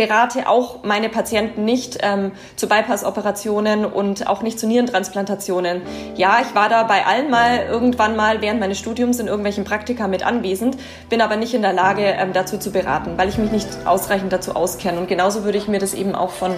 berate 0.00 0.48
auch 0.48 0.82
meine 0.82 1.10
Patienten 1.10 1.66
nicht 1.66 1.98
ähm, 2.00 2.32
zu 2.56 2.70
Bypass-Operationen 2.70 3.84
und 3.84 4.28
auch 4.28 4.40
nicht 4.40 4.58
zu 4.58 4.66
Nierentransplantationen. 4.66 5.82
Ja, 6.16 6.38
ich 6.40 6.54
war 6.54 6.70
da 6.70 6.84
bei 6.84 7.04
allen 7.04 7.28
mal 7.28 7.66
irgendwann 7.68 8.16
mal 8.16 8.40
während 8.40 8.60
meines 8.60 8.78
Studiums 8.78 9.18
in 9.18 9.26
irgendwelchen 9.26 9.64
Praktika 9.64 10.08
mit 10.08 10.24
anwesend, 10.24 10.78
bin 11.10 11.20
aber 11.20 11.36
nicht 11.36 11.52
in 11.52 11.60
der 11.60 11.74
Lage, 11.74 12.00
ähm, 12.04 12.32
dazu 12.32 12.56
zu 12.56 12.70
beraten, 12.72 13.18
weil 13.18 13.28
ich 13.28 13.36
mich 13.36 13.52
nicht 13.52 13.68
ausreichend 13.84 14.32
dazu 14.32 14.56
auskenne. 14.56 14.98
Und 14.98 15.06
genauso 15.06 15.44
würde 15.44 15.58
ich 15.58 15.68
mir 15.68 15.78
das 15.78 15.92
eben 15.92 16.14
auch 16.14 16.30
von 16.30 16.54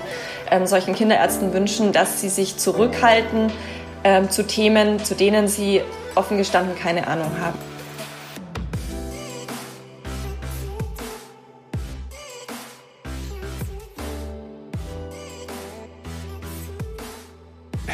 ähm, 0.53 0.69
solchen 0.69 0.95
Kinderärzten 0.95 1.53
wünschen, 1.53 1.91
dass 1.91 2.21
sie 2.21 2.29
sich 2.29 2.59
zurückhalten 2.59 3.51
ähm, 4.05 4.31
zu 4.31 4.47
Themen, 4.47 5.03
zu 5.03 5.17
denen 5.17 5.49
sie 5.49 5.81
offen 6.15 6.39
gestanden 6.39 6.77
keine 6.77 7.09
Ahnung 7.09 7.33
haben. 7.41 7.72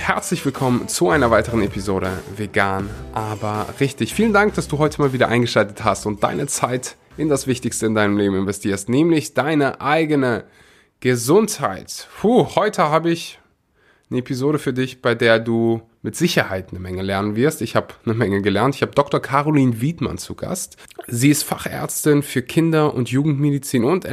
Herzlich 0.08 0.42
willkommen 0.46 0.88
zu 0.88 1.10
einer 1.10 1.30
weiteren 1.30 1.60
Episode 1.60 2.10
Vegan, 2.34 2.88
aber 3.12 3.66
richtig. 3.78 4.14
Vielen 4.14 4.32
Dank, 4.32 4.54
dass 4.54 4.66
du 4.66 4.78
heute 4.78 5.02
mal 5.02 5.12
wieder 5.12 5.28
eingeschaltet 5.28 5.84
hast 5.84 6.06
und 6.06 6.22
deine 6.22 6.46
Zeit 6.46 6.96
in 7.18 7.28
das 7.28 7.46
Wichtigste 7.46 7.84
in 7.84 7.94
deinem 7.94 8.16
Leben 8.16 8.34
investierst, 8.34 8.88
nämlich 8.88 9.34
deine 9.34 9.82
eigene 9.82 10.44
Gesundheit. 11.00 12.08
Puh, 12.22 12.46
heute 12.56 12.84
habe 12.84 13.10
ich 13.10 13.38
eine 14.08 14.20
Episode 14.20 14.58
für 14.58 14.72
dich, 14.72 15.02
bei 15.02 15.14
der 15.14 15.40
du 15.40 15.82
mit 16.00 16.16
Sicherheit 16.16 16.70
eine 16.70 16.80
Menge 16.80 17.02
lernen 17.02 17.36
wirst. 17.36 17.60
Ich 17.60 17.76
habe 17.76 17.88
eine 18.06 18.14
Menge 18.14 18.40
gelernt. 18.40 18.76
Ich 18.76 18.80
habe 18.80 18.92
Dr. 18.92 19.20
Caroline 19.20 19.82
Wiedmann 19.82 20.16
zu 20.16 20.34
Gast. 20.34 20.78
Sie 21.06 21.28
ist 21.28 21.42
Fachärztin 21.42 22.22
für 22.22 22.40
Kinder- 22.40 22.95
und 22.95 23.10
Jugendmedizin 23.10 23.84
und 23.84 24.06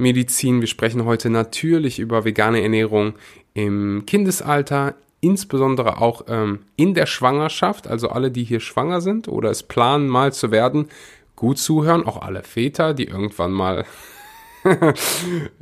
Ernährungsmedizin. 0.00 0.60
Wir 0.60 0.68
sprechen 0.68 1.04
heute 1.04 1.28
natürlich 1.30 1.98
über 1.98 2.24
vegane 2.24 2.62
Ernährung 2.62 3.14
im 3.52 4.04
Kindesalter, 4.06 4.94
insbesondere 5.20 5.98
auch 5.98 6.24
ähm, 6.28 6.60
in 6.76 6.94
der 6.94 7.06
Schwangerschaft, 7.06 7.86
also 7.86 8.08
alle, 8.08 8.30
die 8.30 8.44
hier 8.44 8.60
schwanger 8.60 9.02
sind 9.02 9.28
oder 9.28 9.50
es 9.50 9.62
planen, 9.62 10.08
mal 10.08 10.32
zu 10.32 10.50
werden, 10.50 10.88
gut 11.36 11.58
zuhören, 11.58 12.06
auch 12.06 12.22
alle 12.22 12.42
Väter, 12.42 12.94
die 12.94 13.04
irgendwann 13.04 13.52
mal 13.52 13.84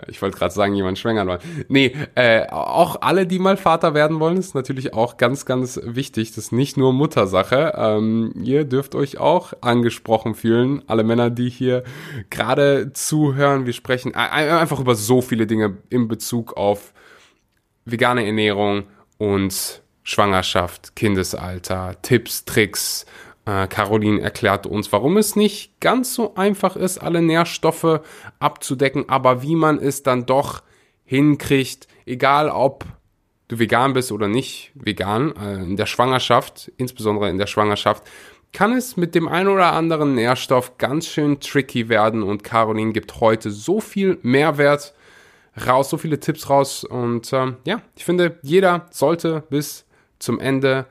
ich 0.08 0.20
wollte 0.22 0.38
gerade 0.38 0.52
sagen, 0.52 0.74
jemand 0.74 0.98
schwängern 0.98 1.28
wollen. 1.28 1.40
Nee, 1.68 1.94
äh, 2.14 2.46
auch 2.48 3.00
alle, 3.00 3.26
die 3.26 3.38
mal 3.38 3.56
Vater 3.56 3.94
werden 3.94 4.20
wollen, 4.20 4.36
ist 4.36 4.54
natürlich 4.54 4.94
auch 4.94 5.16
ganz, 5.16 5.46
ganz 5.46 5.80
wichtig. 5.84 6.30
Das 6.30 6.44
ist 6.44 6.52
nicht 6.52 6.76
nur 6.76 6.92
Muttersache. 6.92 7.74
Ähm, 7.76 8.32
ihr 8.42 8.64
dürft 8.64 8.94
euch 8.94 9.18
auch 9.18 9.52
angesprochen 9.60 10.34
fühlen. 10.34 10.82
Alle 10.86 11.04
Männer, 11.04 11.30
die 11.30 11.48
hier 11.48 11.84
gerade 12.30 12.92
zuhören. 12.92 13.66
Wir 13.66 13.72
sprechen 13.72 14.14
einfach 14.14 14.80
über 14.80 14.94
so 14.94 15.20
viele 15.20 15.46
Dinge 15.46 15.78
in 15.90 16.08
Bezug 16.08 16.56
auf 16.56 16.92
vegane 17.84 18.26
Ernährung 18.26 18.84
und 19.18 19.82
Schwangerschaft, 20.02 20.96
Kindesalter, 20.96 21.96
Tipps, 22.02 22.44
Tricks. 22.44 23.04
Äh, 23.48 23.66
Caroline 23.68 24.20
erklärt 24.20 24.66
uns, 24.66 24.92
warum 24.92 25.16
es 25.16 25.34
nicht 25.34 25.80
ganz 25.80 26.12
so 26.12 26.34
einfach 26.34 26.76
ist, 26.76 26.98
alle 26.98 27.22
Nährstoffe 27.22 28.00
abzudecken, 28.38 29.08
aber 29.08 29.42
wie 29.42 29.56
man 29.56 29.78
es 29.78 30.02
dann 30.02 30.26
doch 30.26 30.62
hinkriegt, 31.06 31.88
egal 32.04 32.50
ob 32.50 32.84
du 33.48 33.58
vegan 33.58 33.94
bist 33.94 34.12
oder 34.12 34.28
nicht 34.28 34.72
vegan, 34.74 35.34
äh, 35.36 35.62
in 35.62 35.76
der 35.78 35.86
Schwangerschaft, 35.86 36.70
insbesondere 36.76 37.30
in 37.30 37.38
der 37.38 37.46
Schwangerschaft, 37.46 38.02
kann 38.52 38.72
es 38.72 38.98
mit 38.98 39.14
dem 39.14 39.28
einen 39.28 39.48
oder 39.48 39.72
anderen 39.72 40.14
Nährstoff 40.14 40.76
ganz 40.76 41.06
schön 41.06 41.40
tricky 41.40 41.88
werden 41.88 42.22
und 42.22 42.44
Caroline 42.44 42.92
gibt 42.92 43.20
heute 43.20 43.50
so 43.50 43.80
viel 43.80 44.18
Mehrwert 44.20 44.94
raus, 45.66 45.88
so 45.88 45.96
viele 45.96 46.20
Tipps 46.20 46.50
raus. 46.50 46.84
Und 46.84 47.32
ähm, 47.32 47.56
ja, 47.64 47.80
ich 47.96 48.04
finde, 48.04 48.38
jeder 48.42 48.86
sollte 48.90 49.42
bis 49.48 49.86
zum 50.18 50.38
Ende 50.38 50.86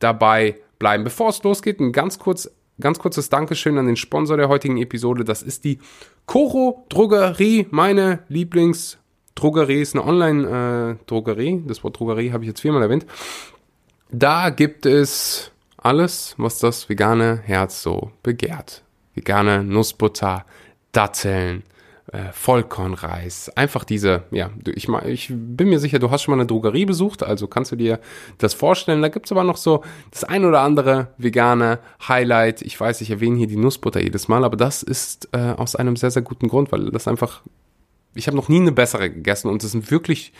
dabei 0.00 0.56
bleiben. 0.80 1.04
Bevor 1.04 1.28
es 1.28 1.40
losgeht, 1.44 1.78
ein 1.78 1.92
ganz 1.92 2.18
kurz 2.18 2.50
ganz 2.80 2.98
kurzes 2.98 3.28
Dankeschön 3.28 3.78
an 3.78 3.86
den 3.86 3.96
Sponsor 3.96 4.36
der 4.36 4.48
heutigen 4.48 4.78
Episode. 4.78 5.24
Das 5.24 5.42
ist 5.42 5.64
die 5.64 5.78
Coro 6.26 6.86
Drogerie, 6.88 7.66
meine 7.70 8.20
Lieblingsdrogerie. 8.28 9.80
Ist 9.80 9.94
eine 9.94 10.04
Online-Drogerie. 10.04 11.62
Das 11.66 11.84
Wort 11.84 12.00
Drogerie 12.00 12.32
habe 12.32 12.42
ich 12.44 12.48
jetzt 12.48 12.60
viermal 12.60 12.82
erwähnt. 12.82 13.06
Da 14.10 14.50
gibt 14.50 14.86
es 14.86 15.52
alles, 15.76 16.34
was 16.36 16.58
das 16.58 16.88
vegane 16.88 17.40
Herz 17.44 17.82
so 17.82 18.10
begehrt. 18.22 18.82
Vegane 19.14 19.62
Nussbutter, 19.62 20.44
Datteln, 20.92 21.62
äh, 22.12 22.32
Vollkornreis, 22.32 23.50
einfach 23.56 23.84
diese, 23.84 24.24
ja, 24.30 24.50
ich, 24.74 24.88
ich 24.88 25.28
bin 25.30 25.68
mir 25.68 25.78
sicher, 25.78 25.98
du 25.98 26.10
hast 26.10 26.22
schon 26.22 26.32
mal 26.32 26.40
eine 26.40 26.46
Drogerie 26.46 26.84
besucht, 26.84 27.22
also 27.22 27.46
kannst 27.46 27.70
du 27.72 27.76
dir 27.76 28.00
das 28.38 28.54
vorstellen. 28.54 29.02
Da 29.02 29.08
gibt's 29.08 29.30
aber 29.30 29.44
noch 29.44 29.56
so 29.56 29.84
das 30.10 30.24
ein 30.24 30.44
oder 30.44 30.60
andere 30.62 31.08
vegane 31.18 31.78
Highlight. 32.08 32.62
Ich 32.62 32.78
weiß, 32.78 33.00
ich 33.00 33.10
erwähne 33.10 33.38
hier 33.38 33.46
die 33.46 33.56
Nussbutter 33.56 34.00
jedes 34.00 34.28
Mal, 34.28 34.44
aber 34.44 34.56
das 34.56 34.82
ist 34.82 35.28
äh, 35.32 35.54
aus 35.56 35.76
einem 35.76 35.96
sehr, 35.96 36.10
sehr 36.10 36.22
guten 36.22 36.48
Grund, 36.48 36.72
weil 36.72 36.90
das 36.90 37.06
einfach, 37.06 37.42
ich 38.14 38.26
habe 38.26 38.36
noch 38.36 38.48
nie 38.48 38.60
eine 38.60 38.72
bessere 38.72 39.08
gegessen 39.10 39.48
und 39.48 39.62
es 39.62 39.70
sind 39.70 39.90
wirklich 39.90 40.32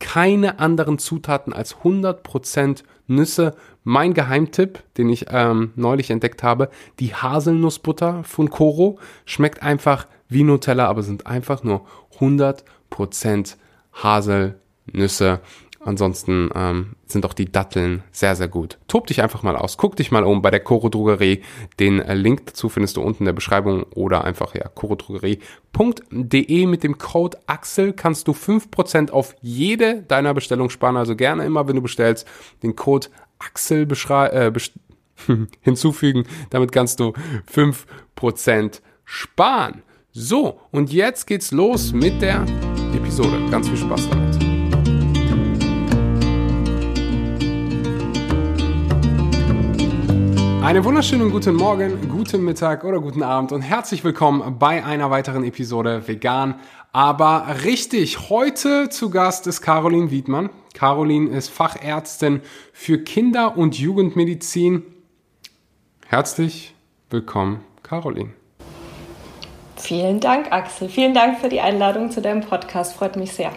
keine 0.00 0.58
anderen 0.58 0.98
Zutaten 0.98 1.52
als 1.52 1.76
100% 1.76 2.82
Nüsse. 3.06 3.54
Mein 3.84 4.12
Geheimtipp, 4.12 4.82
den 4.96 5.08
ich 5.08 5.26
ähm, 5.30 5.72
neulich 5.76 6.10
entdeckt 6.10 6.42
habe, 6.42 6.68
die 7.00 7.14
Haselnussbutter 7.14 8.24
von 8.24 8.50
Coro, 8.50 8.98
schmeckt 9.24 9.62
einfach 9.62 10.06
wie 10.34 10.44
Nutella, 10.44 10.86
aber 10.86 11.02
sind 11.02 11.26
einfach 11.26 11.62
nur 11.62 11.86
100% 12.18 13.56
Haselnüsse. 13.94 15.40
Ansonsten 15.84 16.48
ähm, 16.54 16.96
sind 17.06 17.26
auch 17.26 17.34
die 17.34 17.52
Datteln 17.52 18.02
sehr, 18.10 18.34
sehr 18.36 18.48
gut. 18.48 18.78
Tob 18.88 19.06
dich 19.06 19.22
einfach 19.22 19.42
mal 19.42 19.54
aus. 19.54 19.76
Guck 19.76 19.96
dich 19.96 20.10
mal 20.10 20.24
um 20.24 20.40
bei 20.40 20.50
der 20.50 20.60
Coro 20.60 20.88
Drogerie. 20.88 21.42
Den 21.78 22.00
äh, 22.00 22.14
Link 22.14 22.46
dazu 22.46 22.70
findest 22.70 22.96
du 22.96 23.02
unten 23.02 23.20
in 23.20 23.24
der 23.26 23.34
Beschreibung 23.34 23.82
oder 23.94 24.24
einfach 24.24 24.54
ja 24.54 24.66
corodrogerie.de 24.66 26.66
mit 26.66 26.84
dem 26.84 26.96
Code 26.96 27.38
Axel 27.46 27.92
kannst 27.92 28.28
du 28.28 28.32
5% 28.32 29.10
auf 29.10 29.36
jede 29.42 30.02
deiner 30.02 30.32
Bestellung 30.32 30.70
sparen. 30.70 30.96
Also 30.96 31.16
gerne 31.16 31.44
immer, 31.44 31.68
wenn 31.68 31.76
du 31.76 31.82
bestellst, 31.82 32.26
den 32.62 32.76
Code 32.76 33.08
Axel 33.38 33.86
äh, 33.86 34.52
hinzufügen. 35.60 36.24
Damit 36.48 36.72
kannst 36.72 36.98
du 36.98 37.12
5% 37.52 38.80
sparen. 39.04 39.82
So, 40.16 40.60
und 40.70 40.92
jetzt 40.92 41.26
geht's 41.26 41.50
los 41.50 41.92
mit 41.92 42.22
der 42.22 42.46
Episode. 42.94 43.50
Ganz 43.50 43.68
viel 43.68 43.76
Spaß 43.76 44.08
damit. 44.10 44.44
Einen 50.62 50.84
wunderschönen 50.84 51.32
guten 51.32 51.56
Morgen, 51.56 52.08
guten 52.08 52.44
Mittag 52.44 52.84
oder 52.84 53.00
guten 53.00 53.24
Abend 53.24 53.50
und 53.50 53.62
herzlich 53.62 54.04
willkommen 54.04 54.56
bei 54.56 54.84
einer 54.84 55.10
weiteren 55.10 55.42
Episode 55.42 56.06
Vegan, 56.06 56.60
aber 56.92 57.48
richtig. 57.64 58.30
Heute 58.30 58.90
zu 58.90 59.10
Gast 59.10 59.48
ist 59.48 59.62
Caroline 59.62 60.12
Wiedmann. 60.12 60.48
Caroline 60.74 61.36
ist 61.36 61.48
Fachärztin 61.48 62.40
für 62.72 62.98
Kinder- 62.98 63.56
und 63.56 63.76
Jugendmedizin. 63.76 64.84
Herzlich 66.06 66.72
willkommen, 67.10 67.64
Caroline. 67.82 68.30
Vielen 69.84 70.18
Dank, 70.18 70.50
Axel. 70.50 70.88
Vielen 70.88 71.12
Dank 71.12 71.40
für 71.40 71.50
die 71.50 71.60
Einladung 71.60 72.10
zu 72.10 72.22
deinem 72.22 72.40
Podcast. 72.40 72.94
Freut 72.94 73.16
mich 73.16 73.32
sehr. 73.32 73.52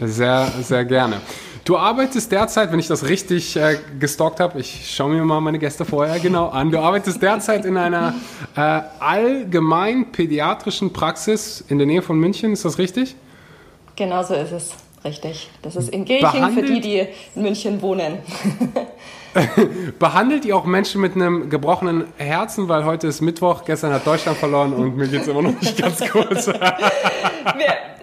Sehr, 0.00 0.50
sehr 0.62 0.86
gerne. 0.86 1.20
Du 1.66 1.76
arbeitest 1.76 2.32
derzeit, 2.32 2.72
wenn 2.72 2.78
ich 2.78 2.86
das 2.86 3.06
richtig 3.06 3.54
äh, 3.54 3.76
gestalkt 4.00 4.40
habe, 4.40 4.58
ich 4.58 4.90
schaue 4.90 5.10
mir 5.10 5.22
mal 5.24 5.42
meine 5.42 5.58
Gäste 5.58 5.84
vorher 5.84 6.18
genau 6.18 6.48
an, 6.48 6.70
du 6.70 6.78
arbeitest 6.78 7.20
derzeit 7.20 7.66
in 7.66 7.76
einer 7.76 8.14
äh, 8.56 8.80
allgemein 9.00 10.12
pädiatrischen 10.12 10.94
Praxis 10.94 11.62
in 11.68 11.76
der 11.76 11.86
Nähe 11.86 12.00
von 12.00 12.18
München, 12.18 12.54
ist 12.54 12.64
das 12.64 12.78
richtig? 12.78 13.14
Genau 13.96 14.22
so 14.22 14.32
ist 14.32 14.52
es, 14.52 14.70
richtig. 15.04 15.50
Das 15.60 15.76
ist 15.76 15.90
in 15.90 16.06
Gilching 16.06 16.52
für 16.54 16.62
die, 16.62 16.80
die 16.80 17.06
in 17.34 17.42
München 17.42 17.82
wohnen. 17.82 18.16
Behandelt 19.98 20.44
ihr 20.44 20.56
auch 20.56 20.64
Menschen 20.64 21.00
mit 21.00 21.14
einem 21.14 21.50
gebrochenen 21.50 22.04
Herzen, 22.16 22.68
weil 22.68 22.84
heute 22.84 23.06
ist 23.06 23.20
Mittwoch, 23.20 23.64
gestern 23.64 23.92
hat 23.92 24.06
Deutschland 24.06 24.38
verloren 24.38 24.72
und 24.72 24.96
mir 24.96 25.08
geht 25.08 25.22
es 25.22 25.28
immer 25.28 25.42
noch 25.42 25.60
nicht 25.60 25.76
ganz 25.76 26.00
kurz. 26.10 26.46
wir, 26.46 26.54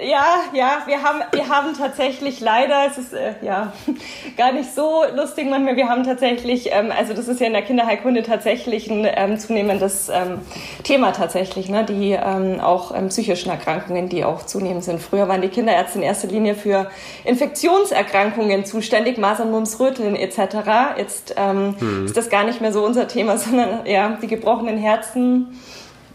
ja, 0.01 0.25
ja, 0.53 0.83
wir 0.85 1.01
haben, 1.01 1.21
wir 1.31 1.47
haben 1.47 1.73
tatsächlich 1.77 2.41
leider, 2.41 2.87
es 2.87 2.97
ist 2.97 3.13
äh, 3.13 3.33
ja 3.41 3.71
gar 4.37 4.51
nicht 4.51 4.73
so 4.73 5.03
lustig 5.15 5.49
manchmal, 5.49 5.75
wir 5.77 5.87
haben 5.87 6.03
tatsächlich, 6.03 6.69
ähm, 6.71 6.91
also 6.95 7.13
das 7.13 7.27
ist 7.27 7.39
ja 7.39 7.47
in 7.47 7.53
der 7.53 7.61
Kinderheilkunde 7.61 8.23
tatsächlich 8.23 8.89
ein 8.89 9.07
ähm, 9.07 9.39
zunehmendes 9.39 10.09
ähm, 10.09 10.39
Thema 10.83 11.11
tatsächlich, 11.11 11.69
ne? 11.69 11.85
die 11.85 12.11
ähm, 12.11 12.59
auch 12.59 12.95
ähm, 12.95 13.07
psychischen 13.07 13.49
Erkrankungen, 13.49 14.09
die 14.09 14.25
auch 14.25 14.45
zunehmend 14.45 14.83
sind. 14.83 15.01
Früher 15.01 15.27
waren 15.27 15.41
die 15.41 15.49
Kinderärzte 15.49 15.99
in 15.99 16.03
erster 16.03 16.27
Linie 16.27 16.55
für 16.55 16.89
Infektionserkrankungen 17.23 18.65
zuständig, 18.65 19.17
Masern, 19.17 19.51
Mumps, 19.51 19.79
Röteln 19.79 20.15
etc. 20.15 20.97
Jetzt 20.97 21.35
ähm, 21.37 21.75
hm. 21.79 22.05
ist 22.05 22.17
das 22.17 22.29
gar 22.29 22.43
nicht 22.43 22.59
mehr 22.59 22.73
so 22.73 22.85
unser 22.85 23.07
Thema, 23.07 23.37
sondern 23.37 23.85
ja, 23.85 24.17
die 24.21 24.27
gebrochenen 24.27 24.77
Herzen, 24.77 25.59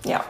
ja, 0.04 0.22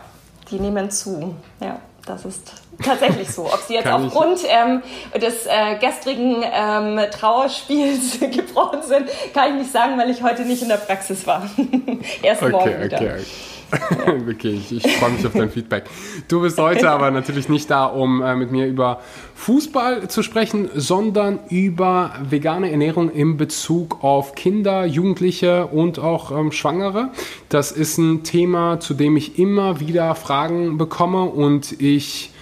die 0.51 0.61
nehmen 0.61 0.91
zu. 0.91 1.35
Ja, 1.61 1.81
das 2.07 2.25
ist 2.25 2.53
tatsächlich 2.85 3.31
so. 3.31 3.47
Ob 3.47 3.61
sie 3.67 3.75
jetzt 3.75 3.85
kann 3.85 4.05
aufgrund 4.05 4.41
ähm, 4.49 4.83
des 5.15 5.47
äh, 5.47 5.77
gestrigen 5.81 6.43
ähm, 6.43 7.01
Trauerspiels 7.11 8.21
gebrochen 8.21 8.83
sind, 8.83 9.07
kann 9.35 9.53
ich 9.53 9.63
nicht 9.63 9.73
sagen, 9.73 9.99
weil 9.99 10.11
ich 10.11 10.23
heute 10.23 10.43
nicht 10.43 10.63
in 10.63 10.69
der 10.69 10.77
Praxis 10.77 11.27
war. 11.27 11.49
Erst 12.23 12.43
okay, 12.43 12.53
morgen 12.53 12.83
wieder. 12.83 12.97
Okay, 12.97 13.13
okay. 13.13 13.25
okay, 14.31 14.51
ich, 14.51 14.85
ich 14.85 14.97
freue 14.97 15.11
mich 15.11 15.27
auf 15.27 15.33
dein 15.33 15.51
Feedback. 15.51 15.85
Du 16.29 16.41
bist 16.41 16.59
heute 16.59 16.91
aber 16.91 17.11
natürlich 17.11 17.49
nicht 17.49 17.71
da, 17.71 17.85
um 17.87 18.23
äh, 18.23 18.35
mit 18.35 18.51
mir 18.51 18.67
über 18.67 19.01
Fußball 19.35 20.09
zu 20.09 20.23
sprechen, 20.23 20.69
sondern 20.75 21.39
über 21.49 22.13
vegane 22.29 22.71
Ernährung 22.71 23.11
in 23.11 23.37
Bezug 23.37 24.03
auf 24.03 24.35
Kinder, 24.35 24.85
Jugendliche 24.85 25.67
und 25.67 25.99
auch 25.99 26.31
ähm, 26.33 26.53
Schwangere. 26.53 27.11
Das 27.49 27.73
ist 27.73 27.99
ein 27.99 28.25
Thema, 28.25 28.81
zu 28.81 28.95
dem 28.95 29.17
ich 29.17 29.39
immer 29.39 29.81
wieder 29.81 30.15
Fragen 30.15 30.77
bekomme 30.79 31.25
und 31.25 31.81
ich 31.81 32.33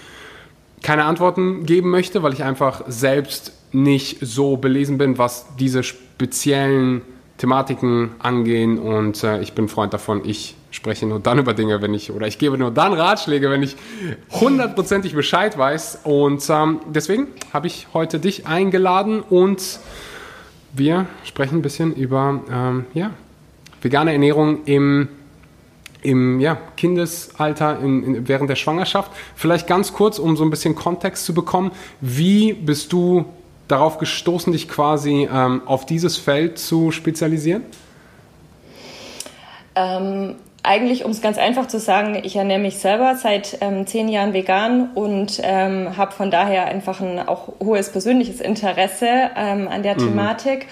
keine 0.81 1.05
Antworten 1.05 1.65
geben 1.65 1.89
möchte, 1.89 2.23
weil 2.23 2.33
ich 2.33 2.43
einfach 2.43 2.83
selbst 2.87 3.53
nicht 3.71 4.17
so 4.21 4.57
belesen 4.57 4.97
bin, 4.97 5.17
was 5.17 5.55
diese 5.57 5.83
speziellen 5.83 7.01
Thematiken 7.37 8.11
angehen 8.19 8.77
und 8.77 9.23
äh, 9.23 9.41
ich 9.41 9.53
bin 9.53 9.69
Freund 9.69 9.93
davon, 9.93 10.25
ich 10.25 10.55
spreche 10.71 11.05
nur 11.05 11.19
dann 11.19 11.39
über 11.39 11.53
Dinge, 11.53 11.81
wenn 11.81 11.93
ich, 11.93 12.11
oder 12.11 12.27
ich 12.27 12.37
gebe 12.37 12.57
nur 12.57 12.71
dann 12.71 12.93
Ratschläge, 12.93 13.49
wenn 13.49 13.63
ich 13.63 13.75
hundertprozentig 14.31 15.15
Bescheid 15.15 15.57
weiß. 15.57 16.01
Und 16.03 16.47
ähm, 16.49 16.81
deswegen 16.87 17.27
habe 17.53 17.67
ich 17.67 17.87
heute 17.93 18.19
dich 18.19 18.45
eingeladen 18.45 19.21
und 19.21 19.79
wir 20.73 21.07
sprechen 21.23 21.59
ein 21.59 21.61
bisschen 21.61 21.95
über 21.95 22.41
ähm, 22.51 22.85
ja, 22.93 23.11
vegane 23.81 24.11
Ernährung 24.11 24.65
im, 24.65 25.07
im 26.01 26.39
ja, 26.39 26.57
Kindesalter, 26.77 27.79
in, 27.79 28.03
in, 28.03 28.27
während 28.27 28.49
der 28.49 28.55
Schwangerschaft. 28.55 29.11
Vielleicht 29.35 29.67
ganz 29.67 29.93
kurz, 29.93 30.19
um 30.19 30.37
so 30.37 30.43
ein 30.43 30.49
bisschen 30.49 30.75
Kontext 30.75 31.25
zu 31.25 31.33
bekommen. 31.33 31.71
Wie 32.01 32.53
bist 32.53 32.93
du 32.93 33.25
darauf 33.67 33.97
gestoßen, 33.97 34.51
dich 34.53 34.67
quasi 34.67 35.27
ähm, 35.31 35.61
auf 35.65 35.85
dieses 35.85 36.17
Feld 36.17 36.57
zu 36.57 36.91
spezialisieren? 36.91 37.63
Ähm, 39.75 40.35
eigentlich, 40.63 41.05
um 41.05 41.11
es 41.11 41.21
ganz 41.21 41.37
einfach 41.37 41.67
zu 41.67 41.79
sagen, 41.79 42.19
ich 42.23 42.35
ernähre 42.35 42.59
mich 42.59 42.79
selber 42.79 43.15
seit 43.15 43.57
ähm, 43.61 43.87
zehn 43.87 44.09
Jahren 44.09 44.33
vegan 44.33 44.89
und 44.93 45.39
ähm, 45.41 45.95
habe 45.95 46.11
von 46.11 46.31
daher 46.31 46.65
einfach 46.65 46.99
ein 46.99 47.19
auch 47.27 47.53
hohes 47.59 47.91
persönliches 47.91 48.41
Interesse 48.41 49.07
ähm, 49.37 49.67
an 49.67 49.83
der 49.83 49.95
mhm. 49.95 49.99
Thematik. 49.99 50.67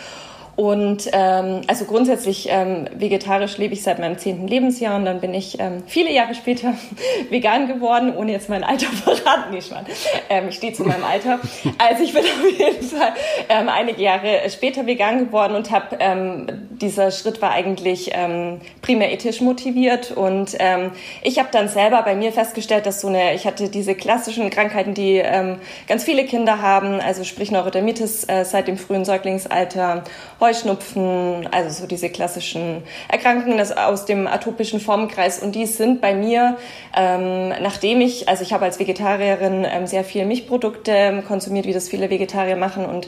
Und 0.58 1.08
ähm, 1.14 1.62
also 1.68 1.86
grundsätzlich 1.86 2.48
ähm, 2.50 2.88
vegetarisch 2.96 3.60
lebe 3.60 3.76
ich 3.76 3.84
seit 3.84 4.00
meinem 4.00 4.18
zehnten 4.18 4.48
Lebensjahr 4.48 4.96
und 4.96 5.06
dann 5.06 5.22
bin 5.22 5.36
ich 5.36 5.60
ähm, 5.60 5.84
viele 5.86 6.12
Jahre 6.12 6.34
später 6.34 6.74
vegan 7.30 7.68
geworden, 7.68 8.12
ohne 8.18 8.32
jetzt 8.32 8.50
mein 8.50 8.64
Alter 8.64 8.88
verraten. 9.04 9.52
Nee, 9.52 9.62
Schmarrn. 9.62 9.86
Ähm, 10.32 10.50
ich 10.50 10.56
stehe 10.56 10.74
zu 10.74 10.84
meinem 10.84 11.04
Alter. 11.04 11.40
Also 11.78 12.04
ich 12.04 12.12
bin 12.12 12.24
auf 12.24 12.60
jeden 12.60 12.82
Fall 12.82 13.14
ähm, 13.50 13.70
einige 13.70 14.02
Jahre 14.02 14.50
später 14.50 14.88
vegan 14.88 15.20
geworden 15.26 15.54
und 15.54 15.70
habe 15.70 15.96
ähm, 16.00 16.48
dieser 16.72 17.12
Schritt 17.12 17.40
war 17.40 17.52
eigentlich 17.52 18.10
ähm, 18.14 18.60
primär 18.82 19.14
ethisch 19.14 19.42
motiviert 19.42 20.10
und 20.10 20.56
ähm, 20.58 20.92
ich 21.22 21.38
habe 21.38 21.50
dann 21.52 21.68
selber 21.68 22.02
bei 22.02 22.16
mir 22.16 22.32
festgestellt, 22.32 22.88
dass 22.88 23.02
so 23.02 23.10
eine 23.10 23.36
ich 23.36 23.46
hatte 23.46 23.70
diese 23.70 23.94
klassischen 23.94 24.50
Krankheiten, 24.50 24.96
die 24.96 25.18
ähm, 25.18 25.58
ganz 25.88 26.04
viele 26.04 26.26
Kinder 26.26 26.64
haben, 26.64 27.00
also 27.00 27.24
sprich 27.24 27.52
Neurodermitis 27.52 28.24
äh, 28.28 28.44
seit 28.44 28.68
dem 28.68 28.78
frühen 28.78 29.06
Säuglingsalter 29.06 30.04
Heuschnupfen, 30.48 31.48
also 31.52 31.82
so 31.82 31.88
diese 31.88 32.10
klassischen 32.10 32.84
Erkrankungen 33.10 33.60
aus 33.60 34.06
dem 34.06 34.28
atopischen 34.28 34.80
Formenkreis. 34.80 35.40
Und 35.40 35.56
die 35.56 35.66
sind 35.66 36.00
bei 36.00 36.14
mir, 36.16 36.58
ähm, 36.96 37.50
nachdem 37.50 38.02
ich, 38.02 38.30
also 38.30 38.44
ich 38.44 38.54
habe 38.54 38.66
als 38.66 38.80
Vegetarierin 38.80 39.66
ähm, 39.70 39.88
sehr 39.88 40.04
viel 40.04 40.26
Milchprodukte 40.26 41.24
konsumiert, 41.28 41.66
wie 41.66 41.74
das 41.74 41.90
viele 41.90 42.10
Vegetarier 42.10 42.56
machen 42.56 42.86
und 42.86 43.08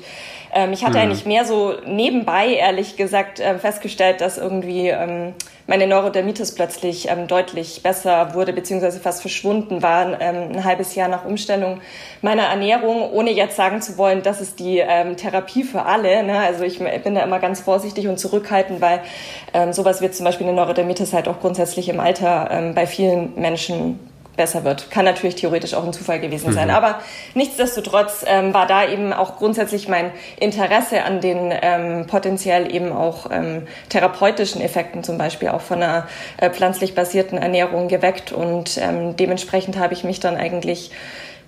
ähm, 0.52 0.74
ich 0.74 0.84
hatte 0.84 0.98
mhm. 0.98 1.04
eigentlich 1.04 1.26
mehr 1.26 1.46
so 1.46 1.76
nebenbei, 1.86 2.54
ehrlich 2.54 2.96
gesagt, 2.98 3.40
äh, 3.40 3.60
festgestellt, 3.60 4.20
dass 4.22 4.38
irgendwie 4.38 4.88
ähm, 4.88 5.34
meine 5.70 5.86
Neurodermitis 5.86 6.56
plötzlich 6.56 7.10
ähm, 7.10 7.28
deutlich 7.28 7.84
besser 7.84 8.34
wurde, 8.34 8.54
beziehungsweise 8.54 9.00
fast 9.00 9.22
verschwunden 9.22 9.84
war, 9.84 10.20
ähm, 10.20 10.52
ein 10.52 10.64
halbes 10.66 10.96
Jahr 10.96 11.08
nach 11.08 11.26
Umstellung 11.26 11.80
meiner 12.24 12.44
Ernährung, 12.44 13.12
ohne 13.12 13.32
jetzt 13.32 13.56
sagen 13.56 13.80
zu 13.80 14.00
wollen, 14.00 14.24
das 14.24 14.42
ist 14.42 14.60
die 14.60 14.80
ähm, 14.80 15.16
Therapie 15.16 15.64
für 15.64 15.84
alle. 15.84 16.24
Ne? 16.24 16.40
Also 16.40 16.64
ich 16.64 16.80
bin 16.80 17.14
da 17.14 17.22
immer 17.22 17.38
ganz 17.38 17.60
vorsichtig 17.60 18.08
und 18.08 18.18
zurückhaltend, 18.18 18.82
weil 18.82 19.02
ähm, 19.54 19.72
sowas 19.72 20.02
wird 20.02 20.16
zum 20.16 20.26
Beispiel 20.26 20.48
eine 20.48 20.56
Neurodermitis 20.56 21.14
halt 21.14 21.28
auch 21.28 21.40
grundsätzlich 21.40 21.88
im 21.88 22.00
Alter 22.00 22.50
ähm, 22.52 22.74
bei 22.74 22.88
vielen 22.88 23.40
Menschen 23.40 24.00
besser 24.40 24.64
wird. 24.64 24.90
Kann 24.90 25.04
natürlich 25.04 25.36
theoretisch 25.36 25.74
auch 25.74 25.86
ein 25.86 25.92
Zufall 25.92 26.22
gewesen 26.22 26.54
sein. 26.54 26.70
Mhm. 26.70 26.74
Aber 26.74 27.00
nichtsdestotrotz 27.36 28.24
ähm, 28.26 28.54
war 28.54 28.66
da 28.68 28.88
eben 28.88 29.12
auch 29.12 29.36
grundsätzlich 29.36 29.90
mein 29.90 30.12
Interesse 30.40 31.04
an 31.04 31.20
den 31.20 31.54
ähm, 31.62 32.08
potenziell 32.08 32.74
eben 32.74 32.94
auch 32.94 33.30
ähm, 33.30 33.68
therapeutischen 33.90 34.62
Effekten 34.62 35.04
zum 35.04 35.18
Beispiel 35.18 35.50
auch 35.50 35.60
von 35.60 35.84
einer 35.84 36.08
äh, 36.38 36.50
pflanzlich 36.50 36.96
basierten 36.96 37.38
Ernährung 37.38 37.90
geweckt. 37.90 38.32
Und 38.32 38.78
ähm, 38.78 39.18
dementsprechend 39.18 39.78
habe 39.78 39.94
ich 39.94 40.06
mich 40.06 40.22
dann 40.22 40.38
eigentlich 40.38 40.92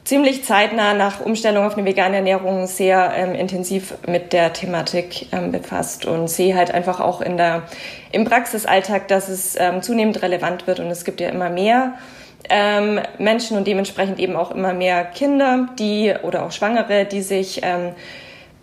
ziemlich 0.03 0.43
zeitnah 0.43 0.93
nach 0.93 1.21
Umstellung 1.21 1.65
auf 1.65 1.77
eine 1.77 1.85
vegane 1.85 2.17
Ernährung 2.17 2.67
sehr 2.67 3.13
ähm, 3.15 3.35
intensiv 3.35 3.93
mit 4.05 4.33
der 4.33 4.51
Thematik 4.51 5.27
ähm, 5.31 5.53
befasst 5.53 6.05
und 6.05 6.27
sehe 6.27 6.57
halt 6.57 6.73
einfach 6.73 6.99
auch 6.99 7.21
in 7.21 7.37
der, 7.37 7.63
im 8.11 8.25
Praxisalltag, 8.25 9.07
dass 9.07 9.29
es 9.29 9.55
ähm, 9.57 9.81
zunehmend 9.81 10.21
relevant 10.21 10.67
wird 10.67 10.81
und 10.81 10.87
es 10.87 11.05
gibt 11.05 11.21
ja 11.21 11.29
immer 11.29 11.49
mehr 11.49 11.93
ähm, 12.49 12.99
Menschen 13.17 13.57
und 13.57 13.67
dementsprechend 13.67 14.19
eben 14.19 14.35
auch 14.35 14.51
immer 14.51 14.73
mehr 14.73 15.03
Kinder, 15.05 15.69
die 15.77 16.13
oder 16.23 16.45
auch 16.45 16.51
Schwangere, 16.51 17.05
die 17.05 17.21
sich 17.21 17.61
ähm, 17.63 17.91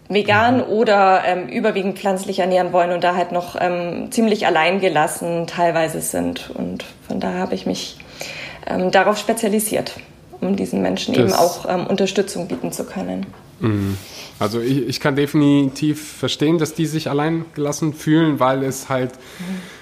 vegan 0.09 0.59
mhm. 0.59 0.63
oder 0.65 1.23
ähm, 1.25 1.49
überwiegend 1.49 1.99
pflanzlich 1.99 2.39
ernähren 2.39 2.73
wollen 2.73 2.93
und 2.93 3.05
da 3.05 3.15
halt 3.15 3.33
noch 3.33 3.57
ähm, 3.61 4.11
ziemlich 4.11 4.47
alleingelassen 4.47 5.47
teilweise 5.47 6.01
sind. 6.01 6.51
Und 6.55 6.85
von 7.07 7.21
daher 7.21 7.41
habe 7.41 7.55
ich 7.55 7.67
mich 7.67 7.99
ähm, 8.67 8.91
darauf 8.91 9.19
spezialisiert, 9.19 9.95
um 10.41 10.57
diesen 10.57 10.83
Menschen 10.83 11.15
das 11.15 11.25
eben 11.25 11.33
auch 11.33 11.67
ähm, 11.69 11.87
Unterstützung 11.87 12.49
bieten 12.49 12.73
zu 12.73 12.85
können. 12.85 13.27
Mhm. 13.61 13.99
Also 14.39 14.61
ich, 14.61 14.89
ich 14.89 15.01
kann 15.01 15.17
definitiv 15.17 16.19
verstehen, 16.19 16.59
dass 16.59 16.75
die 16.75 16.87
sich 16.87 17.11
alleingelassen 17.11 17.93
fühlen, 17.93 18.41
weil 18.41 18.63
es 18.63 18.89
halt 18.89 19.13
mhm 19.39 19.78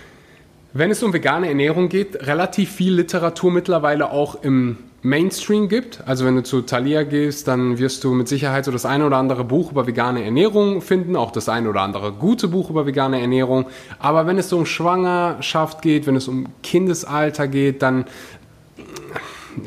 wenn 0.79 0.91
es 0.91 1.03
um 1.03 1.13
vegane 1.13 1.49
Ernährung 1.49 1.89
geht, 1.89 2.27
relativ 2.27 2.73
viel 2.73 2.95
Literatur 2.95 3.51
mittlerweile 3.51 4.11
auch 4.11 4.43
im 4.43 4.79
Mainstream 5.03 5.69
gibt. 5.69 6.03
Also 6.07 6.25
wenn 6.25 6.35
du 6.35 6.43
zu 6.43 6.63
Thalia 6.63 7.05
gehst, 7.05 7.47
dann 7.47 7.79
wirst 7.79 8.03
du 8.03 8.13
mit 8.13 8.27
Sicherheit 8.29 8.65
so 8.65 8.73
das 8.73 8.85
eine 8.85 9.07
oder 9.07 9.17
andere 9.17 9.45
Buch 9.45 9.71
über 9.71 9.87
vegane 9.87 10.25
Ernährung 10.25 10.83
finden, 10.83 11.15
auch 11.15 11.31
das 11.31 11.49
eine 11.49 11.69
oder 11.71 11.83
andere 11.83 12.13
gute 12.13 12.49
Buch 12.49 12.71
über 12.71 12.87
vegane 12.87 13.21
Ernährung. 13.21 13.67
Aber 14.01 14.27
wenn 14.27 14.37
es 14.37 14.49
so 14.49 14.59
um 14.59 14.67
Schwangerschaft 14.67 15.81
geht, 15.81 16.07
wenn 16.07 16.17
es 16.17 16.27
um 16.27 16.47
Kindesalter 16.63 17.47
geht, 17.47 17.83
dann 17.83 18.07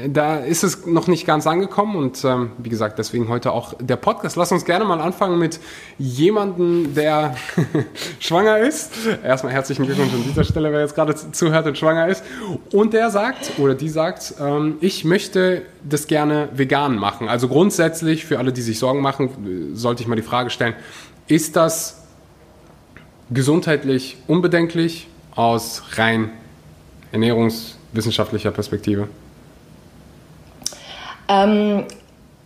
da 0.08 0.38
ist 0.38 0.64
es 0.64 0.86
noch 0.86 1.08
nicht 1.08 1.26
ganz 1.26 1.48
angekommen 1.48 1.96
und 1.96 2.24
ähm, 2.24 2.52
wie 2.58 2.70
gesagt, 2.70 3.00
deswegen 3.00 3.28
heute 3.28 3.52
auch 3.52 3.74
der 3.80 3.96
Podcast. 3.96 4.36
Lass 4.36 4.52
uns 4.52 4.66
gerne 4.66 4.86
mal 4.86 5.02
anfangen 5.02 5.40
mit 5.40 5.60
jemandem, 5.98 6.94
der 6.94 7.36
schwanger 8.20 8.60
ist. 8.60 8.92
Erstmal 9.24 9.54
herzlichen 9.54 9.86
Glückwunsch 9.86 10.14
an 10.14 10.24
dieser 10.24 10.44
Stelle, 10.44 10.72
wer 10.72 10.82
jetzt 10.82 10.96
gerade 10.96 11.16
zuhört 11.16 11.66
und 11.66 11.78
schwanger 11.78 12.08
ist. 12.08 12.24
Und 12.72 12.94
der 12.94 13.10
sagt 13.10 13.52
oder 13.58 13.76
die 13.76 13.90
sagt, 13.90 14.36
ähm, 14.40 14.78
ich 14.82 15.06
möchte 15.06 15.64
das 15.84 16.08
gerne 16.08 16.50
vegan 16.54 16.96
machen. 16.96 17.28
Also 17.28 17.48
grundsätzlich, 17.48 18.26
für 18.26 18.38
alle, 18.40 18.54
die 18.54 18.62
sich 18.62 18.80
Sorgen 18.80 19.02
machen, 19.02 19.72
sollte 19.74 20.04
ich 20.04 20.08
mal 20.08 20.16
die 20.16 20.22
Frage 20.22 20.50
stellen, 20.50 20.76
ist 21.28 21.56
das 21.56 22.04
gesundheitlich 23.32 24.18
unbedenklich 24.28 25.08
aus 25.36 25.84
rein 25.96 26.32
ernährungswissenschaftlicher 27.12 28.52
Perspektive? 28.52 29.08
Ähm, 31.30 31.86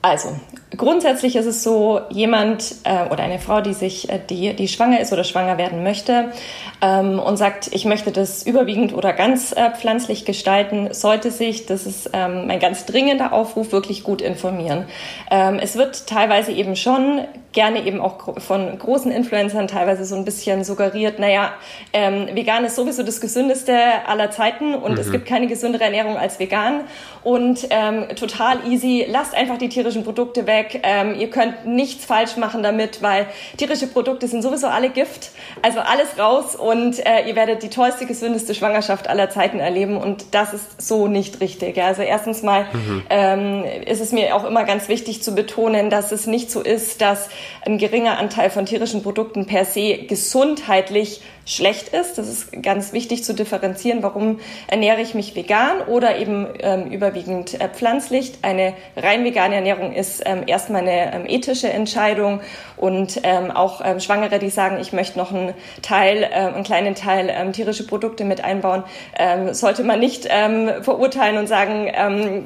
also, 0.03 0.36
grundsätzlich 0.75 1.38
ist 1.38 1.45
es 1.45 1.63
so, 1.63 2.01
jemand 2.10 2.75
äh, 2.83 3.10
oder 3.10 3.24
eine 3.24 3.39
Frau, 3.39 3.62
die 3.62 3.74
sich, 3.74 4.10
äh, 4.10 4.19
die, 4.29 4.53
die 4.53 4.67
schwanger 4.67 5.00
ist 5.00 5.13
oder 5.13 5.24
schwanger 5.24 5.57
werden 5.57 5.81
möchte 5.81 6.33
ähm, 6.81 7.19
und 7.19 7.38
sagt, 7.38 7.69
ich 7.72 7.86
möchte 7.86 8.12
das 8.12 8.45
überwiegend 8.45 8.93
oder 8.93 9.13
ganz 9.13 9.53
äh, 9.53 9.72
pflanzlich 9.72 10.25
gestalten, 10.25 10.89
sollte 10.93 11.31
sich, 11.31 11.67
das 11.67 11.86
ist 11.86 12.10
ähm, 12.12 12.48
mein 12.48 12.60
ganz 12.60 12.86
dringender 12.86 13.31
Aufruf, 13.31 13.72
wirklich 13.72 14.03
gut 14.03 14.22
informieren. 14.22 14.86
Ähm, 15.31 15.57
es 15.62 15.77
wird 15.77 16.05
teilweise 16.05 16.51
eben 16.51 16.75
schon 16.75 17.22
gerne 17.53 17.86
eben 17.86 18.01
auch 18.01 18.41
von 18.41 18.77
großen 18.77 19.12
Influencern 19.12 19.67
teilweise 19.67 20.05
so 20.05 20.15
ein 20.15 20.25
bisschen 20.25 20.63
suggeriert, 20.63 21.19
naja, 21.19 21.53
ähm, 21.93 22.27
vegan 22.33 22.65
ist 22.65 22.75
sowieso 22.75 23.03
das 23.03 23.22
gesündeste 23.22 23.77
aller 24.07 24.31
Zeiten 24.31 24.74
und 24.74 24.93
mhm. 24.93 24.98
es 24.98 25.12
gibt 25.12 25.27
keine 25.27 25.48
gesündere 25.48 25.83
Ernährung 25.83 26.17
als 26.17 26.39
vegan 26.39 26.81
und 27.24 27.67
ähm, 27.69 28.07
total 28.15 28.67
easy, 28.67 29.05
lasst 29.07 29.36
einfach 29.36 29.57
die 29.57 29.69
Tiere 29.69 29.91
tierischen 29.93 30.03
Produkte 30.03 30.47
weg. 30.47 30.81
Ähm, 30.83 31.15
ihr 31.19 31.29
könnt 31.29 31.65
nichts 31.65 32.05
falsch 32.05 32.35
machen 32.38 32.63
damit, 32.63 33.01
weil 33.01 33.27
tierische 33.57 33.88
Produkte 33.88 34.27
sind 34.27 34.41
sowieso 34.41 34.67
alle 34.67 34.89
Gift. 34.89 35.31
Also 35.62 35.79
alles 35.79 36.17
raus 36.17 36.55
und 36.55 37.00
äh, 37.05 37.27
ihr 37.27 37.35
werdet 37.35 37.62
die 37.63 37.69
tollste, 37.69 38.05
gesündeste 38.05 38.55
Schwangerschaft 38.55 39.07
aller 39.07 39.29
Zeiten 39.29 39.59
erleben. 39.59 39.97
Und 39.97 40.25
das 40.31 40.53
ist 40.53 40.81
so 40.81 41.07
nicht 41.07 41.39
richtig. 41.41 41.81
Also 41.81 42.01
erstens 42.01 42.41
mal 42.41 42.65
mhm. 42.73 43.03
ähm, 43.09 43.63
ist 43.85 44.01
es 44.01 44.12
mir 44.12 44.35
auch 44.35 44.45
immer 44.45 44.63
ganz 44.63 44.89
wichtig 44.89 45.21
zu 45.21 45.35
betonen, 45.35 45.89
dass 45.89 46.12
es 46.12 46.25
nicht 46.25 46.50
so 46.50 46.62
ist, 46.62 47.01
dass 47.01 47.29
ein 47.65 47.77
geringer 47.77 48.17
Anteil 48.17 48.50
von 48.50 48.65
tierischen 48.65 49.03
Produkten 49.03 49.45
per 49.45 49.65
se 49.65 50.00
gesundheitlich 50.07 51.21
schlecht 51.45 51.89
ist. 51.89 52.17
Das 52.17 52.27
ist 52.27 52.63
ganz 52.63 52.93
wichtig 52.93 53.23
zu 53.23 53.33
differenzieren, 53.33 54.03
warum 54.03 54.39
ernähre 54.67 55.01
ich 55.01 55.13
mich 55.13 55.35
vegan 55.35 55.81
oder 55.88 56.17
eben 56.17 56.47
ähm, 56.59 56.91
überwiegend 56.91 57.59
äh, 57.59 57.69
pflanzlich. 57.69 58.33
Eine 58.41 58.73
rein 58.95 59.23
vegane 59.23 59.55
Ernährung 59.55 59.82
ist 59.91 60.23
ähm, 60.25 60.43
erstmal 60.47 60.81
eine 60.81 61.13
ähm, 61.13 61.25
ethische 61.27 61.69
Entscheidung 61.69 62.39
und 62.77 63.19
ähm, 63.23 63.51
auch 63.51 63.81
ähm, 63.83 63.99
Schwangere, 63.99 64.39
die 64.39 64.49
sagen, 64.49 64.77
ich 64.79 64.93
möchte 64.93 65.17
noch 65.17 65.33
einen 65.33 65.53
Teil, 65.81 66.23
äh, 66.23 66.27
einen 66.27 66.63
kleinen 66.63 66.95
Teil 66.95 67.29
ähm, 67.29 67.51
tierische 67.51 67.85
Produkte 67.85 68.23
mit 68.23 68.43
einbauen, 68.43 68.83
ähm, 69.17 69.53
sollte 69.53 69.83
man 69.83 69.99
nicht 69.99 70.27
ähm, 70.29 70.69
verurteilen 70.81 71.37
und 71.37 71.47
sagen, 71.47 71.91
ähm, 71.93 72.45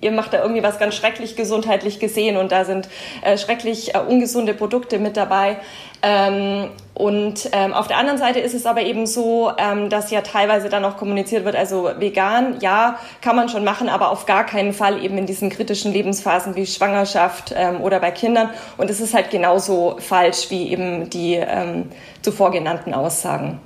ihr 0.00 0.12
macht 0.12 0.32
da 0.32 0.42
irgendwie 0.42 0.62
was 0.62 0.78
ganz 0.78 0.94
schrecklich 0.94 1.36
gesundheitlich 1.36 1.98
gesehen 1.98 2.36
und 2.36 2.52
da 2.52 2.64
sind 2.64 2.88
äh, 3.22 3.36
schrecklich 3.36 3.94
äh, 3.94 3.98
ungesunde 3.98 4.54
Produkte 4.54 4.98
mit 4.98 5.16
dabei. 5.16 5.56
Ähm, 6.02 6.68
und 6.96 7.50
ähm, 7.52 7.74
auf 7.74 7.88
der 7.88 7.98
anderen 7.98 8.18
Seite 8.18 8.40
ist 8.40 8.54
es 8.54 8.64
aber 8.64 8.80
eben 8.80 9.06
so, 9.06 9.52
ähm, 9.58 9.90
dass 9.90 10.10
ja 10.10 10.22
teilweise 10.22 10.70
dann 10.70 10.82
auch 10.82 10.96
kommuniziert 10.96 11.44
wird, 11.44 11.54
also 11.54 11.90
vegan, 11.98 12.58
ja, 12.60 12.98
kann 13.20 13.36
man 13.36 13.50
schon 13.50 13.64
machen, 13.64 13.90
aber 13.90 14.10
auf 14.10 14.24
gar 14.24 14.46
keinen 14.46 14.72
Fall 14.72 15.04
eben 15.04 15.18
in 15.18 15.26
diesen 15.26 15.50
kritischen 15.50 15.92
Lebensphasen 15.92 16.56
wie 16.56 16.64
Schwangerschaft 16.64 17.52
ähm, 17.54 17.82
oder 17.82 18.00
bei 18.00 18.12
Kindern. 18.12 18.48
Und 18.78 18.88
es 18.88 19.00
ist 19.00 19.12
halt 19.12 19.28
genauso 19.28 19.96
falsch 19.98 20.48
wie 20.48 20.72
eben 20.72 21.10
die 21.10 21.34
ähm, 21.34 21.90
zuvor 22.22 22.50
genannten 22.50 22.94
Aussagen. 22.94 23.60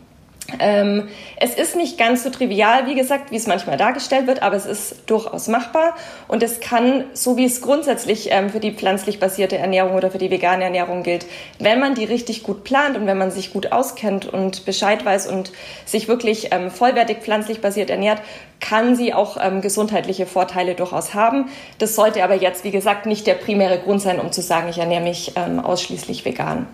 Ähm, 0.59 1.09
es 1.37 1.54
ist 1.54 1.76
nicht 1.76 1.99
ganz 1.99 2.23
so 2.23 2.30
trivial, 2.30 2.87
wie 2.87 2.95
gesagt, 2.95 3.30
wie 3.30 3.37
es 3.37 3.47
manchmal 3.47 3.76
dargestellt 3.76 4.26
wird, 4.26 4.42
aber 4.42 4.57
es 4.57 4.66
ist 4.66 4.97
durchaus 5.07 5.49
machbar 5.49 5.95
und 6.28 6.42
es 6.42 6.61
kann, 6.61 7.04
so 7.12 7.37
wie 7.37 7.45
es 7.45 7.61
grundsätzlich 7.61 8.28
ähm, 8.30 8.50
für 8.50 8.61
die 8.61 8.73
pflanzlich 8.73 9.21
basierte 9.21 9.59
Ernährung 9.59 9.95
oder 9.95 10.11
für 10.11 10.19
die 10.19 10.30
vegane 10.30 10.64
Ernährung 10.64 11.02
gilt, 11.02 11.26
wenn 11.59 11.80
man 11.80 11.95
die 11.95 12.04
richtig 12.04 12.42
gut 12.42 12.64
plant 12.64 12.97
und 12.97 13.07
wenn 13.07 13.19
man 13.19 13.30
sich 13.30 13.52
gut 13.52 13.73
auskennt 13.73 14.26
und 14.26 14.64
Bescheid 14.64 15.04
weiß 15.04 15.26
und 15.28 15.52
sich 15.85 16.09
wirklich 16.09 16.49
ähm, 16.52 16.71
vollwertig 16.71 17.19
pflanzlich 17.19 17.61
basiert 17.61 17.90
ernährt, 17.90 18.21
kann 18.61 18.95
sie 18.95 19.14
auch 19.14 19.38
ähm, 19.40 19.61
gesundheitliche 19.61 20.26
Vorteile 20.26 20.75
durchaus 20.75 21.14
haben. 21.14 21.49
Das 21.78 21.95
sollte 21.95 22.23
aber 22.23 22.35
jetzt, 22.35 22.64
wie 22.64 22.71
gesagt, 22.71 23.07
nicht 23.07 23.26
der 23.26 23.35
primäre 23.35 23.78
Grund 23.78 24.02
sein, 24.02 24.21
um 24.21 24.33
zu 24.33 24.42
sagen, 24.42 24.69
ich 24.69 24.78
ernähre 24.78 25.02
mich 25.02 25.33
ähm, 25.37 25.61
ausschließlich 25.61 26.25
vegan. 26.25 26.66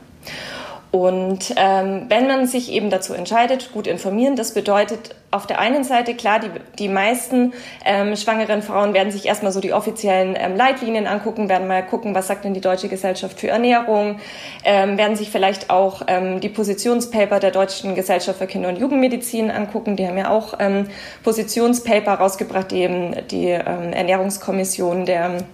Und 0.96 1.52
ähm, 1.58 2.06
wenn 2.08 2.26
man 2.26 2.46
sich 2.46 2.72
eben 2.72 2.88
dazu 2.88 3.12
entscheidet, 3.12 3.70
gut 3.74 3.86
informieren, 3.86 4.34
das 4.34 4.54
bedeutet 4.54 5.14
auf 5.30 5.46
der 5.46 5.58
einen 5.58 5.84
Seite 5.84 6.14
klar, 6.14 6.40
die, 6.40 6.48
die 6.78 6.88
meisten 6.88 7.52
ähm, 7.84 8.16
schwangeren 8.16 8.62
Frauen 8.62 8.94
werden 8.94 9.12
sich 9.12 9.26
erstmal 9.26 9.52
so 9.52 9.60
die 9.60 9.74
offiziellen 9.74 10.34
ähm, 10.38 10.56
Leitlinien 10.56 11.06
angucken, 11.06 11.50
werden 11.50 11.68
mal 11.68 11.84
gucken, 11.84 12.14
was 12.14 12.28
sagt 12.28 12.46
denn 12.46 12.54
die 12.54 12.62
Deutsche 12.62 12.88
Gesellschaft 12.88 13.38
für 13.38 13.48
Ernährung, 13.48 14.20
ähm, 14.64 14.96
werden 14.96 15.16
sich 15.16 15.28
vielleicht 15.28 15.68
auch 15.68 16.00
ähm, 16.06 16.40
die 16.40 16.48
Positionspaper 16.48 17.40
der 17.40 17.50
Deutschen 17.50 17.94
Gesellschaft 17.94 18.38
für 18.38 18.46
Kinder- 18.46 18.70
und 18.70 18.78
Jugendmedizin 18.78 19.50
angucken. 19.50 19.96
Die 19.96 20.08
haben 20.08 20.16
ja 20.16 20.30
auch 20.30 20.54
ähm, 20.60 20.88
Positionspaper 21.24 22.14
rausgebracht, 22.14 22.70
die 22.70 22.80
eben 22.80 23.14
die 23.28 23.48
ähm, 23.48 23.92
Ernährungskommission 23.92 25.04
der 25.04 25.44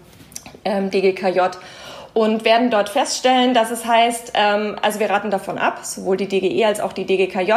ähm, 0.65 0.89
DGKJ 0.89 1.41
und 2.15 2.45
werden 2.45 2.71
dort 2.71 2.89
feststellen, 2.89 3.55
dass 3.55 3.71
es 3.71 3.87
heißt, 3.87 4.33
ähm, 4.35 4.77
also 4.83 5.01
wir 5.01 5.11
raten 5.11 5.31
davon 5.31 5.59
ab, 5.59 5.81
sowohl 5.83 6.17
die 6.17 6.29
DGE 6.29 6.65
als 6.67 6.81
auch 6.81 6.93
die 6.93 7.07
DGKJ, 7.07 7.53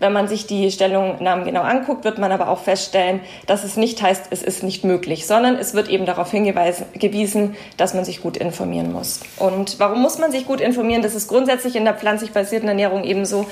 wenn 0.00 0.12
man 0.12 0.28
sich 0.28 0.46
die 0.46 0.70
Stellungnahmen 0.70 1.44
genau 1.44 1.62
anguckt, 1.62 2.04
wird 2.04 2.18
man 2.18 2.30
aber 2.30 2.48
auch 2.48 2.60
feststellen, 2.60 3.20
dass 3.46 3.64
es 3.64 3.76
nicht 3.76 4.00
heißt, 4.00 4.26
es 4.30 4.42
ist 4.42 4.62
nicht 4.62 4.84
möglich, 4.84 5.26
sondern 5.26 5.56
es 5.56 5.74
wird 5.74 5.88
eben 5.88 6.06
darauf 6.06 6.30
hingewiesen, 6.30 7.56
dass 7.76 7.94
man 7.94 8.04
sich 8.04 8.22
gut 8.22 8.36
informieren 8.36 8.92
muss. 8.92 9.20
Und 9.38 9.80
warum 9.80 10.00
muss 10.00 10.18
man 10.18 10.30
sich 10.30 10.46
gut 10.46 10.60
informieren? 10.60 11.02
Das 11.02 11.14
ist 11.14 11.28
grundsätzlich 11.28 11.74
in 11.74 11.84
der 11.84 11.94
pflanzlich 11.94 12.32
basierten 12.32 12.68
Ernährung 12.68 13.02
eben 13.04 13.24
so, 13.24 13.46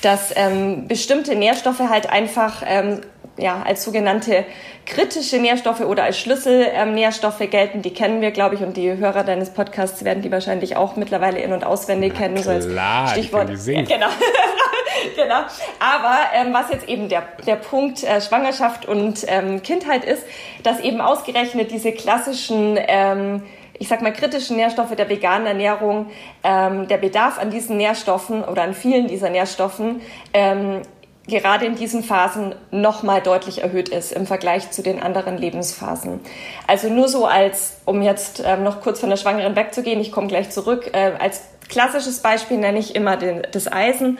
dass 0.00 0.32
ähm, 0.36 0.88
bestimmte 0.88 1.34
Nährstoffe 1.36 1.80
halt 1.80 2.08
einfach 2.08 2.62
ähm, 2.66 3.00
ja, 3.40 3.62
als 3.64 3.84
sogenannte 3.84 4.44
kritische 4.86 5.38
Nährstoffe 5.38 5.80
oder 5.80 6.04
als 6.04 6.18
Schlüsselnährstoffe 6.18 7.40
ähm, 7.40 7.50
gelten. 7.50 7.82
Die 7.82 7.92
kennen 7.92 8.20
wir, 8.20 8.30
glaube 8.30 8.54
ich, 8.54 8.62
und 8.62 8.76
die 8.76 8.96
Hörer 8.96 9.24
deines 9.24 9.50
Podcasts 9.50 10.04
werden 10.04 10.22
die 10.22 10.30
wahrscheinlich 10.30 10.76
auch 10.76 10.96
mittlerweile 10.96 11.40
in- 11.40 11.52
und 11.52 11.64
auswendig 11.64 12.12
Na 12.14 12.20
kennen. 12.20 12.34
Klar, 12.36 12.62
so 12.62 12.72
als 12.72 13.10
Stichwort. 13.12 13.48
Die 13.48 13.56
singen. 13.56 13.86
Genau. 13.86 14.08
genau. 15.16 15.40
Aber 15.78 16.16
ähm, 16.34 16.52
was 16.52 16.70
jetzt 16.70 16.88
eben 16.88 17.08
der, 17.08 17.22
der 17.46 17.56
Punkt 17.56 18.02
äh, 18.02 18.20
Schwangerschaft 18.20 18.86
und 18.86 19.24
ähm, 19.28 19.62
Kindheit 19.62 20.04
ist, 20.04 20.24
dass 20.62 20.80
eben 20.80 21.00
ausgerechnet 21.00 21.70
diese 21.70 21.92
klassischen 21.92 22.78
ähm, 22.78 23.42
ich 23.80 23.88
sag 23.88 24.02
mal, 24.02 24.12
kritischen 24.12 24.56
Nährstoffe 24.56 24.94
der 24.94 25.08
veganen 25.08 25.46
Ernährung, 25.46 26.10
ähm, 26.44 26.86
der 26.86 26.98
Bedarf 26.98 27.38
an 27.38 27.50
diesen 27.50 27.78
Nährstoffen 27.78 28.44
oder 28.44 28.62
an 28.62 28.74
vielen 28.74 29.08
dieser 29.08 29.30
Nährstoffen 29.30 30.02
ähm, 30.34 30.82
gerade 31.26 31.66
in 31.66 31.76
diesen 31.76 32.02
Phasen 32.02 32.54
noch 32.70 33.02
mal 33.02 33.20
deutlich 33.20 33.62
erhöht 33.62 33.88
ist 33.88 34.12
im 34.12 34.26
Vergleich 34.26 34.70
zu 34.70 34.82
den 34.82 35.00
anderen 35.00 35.38
Lebensphasen. 35.38 36.20
Also 36.66 36.88
nur 36.88 37.08
so 37.08 37.26
als, 37.26 37.78
um 37.84 38.02
jetzt 38.02 38.42
ähm, 38.44 38.64
noch 38.64 38.80
kurz 38.80 39.00
von 39.00 39.10
der 39.10 39.16
Schwangeren 39.16 39.56
wegzugehen, 39.56 40.00
ich 40.00 40.12
komme 40.12 40.26
gleich 40.26 40.50
zurück, 40.50 40.90
äh, 40.92 41.12
als 41.18 41.42
klassisches 41.68 42.20
Beispiel 42.20 42.58
nenne 42.58 42.78
ich 42.78 42.96
immer 42.96 43.16
den, 43.16 43.42
das 43.52 43.70
Eisen. 43.70 44.18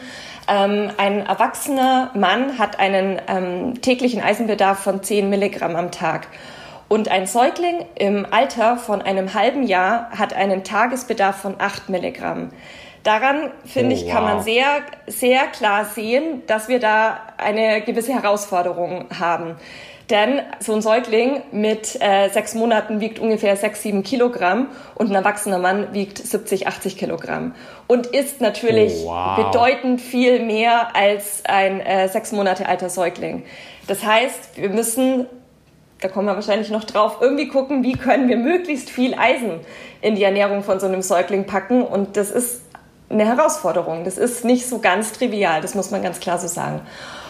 Ähm, 0.49 0.91
ein 0.97 1.27
erwachsener 1.27 2.11
Mann 2.15 2.59
hat 2.59 2.79
einen 2.79 3.21
ähm, 3.29 3.81
täglichen 3.83 4.23
Eisenbedarf 4.23 4.79
von 4.79 5.03
10 5.03 5.29
Milligramm 5.29 5.77
am 5.77 5.91
Tag. 5.91 6.29
Und 6.89 7.09
ein 7.09 7.27
Säugling 7.27 7.87
im 7.95 8.27
Alter 8.31 8.77
von 8.77 9.01
einem 9.01 9.35
halben 9.35 9.63
Jahr 9.63 10.11
hat 10.11 10.33
einen 10.33 10.65
Tagesbedarf 10.65 11.37
von 11.37 11.55
8 11.59 11.89
Milligramm. 11.89 12.51
Daran, 13.03 13.51
finde 13.65 13.95
oh, 13.95 13.99
ich, 13.99 14.09
kann 14.09 14.25
wow. 14.25 14.35
man 14.35 14.43
sehr, 14.43 14.81
sehr 15.07 15.47
klar 15.47 15.87
sehen, 15.87 16.43
dass 16.47 16.69
wir 16.69 16.81
da 16.81 17.21
eine 17.39 17.81
gewisse 17.81 18.13
Herausforderung 18.13 19.07
haben. 19.19 19.57
Denn 20.11 20.41
so 20.59 20.75
ein 20.75 20.83
Säugling 20.83 21.43
mit 21.53 21.97
äh, 22.01 22.29
sechs 22.31 22.55
Monaten 22.57 23.01
wiegt 23.01 23.21
ungefähr 23.21 23.57
sechs, 23.57 23.83
sieben 23.83 24.03
Kilogramm 24.03 24.67
und 24.97 25.09
ein 25.09 25.15
erwachsener 25.15 25.59
Mann 25.59 25.95
wiegt 25.95 26.19
70, 26.19 26.67
80 26.67 26.97
Kilogramm 26.97 27.55
und 27.87 28.09
ist 28.09 28.41
natürlich 28.41 29.05
oh, 29.05 29.11
wow. 29.11 29.37
bedeutend 29.37 30.01
viel 30.01 30.45
mehr 30.45 30.97
als 30.97 31.45
ein 31.47 31.81
äh, 31.81 32.09
sechs 32.09 32.33
Monate 32.33 32.69
alter 32.69 32.91
Säugling. 32.91 33.45
Das 33.87 34.05
heißt, 34.05 34.57
wir 34.57 34.71
müssen, 34.71 35.27
da 36.01 36.09
kommen 36.09 36.27
wir 36.27 36.35
wahrscheinlich 36.35 36.71
noch 36.71 36.85
drauf, 36.85 37.19
irgendwie 37.21 37.47
gucken, 37.47 37.85
wie 37.85 37.93
können 37.93 38.29
wir 38.29 38.37
möglichst 38.37 38.91
viel 38.91 39.15
Eisen 39.15 39.61
in 40.01 40.17
die 40.17 40.25
Ernährung 40.25 40.65
von 40.65 40.81
so 40.81 40.87
einem 40.87 41.03
Säugling 41.03 41.47
packen 41.47 41.83
und 41.83 42.17
das 42.17 42.33
ist 42.33 42.63
eine 43.11 43.27
Herausforderung. 43.27 44.05
Das 44.05 44.19
ist 44.19 44.45
nicht 44.45 44.69
so 44.69 44.79
ganz 44.79 45.13
trivial, 45.13 45.61
das 45.61 45.75
muss 45.75 45.91
man 45.91 46.03
ganz 46.03 46.21
klar 46.21 46.39
so 46.39 46.47
sagen. 46.47 46.81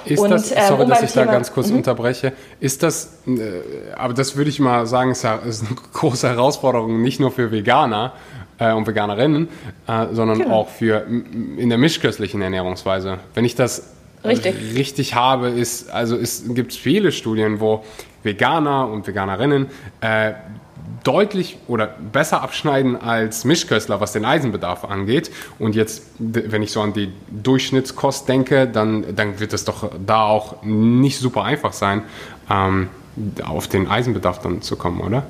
Ist 0.05 0.21
und, 0.21 0.31
das, 0.31 0.51
ähm, 0.51 0.59
sorry, 0.67 0.87
dass 0.87 1.03
ich 1.03 1.13
Thema, 1.13 1.27
da 1.27 1.33
ganz 1.33 1.53
kurz 1.53 1.69
-hmm. 1.69 1.77
unterbreche, 1.77 2.33
ist 2.59 2.83
das, 2.83 3.19
äh, 3.27 3.93
aber 3.97 4.15
das 4.15 4.37
würde 4.37 4.49
ich 4.49 4.59
mal 4.61 4.87
sagen, 4.87 5.11
ist, 5.11 5.23
ja, 5.23 5.37
ist 5.37 5.65
eine 5.67 5.75
große 5.93 6.29
Herausforderung, 6.29 7.03
nicht 7.03 7.21
nur 7.21 7.31
für 7.31 7.51
Veganer 7.51 8.13
äh, 8.59 8.73
und 8.73 8.87
Veganerinnen, 8.87 9.49
äh, 9.87 10.07
sondern 10.13 10.39
genau. 10.39 10.55
auch 10.55 10.69
für 10.69 11.07
in 11.07 11.69
der 11.69 11.79
mischköstlichen 11.79 12.41
Ernährungsweise. 12.41 13.19
Wenn 13.35 13.45
ich 13.45 13.55
das 13.57 13.91
richtig, 14.25 14.55
richtig 14.75 15.15
habe, 15.15 15.49
ist, 15.49 15.91
also 15.91 16.17
gibt 16.55 16.73
es 16.73 16.79
viele 16.79 17.13
Studien, 17.13 17.61
wo 17.61 17.85
Veganer 18.23 18.89
und 18.89 19.07
Veganerinnen 19.07 19.67
äh, 20.01 20.33
deutlich 21.05 21.59
oder 21.67 21.87
besser 21.87 22.43
abschneiden 22.43 23.01
als 23.01 23.45
Mischköstler, 23.45 24.01
was 24.01 24.13
den 24.13 24.25
Eisenbedarf 24.25 24.85
angeht. 24.85 25.31
Und 25.59 25.75
jetzt, 25.75 26.05
wenn 26.19 26.63
ich 26.63 26.73
so 26.73 26.81
an 26.81 26.93
die 26.93 27.13
Durchschnittskost 27.31 28.29
denke, 28.29 28.67
dann, 28.67 29.15
dann 29.15 29.41
wird 29.41 29.53
es 29.53 29.65
doch 29.65 29.91
da 30.07 30.25
auch 30.25 30.63
nicht 30.63 31.19
super 31.19 31.45
einfach 31.45 31.73
sein, 31.73 32.03
ähm, 32.51 32.89
auf 33.45 33.69
den 33.69 33.89
Eisenbedarf 33.89 34.41
dann 34.41 34.63
zu 34.63 34.77
kommen, 34.77 35.01
oder? 35.01 35.25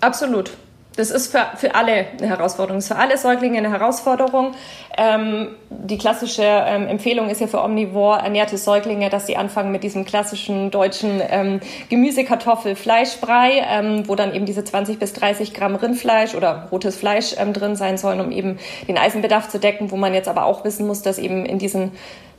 Absolut 0.00 0.50
das 0.96 1.10
ist 1.10 1.30
für, 1.30 1.46
für 1.56 1.74
alle 1.74 2.06
eine 2.18 2.28
Herausforderung, 2.28 2.78
ist 2.78 2.88
für 2.88 2.96
alle 2.96 3.18
Säuglinge 3.18 3.58
eine 3.58 3.70
Herausforderung. 3.70 4.54
Ähm, 4.96 5.48
die 5.70 5.98
klassische 5.98 6.42
ähm, 6.42 6.88
Empfehlung 6.88 7.28
ist 7.28 7.40
ja 7.40 7.46
für 7.46 7.62
omnivore 7.62 8.18
ernährte 8.18 8.56
Säuglinge, 8.56 9.10
dass 9.10 9.26
sie 9.26 9.36
anfangen 9.36 9.72
mit 9.72 9.82
diesem 9.82 10.04
klassischen 10.04 10.70
deutschen 10.70 11.20
ähm, 11.28 11.60
Gemüse, 11.90 12.24
Kartoffel, 12.24 12.76
Fleischbrei, 12.76 13.64
ähm, 13.68 14.08
wo 14.08 14.14
dann 14.14 14.34
eben 14.34 14.46
diese 14.46 14.64
20 14.64 14.98
bis 14.98 15.12
30 15.12 15.52
Gramm 15.52 15.74
Rindfleisch 15.74 16.34
oder 16.34 16.68
rotes 16.72 16.96
Fleisch 16.96 17.34
ähm, 17.38 17.52
drin 17.52 17.76
sein 17.76 17.98
sollen, 17.98 18.20
um 18.20 18.32
eben 18.32 18.58
den 18.88 18.96
Eisenbedarf 18.96 19.48
zu 19.48 19.58
decken, 19.58 19.90
wo 19.90 19.96
man 19.96 20.14
jetzt 20.14 20.28
aber 20.28 20.46
auch 20.46 20.64
wissen 20.64 20.86
muss, 20.86 21.02
dass 21.02 21.18
eben 21.18 21.44
in 21.44 21.58
diesen 21.58 21.92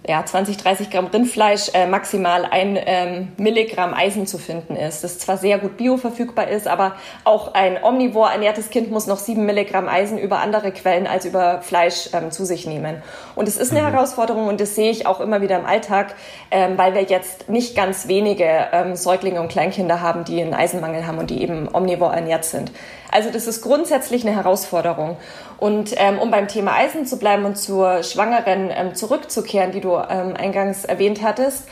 ja, 0.07 0.25
20, 0.25 0.57
30 0.57 0.89
Gramm 0.89 1.07
Rindfleisch 1.07 1.71
äh, 1.73 1.85
maximal 1.85 2.45
ein 2.45 2.79
ähm, 2.79 3.27
Milligramm 3.37 3.93
Eisen 3.93 4.25
zu 4.25 4.37
finden 4.37 4.75
ist. 4.77 5.03
Das 5.03 5.19
zwar 5.19 5.37
sehr 5.37 5.59
gut 5.59 5.75
bioverfügbar 5.75 6.47
ist, 6.47 6.67
aber 6.67 6.95
auch 7.25 7.53
ein 7.53 7.83
omnivor 7.83 8.31
ernährtes 8.31 8.69
Kind 8.69 8.89
muss 8.89 9.07
noch 9.07 9.17
sieben 9.19 9.45
Milligramm 9.45 9.89
Eisen 9.89 10.17
über 10.17 10.39
andere 10.39 10.71
Quellen 10.71 11.07
als 11.07 11.25
über 11.25 11.61
Fleisch 11.61 12.09
ähm, 12.13 12.31
zu 12.31 12.45
sich 12.45 12.65
nehmen. 12.65 13.03
Und 13.37 13.47
es 13.47 13.55
ist 13.55 13.71
eine 13.71 13.81
mhm. 13.83 13.91
Herausforderung 13.91 14.47
und 14.47 14.59
das 14.59 14.73
sehe 14.73 14.89
ich 14.89 15.05
auch 15.05 15.19
immer 15.19 15.41
wieder 15.41 15.59
im 15.59 15.65
Alltag, 15.67 16.15
ähm, 16.49 16.75
weil 16.75 16.95
wir 16.95 17.03
jetzt 17.03 17.49
nicht 17.49 17.75
ganz 17.75 18.07
wenige 18.07 18.67
ähm, 18.71 18.95
Säuglinge 18.95 19.39
und 19.39 19.47
Kleinkinder 19.47 20.01
haben, 20.01 20.23
die 20.23 20.41
einen 20.41 20.55
Eisenmangel 20.55 21.05
haben 21.05 21.19
und 21.19 21.29
die 21.29 21.43
eben 21.43 21.69
omnivor 21.71 22.11
ernährt 22.11 22.45
sind. 22.45 22.71
Also 23.11 23.29
das 23.29 23.45
ist 23.45 23.61
grundsätzlich 23.61 24.25
eine 24.25 24.35
Herausforderung. 24.35 25.17
Und 25.59 25.93
ähm, 25.97 26.17
um 26.17 26.31
beim 26.31 26.47
Thema 26.47 26.73
Eisen 26.77 27.05
zu 27.05 27.19
bleiben 27.19 27.45
und 27.45 27.59
zur 27.59 28.01
Schwangeren 28.01 28.71
ähm, 28.75 28.95
zurückzukehren, 28.95 29.71
die 29.71 29.81
du 29.81 29.93
ähm, 29.95 30.35
eingangs 30.35 30.83
erwähnt 30.83 31.21
hattest, 31.21 31.67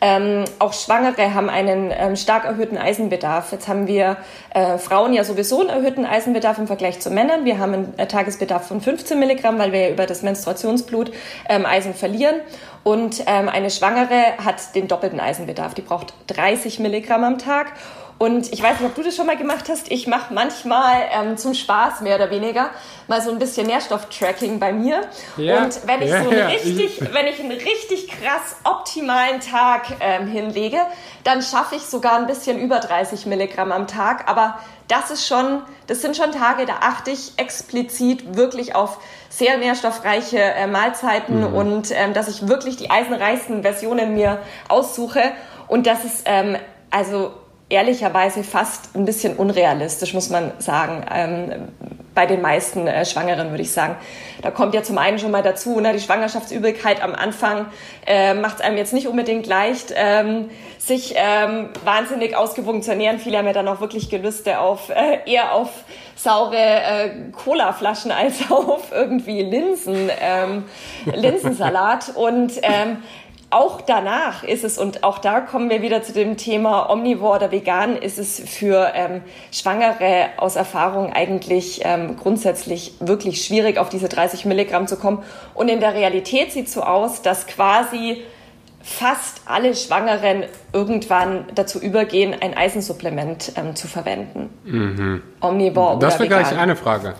ähm, 0.00 0.44
auch 0.58 0.72
Schwangere 0.72 1.34
haben 1.34 1.50
einen 1.50 1.92
ähm, 1.94 2.16
stark 2.16 2.44
erhöhten 2.44 2.78
Eisenbedarf. 2.78 3.52
Jetzt 3.52 3.68
haben 3.68 3.86
wir 3.86 4.16
äh, 4.54 4.78
Frauen 4.78 5.12
ja 5.12 5.24
sowieso 5.24 5.60
einen 5.60 5.68
erhöhten 5.68 6.06
Eisenbedarf 6.06 6.58
im 6.58 6.66
Vergleich 6.66 7.00
zu 7.00 7.10
Männern. 7.10 7.44
Wir 7.44 7.58
haben 7.58 7.74
einen 7.74 7.98
äh, 7.98 8.06
Tagesbedarf 8.06 8.66
von 8.66 8.80
15 8.80 9.18
Milligramm, 9.18 9.58
weil 9.58 9.72
wir 9.72 9.80
ja 9.80 9.90
über 9.90 10.06
das 10.06 10.22
Menstruationsblut 10.22 11.12
ähm, 11.48 11.66
Eisen 11.66 11.94
verlieren. 11.94 12.36
Und 12.82 13.24
ähm, 13.26 13.48
eine 13.48 13.70
Schwangere 13.70 14.38
hat 14.42 14.74
den 14.74 14.88
doppelten 14.88 15.20
Eisenbedarf. 15.20 15.74
Die 15.74 15.82
braucht 15.82 16.14
30 16.28 16.78
Milligramm 16.78 17.24
am 17.24 17.38
Tag. 17.38 17.72
Und 18.20 18.52
ich 18.52 18.62
weiß 18.62 18.80
nicht, 18.80 18.86
ob 18.86 18.94
du 18.94 19.02
das 19.02 19.16
schon 19.16 19.24
mal 19.24 19.38
gemacht 19.38 19.70
hast. 19.70 19.90
Ich 19.90 20.06
mache 20.06 20.34
manchmal 20.34 21.08
ähm, 21.10 21.38
zum 21.38 21.54
Spaß 21.54 22.02
mehr 22.02 22.16
oder 22.16 22.30
weniger 22.30 22.68
mal 23.08 23.22
so 23.22 23.30
ein 23.30 23.38
bisschen 23.38 23.66
Nährstofftracking 23.66 24.58
bei 24.58 24.74
mir. 24.74 25.08
Ja, 25.38 25.64
und 25.64 25.80
wenn 25.86 26.02
ich 26.02 26.10
so 26.10 26.28
einen 26.28 26.46
richtig, 26.48 27.00
wenn 27.14 27.26
ich 27.26 27.40
einen 27.40 27.52
richtig 27.52 28.08
krass 28.08 28.56
optimalen 28.64 29.40
Tag 29.40 29.86
ähm, 30.00 30.26
hinlege, 30.26 30.76
dann 31.24 31.40
schaffe 31.40 31.76
ich 31.76 31.82
sogar 31.86 32.18
ein 32.18 32.26
bisschen 32.26 32.60
über 32.60 32.78
30 32.80 33.24
Milligramm 33.24 33.72
am 33.72 33.86
Tag. 33.86 34.28
Aber 34.28 34.58
das 34.86 35.10
ist 35.10 35.26
schon, 35.26 35.62
das 35.86 36.02
sind 36.02 36.14
schon 36.14 36.30
Tage, 36.30 36.66
da 36.66 36.74
achte 36.82 37.12
ich 37.12 37.32
explizit 37.38 38.36
wirklich 38.36 38.74
auf 38.74 38.98
sehr 39.30 39.56
nährstoffreiche 39.56 40.38
äh, 40.38 40.66
Mahlzeiten 40.66 41.48
mhm. 41.48 41.54
und 41.54 41.90
ähm, 41.92 42.12
dass 42.12 42.28
ich 42.28 42.46
wirklich 42.46 42.76
die 42.76 42.90
eisenreichsten 42.90 43.62
Versionen 43.62 44.12
mir 44.12 44.42
aussuche. 44.68 45.22
Und 45.68 45.86
das 45.86 46.04
ist 46.04 46.24
ähm, 46.26 46.58
also 46.90 47.32
ehrlicherweise 47.70 48.44
fast 48.44 48.94
ein 48.94 49.04
bisschen 49.04 49.36
unrealistisch, 49.36 50.12
muss 50.12 50.28
man 50.28 50.52
sagen. 50.58 51.04
Ähm, 51.10 51.68
bei 52.14 52.26
den 52.26 52.42
meisten 52.42 52.86
äh, 52.86 53.06
Schwangeren 53.06 53.50
würde 53.50 53.62
ich 53.62 53.72
sagen. 53.72 53.96
Da 54.42 54.50
kommt 54.50 54.74
ja 54.74 54.82
zum 54.82 54.98
einen 54.98 55.18
schon 55.18 55.30
mal 55.30 55.42
dazu, 55.42 55.78
ne, 55.80 55.92
die 55.92 56.00
Schwangerschaftsübelkeit 56.00 57.02
am 57.02 57.14
Anfang 57.14 57.66
äh, 58.06 58.34
macht 58.34 58.56
es 58.56 58.60
einem 58.60 58.76
jetzt 58.76 58.92
nicht 58.92 59.06
unbedingt 59.06 59.46
leicht, 59.46 59.94
ähm, 59.94 60.50
sich 60.78 61.14
ähm, 61.16 61.68
wahnsinnig 61.84 62.36
ausgewogen 62.36 62.82
zu 62.82 62.90
ernähren. 62.90 63.20
Viele 63.20 63.38
haben 63.38 63.46
ja 63.46 63.52
dann 63.52 63.68
auch 63.68 63.80
wirklich 63.80 64.10
Gelüste 64.10 64.58
auf 64.58 64.90
äh, 64.90 65.30
eher 65.30 65.54
auf 65.54 65.70
saure 66.16 66.56
äh, 66.56 67.10
Colaflaschen 67.32 68.10
als 68.10 68.38
auf 68.50 68.90
irgendwie 68.92 69.42
Linsen, 69.42 70.10
ähm, 70.20 70.64
Linsensalat. 71.04 72.16
Und 72.16 72.52
ähm, 72.62 72.98
auch 73.50 73.80
danach 73.80 74.44
ist 74.44 74.64
es, 74.64 74.78
und 74.78 75.02
auch 75.02 75.18
da 75.18 75.40
kommen 75.40 75.70
wir 75.70 75.82
wieder 75.82 76.02
zu 76.02 76.12
dem 76.12 76.36
Thema 76.36 76.88
Omnivore 76.88 77.36
oder 77.36 77.50
vegan, 77.50 77.96
ist 77.96 78.18
es 78.18 78.40
für 78.40 78.92
ähm, 78.94 79.22
Schwangere 79.52 80.30
aus 80.36 80.56
Erfahrung 80.56 81.12
eigentlich 81.12 81.80
ähm, 81.84 82.16
grundsätzlich 82.16 82.94
wirklich 83.00 83.44
schwierig, 83.44 83.78
auf 83.78 83.88
diese 83.88 84.08
30 84.08 84.44
Milligramm 84.44 84.86
zu 84.86 84.96
kommen. 84.96 85.22
Und 85.54 85.68
in 85.68 85.80
der 85.80 85.94
Realität 85.94 86.52
sieht 86.52 86.68
es 86.68 86.72
so 86.72 86.82
aus, 86.82 87.22
dass 87.22 87.48
quasi 87.48 88.22
fast 88.82 89.42
alle 89.46 89.74
Schwangeren 89.74 90.44
irgendwann 90.72 91.46
dazu 91.54 91.80
übergehen, 91.80 92.34
ein 92.40 92.56
Eisensupplement 92.56 93.52
ähm, 93.56 93.74
zu 93.74 93.88
verwenden. 93.88 94.48
Mhm. 94.64 95.22
Omnivore 95.40 95.98
das 95.98 96.14
oder 96.14 96.24
vegan. 96.24 96.38
Das 96.38 96.50
wäre 96.50 96.54
gleich 96.54 96.58
eine 96.58 96.76
Frage 96.76 97.14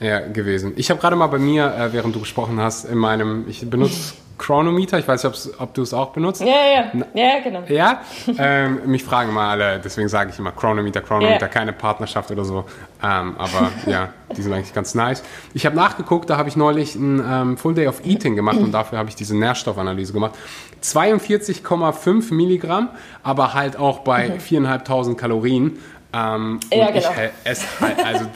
ja, 0.00 0.20
gewesen. 0.20 0.72
Ich 0.76 0.90
habe 0.90 1.00
gerade 1.00 1.16
mal 1.16 1.26
bei 1.28 1.38
mir, 1.38 1.74
äh, 1.74 1.92
während 1.92 2.14
du 2.14 2.20
gesprochen 2.20 2.60
hast, 2.60 2.84
in 2.84 2.98
meinem, 2.98 3.44
ich 3.48 3.68
benutze 3.68 4.14
Chronometer, 4.38 4.98
ich 4.98 5.08
weiß 5.08 5.24
nicht, 5.24 5.48
ob 5.58 5.72
du 5.72 5.80
es 5.80 5.94
auch 5.94 6.10
benutzt. 6.10 6.42
Ja, 6.42 6.46
ja, 6.48 7.06
ja, 7.14 7.40
genau. 7.42 7.62
Ja, 7.68 8.02
ähm, 8.38 8.80
mich 8.84 9.02
fragen 9.02 9.32
mal 9.32 9.50
alle, 9.50 9.80
deswegen 9.82 10.08
sage 10.08 10.30
ich 10.30 10.38
immer 10.38 10.52
Chronometer, 10.52 11.00
Chronometer, 11.00 11.46
ja. 11.46 11.48
keine 11.48 11.72
Partnerschaft 11.72 12.30
oder 12.30 12.44
so. 12.44 12.66
Ähm, 13.02 13.34
aber 13.38 13.70
ja, 13.86 14.10
die 14.36 14.42
sind 14.42 14.52
eigentlich 14.52 14.74
ganz 14.74 14.94
nice. 14.94 15.22
Ich 15.54 15.64
habe 15.64 15.74
nachgeguckt, 15.74 16.28
da 16.28 16.36
habe 16.36 16.50
ich 16.50 16.56
neulich 16.56 16.96
ein 16.96 17.24
ähm, 17.26 17.56
Full 17.56 17.74
Day 17.74 17.88
of 17.88 18.04
Eating 18.04 18.36
gemacht 18.36 18.58
und 18.58 18.72
dafür 18.72 18.98
habe 18.98 19.08
ich 19.08 19.14
diese 19.14 19.36
Nährstoffanalyse 19.36 20.12
gemacht. 20.12 20.34
42,5 20.82 22.34
Milligramm, 22.34 22.90
aber 23.22 23.54
halt 23.54 23.78
auch 23.78 24.00
bei 24.00 24.28
mhm. 24.28 24.66
4.500 24.66 25.14
Kalorien. 25.14 25.78
Ähm, 26.16 26.60
ja, 26.72 26.90
genau. 26.90 26.98
ich 26.98 27.04
esse 27.44 27.66
halt, 27.80 28.04
also, 28.04 28.26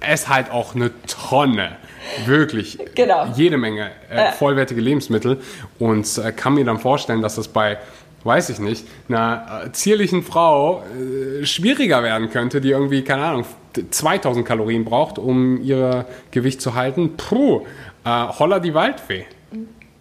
esse 0.00 0.28
halt 0.28 0.50
auch 0.50 0.74
eine 0.74 0.90
Tonne 1.06 1.76
wirklich 2.24 2.78
genau. 2.94 3.26
jede 3.34 3.58
Menge 3.58 3.90
äh, 4.08 4.32
vollwertige 4.32 4.80
Lebensmittel 4.80 5.40
und 5.78 6.18
äh, 6.18 6.32
kann 6.32 6.54
mir 6.54 6.64
dann 6.64 6.78
vorstellen, 6.78 7.20
dass 7.20 7.34
das 7.34 7.48
bei 7.48 7.78
weiß 8.24 8.50
ich 8.50 8.58
nicht, 8.58 8.84
einer 9.08 9.66
äh, 9.66 9.72
zierlichen 9.72 10.24
Frau 10.24 10.82
äh, 10.82 11.46
schwieriger 11.46 12.02
werden 12.02 12.28
könnte, 12.28 12.60
die 12.60 12.70
irgendwie, 12.70 13.02
keine 13.02 13.24
Ahnung, 13.24 13.44
2000 13.90 14.44
Kalorien 14.44 14.84
braucht, 14.84 15.18
um 15.18 15.62
ihr 15.62 16.06
Gewicht 16.32 16.60
zu 16.60 16.74
halten. 16.74 17.16
Puh, 17.16 17.62
äh, 18.04 18.08
holla 18.08 18.58
die 18.58 18.74
Waldfee. 18.74 19.26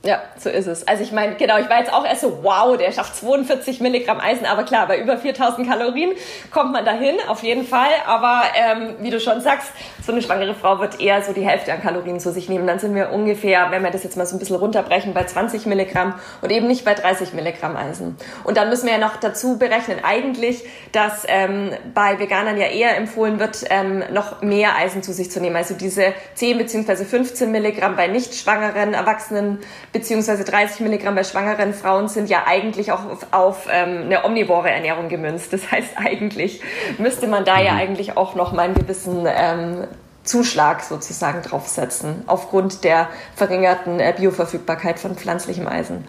Ja, 0.06 0.22
so 0.38 0.52
ist 0.52 0.68
es. 0.68 0.88
Also 0.88 1.02
ich 1.02 1.12
meine, 1.12 1.34
genau, 1.34 1.58
ich 1.58 1.68
war 1.68 1.80
jetzt 1.80 1.91
auch 1.91 2.06
erst 2.06 2.22
so, 2.22 2.44
wow, 2.44 2.78
der 2.78 2.91
schafft 2.91 3.15
42 3.15 3.82
Milligramm 3.82 4.20
Eisen, 4.20 4.46
aber 4.46 4.63
klar, 4.63 4.88
bei 4.88 5.00
über 5.00 5.18
4000 5.18 5.68
Kalorien 5.68 6.12
kommt 6.52 6.74
man 6.74 6.86
dahin, 6.86 7.15
auf 7.28 7.41
jeden 7.41 7.65
Fall. 7.65 7.89
Aber 8.06 8.44
ähm, 8.56 8.96
wie 9.00 9.10
du 9.10 9.20
schon 9.20 9.41
sagst, 9.41 9.72
so 10.06 10.12
eine 10.12 10.22
schwangere 10.22 10.54
Frau 10.54 10.80
wird 10.80 11.02
eher 11.02 11.24
so 11.24 11.34
die 11.34 11.44
Hälfte 11.44 11.74
an 11.74 11.82
Kalorien 11.82 12.20
zu 12.20 12.32
sich 12.32 12.50
nehmen. 12.50 12.68
Dann 12.68 12.78
sind 12.78 12.94
wir 12.94 13.12
ungefähr, 13.12 13.72
wenn 13.72 13.82
wir 13.82 13.89
das 13.89 14.04
jetzt 14.04 14.15
mal 14.15 14.28
so 14.28 14.36
ein 14.36 14.39
bisschen 14.39 14.58
runterbrechen, 14.58 15.15
bei 15.15 15.24
20 15.24 15.65
Milligramm 15.65 16.13
und 16.44 16.52
eben 16.52 16.68
nicht 16.68 16.86
bei 16.86 16.94
30 16.94 17.34
Milligramm 17.34 17.76
Eisen. 17.76 18.15
Und 18.44 18.58
dann 18.58 18.70
müssen 18.70 18.86
wir 18.86 18.94
ja 18.94 19.00
noch 19.00 19.15
dazu 19.15 19.58
berechnen, 19.58 19.98
eigentlich, 20.04 20.63
dass 20.91 21.24
ähm, 21.28 21.72
bei 21.96 22.20
Veganern 22.20 22.58
ja 22.58 22.68
eher 22.68 22.96
empfohlen 22.96 23.39
wird, 23.39 23.63
ähm, 23.72 24.04
noch 24.12 24.44
mehr 24.44 24.76
Eisen 24.78 25.02
zu 25.02 25.13
sich 25.13 25.32
zu 25.32 25.41
nehmen. 25.41 25.56
Also 25.56 25.74
diese 25.74 26.13
10 26.36 26.60
bzw. 26.60 27.06
15 27.06 27.50
Milligramm 27.50 27.96
bei 27.96 28.06
nicht 28.06 28.36
schwangeren 28.36 28.94
Erwachsenen 28.94 29.60
beziehungsweise 29.96 30.44
30 30.44 30.82
Milligramm 30.82 31.16
bei 31.16 31.24
schwangeren 31.24 31.74
Frauen 31.74 32.10
sind 32.10 32.30
ja 32.30 32.44
eigentlich 32.46 32.92
auch 32.92 33.06
auf, 33.06 33.28
auf 33.32 33.68
ähm, 33.72 34.04
eine 34.04 34.26
omnivore 34.26 34.70
Ernährung 34.70 35.08
gemünzt. 35.08 35.54
Das 35.54 35.72
heißt, 35.72 35.92
eigentlich 35.96 36.62
müsste 36.98 37.28
man 37.28 37.46
da 37.46 37.62
ja 37.62 37.72
mhm. 37.72 37.80
eigentlich 37.80 38.18
auch 38.18 38.36
noch 38.36 38.52
mal 38.52 38.64
einen 38.64 38.74
gewissen 38.76 39.26
ähm, 39.26 39.88
Zuschlag 40.26 40.84
sozusagen 40.84 41.42
draufsetzen, 41.44 42.24
aufgrund 42.28 42.84
der 42.84 43.08
verringerten 43.38 44.02
äh, 44.02 44.14
Bioverfügbarkeit 44.18 45.00
von 45.00 45.16
pflanzlichem 45.16 45.66
Eisen. 45.66 46.06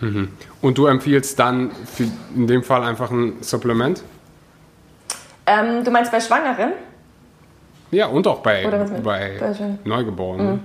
Mhm. 0.00 0.28
Und 0.60 0.76
du 0.76 0.84
empfiehlst 0.84 1.38
dann 1.38 1.70
in 2.36 2.46
dem 2.46 2.62
Fall 2.62 2.84
einfach 2.84 3.10
ein 3.10 3.38
Supplement? 3.40 4.02
Ähm, 5.46 5.82
du 5.82 5.90
meinst 5.90 6.12
bei 6.12 6.20
Schwangeren? 6.20 6.72
Ja, 7.90 8.08
und 8.08 8.26
auch 8.26 8.40
bei, 8.40 8.66
bei, 8.66 9.00
bei 9.02 9.78
Neugeborenen. 9.84 10.56
Mhm. 10.56 10.60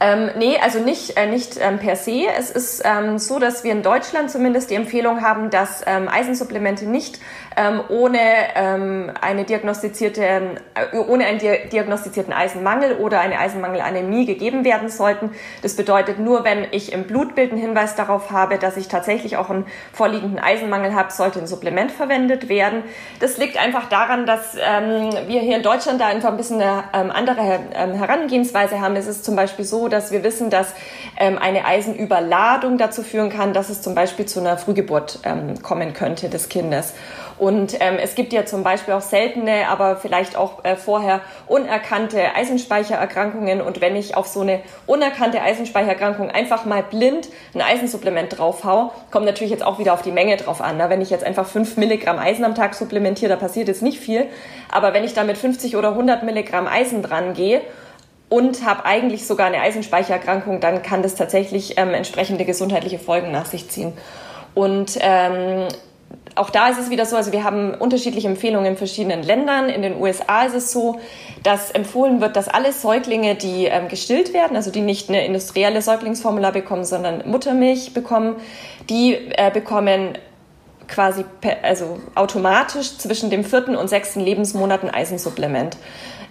Ähm, 0.00 0.30
nee, 0.36 0.58
also 0.62 0.78
nicht, 0.78 1.16
äh, 1.16 1.26
nicht 1.26 1.58
ähm, 1.60 1.78
per 1.78 1.96
se. 1.96 2.26
Es 2.36 2.50
ist 2.50 2.82
ähm, 2.84 3.18
so, 3.18 3.38
dass 3.38 3.64
wir 3.64 3.72
in 3.72 3.82
Deutschland 3.82 4.30
zumindest 4.30 4.70
die 4.70 4.76
Empfehlung 4.76 5.22
haben, 5.22 5.50
dass 5.50 5.82
ähm, 5.86 6.08
Eisensupplemente 6.08 6.86
nicht 6.86 7.18
ähm, 7.56 7.80
ohne 7.88 8.20
ähm, 8.54 9.10
eine 9.20 9.44
diagnostizierte, 9.44 10.22
äh, 10.22 10.96
ohne 10.96 11.26
einen 11.26 11.40
diagnostizierten 11.40 12.32
Eisenmangel 12.32 12.98
oder 12.98 13.20
eine 13.20 13.40
Eisenmangelanämie 13.40 14.26
gegeben 14.26 14.64
werden 14.64 14.88
sollten. 14.88 15.32
Das 15.62 15.74
bedeutet 15.74 16.20
nur, 16.20 16.44
wenn 16.44 16.68
ich 16.70 16.92
im 16.92 17.04
Blutbild 17.04 17.50
einen 17.50 17.60
Hinweis 17.60 17.96
darauf 17.96 18.30
habe, 18.30 18.58
dass 18.58 18.76
ich 18.76 18.86
tatsächlich 18.86 19.36
auch 19.36 19.50
einen 19.50 19.66
vorliegenden 19.92 20.38
Eisenmangel 20.38 20.94
habe, 20.94 21.12
sollte 21.12 21.40
ein 21.40 21.48
Supplement 21.48 21.90
verwendet 21.90 22.48
werden. 22.48 22.84
Das 23.18 23.38
liegt 23.38 23.60
einfach 23.60 23.88
daran, 23.88 24.26
dass 24.26 24.54
ähm, 24.54 25.10
wir 25.26 25.40
hier 25.40 25.56
in 25.56 25.62
Deutschland 25.64 26.00
da 26.00 26.06
einfach 26.06 26.30
ein 26.30 26.36
bisschen 26.36 26.60
eine 26.60 26.84
ähm, 26.92 27.10
andere 27.10 27.58
ähm, 27.74 27.94
Herangehensweise 27.94 28.80
haben. 28.80 28.94
Es 28.94 29.08
ist 29.08 29.24
zum 29.24 29.34
Beispiel 29.34 29.64
so, 29.64 29.87
dass 29.88 30.10
wir 30.10 30.22
wissen, 30.22 30.50
dass 30.50 30.74
ähm, 31.18 31.38
eine 31.38 31.64
Eisenüberladung 31.64 32.78
dazu 32.78 33.02
führen 33.02 33.30
kann, 33.30 33.52
dass 33.52 33.68
es 33.68 33.82
zum 33.82 33.94
Beispiel 33.94 34.26
zu 34.26 34.40
einer 34.40 34.58
Frühgeburt 34.58 35.20
ähm, 35.24 35.62
kommen 35.62 35.92
könnte 35.92 36.28
des 36.28 36.48
Kindes. 36.48 36.94
Und 37.38 37.76
ähm, 37.80 37.98
es 38.02 38.16
gibt 38.16 38.32
ja 38.32 38.44
zum 38.44 38.64
Beispiel 38.64 38.94
auch 38.94 39.00
seltene, 39.00 39.68
aber 39.68 39.96
vielleicht 39.96 40.36
auch 40.36 40.64
äh, 40.64 40.74
vorher 40.74 41.20
unerkannte 41.46 42.34
Eisenspeichererkrankungen. 42.34 43.60
Und 43.60 43.80
wenn 43.80 43.94
ich 43.94 44.16
auf 44.16 44.26
so 44.26 44.40
eine 44.40 44.60
unerkannte 44.86 45.40
Eisenspeichererkrankung 45.40 46.30
einfach 46.30 46.64
mal 46.64 46.82
blind 46.82 47.28
ein 47.54 47.62
Eisensupplement 47.62 48.38
draufhau, 48.38 48.92
kommt 49.12 49.24
natürlich 49.24 49.52
jetzt 49.52 49.64
auch 49.64 49.78
wieder 49.78 49.94
auf 49.94 50.02
die 50.02 50.10
Menge 50.10 50.36
drauf 50.36 50.60
an. 50.60 50.78
Ne? 50.78 50.90
Wenn 50.90 51.00
ich 51.00 51.10
jetzt 51.10 51.24
einfach 51.24 51.46
5 51.46 51.76
Milligramm 51.76 52.18
Eisen 52.18 52.44
am 52.44 52.56
Tag 52.56 52.74
supplementiere, 52.74 53.30
da 53.30 53.36
passiert 53.36 53.68
jetzt 53.68 53.82
nicht 53.82 54.00
viel. 54.00 54.26
Aber 54.70 54.92
wenn 54.92 55.04
ich 55.04 55.14
da 55.14 55.22
mit 55.22 55.38
50 55.38 55.76
oder 55.76 55.90
100 55.90 56.24
Milligramm 56.24 56.66
Eisen 56.66 57.02
dran 57.02 57.34
gehe, 57.34 57.60
und 58.28 58.64
habe 58.64 58.84
eigentlich 58.84 59.26
sogar 59.26 59.46
eine 59.46 59.60
Eisenspeichererkrankung, 59.60 60.60
dann 60.60 60.82
kann 60.82 61.02
das 61.02 61.14
tatsächlich 61.14 61.78
ähm, 61.78 61.94
entsprechende 61.94 62.44
gesundheitliche 62.44 62.98
Folgen 62.98 63.30
nach 63.30 63.46
sich 63.46 63.68
ziehen. 63.68 63.92
Und 64.54 64.98
ähm, 65.00 65.68
auch 66.34 66.50
da 66.50 66.68
ist 66.68 66.78
es 66.78 66.90
wieder 66.90 67.04
so, 67.06 67.16
also 67.16 67.32
wir 67.32 67.42
haben 67.42 67.74
unterschiedliche 67.74 68.28
Empfehlungen 68.28 68.66
in 68.66 68.76
verschiedenen 68.76 69.22
Ländern. 69.22 69.68
In 69.68 69.82
den 69.82 70.00
USA 70.00 70.44
ist 70.44 70.54
es 70.54 70.72
so, 70.72 71.00
dass 71.42 71.70
empfohlen 71.70 72.20
wird, 72.20 72.36
dass 72.36 72.48
alle 72.48 72.72
Säuglinge, 72.72 73.34
die 73.34 73.64
ähm, 73.64 73.88
gestillt 73.88 74.32
werden, 74.32 74.56
also 74.56 74.70
die 74.70 74.80
nicht 74.80 75.08
eine 75.08 75.24
industrielle 75.24 75.82
Säuglingsformula 75.82 76.50
bekommen, 76.50 76.84
sondern 76.84 77.28
Muttermilch 77.28 77.92
bekommen, 77.94 78.36
die 78.88 79.14
äh, 79.14 79.50
bekommen 79.52 80.18
quasi 80.86 81.24
also 81.62 81.98
automatisch 82.14 82.96
zwischen 82.96 83.30
dem 83.30 83.44
vierten 83.44 83.76
und 83.76 83.88
sechsten 83.88 84.20
Lebensmonat 84.20 84.82
ein 84.82 84.90
Eisensupplement. 84.90 85.76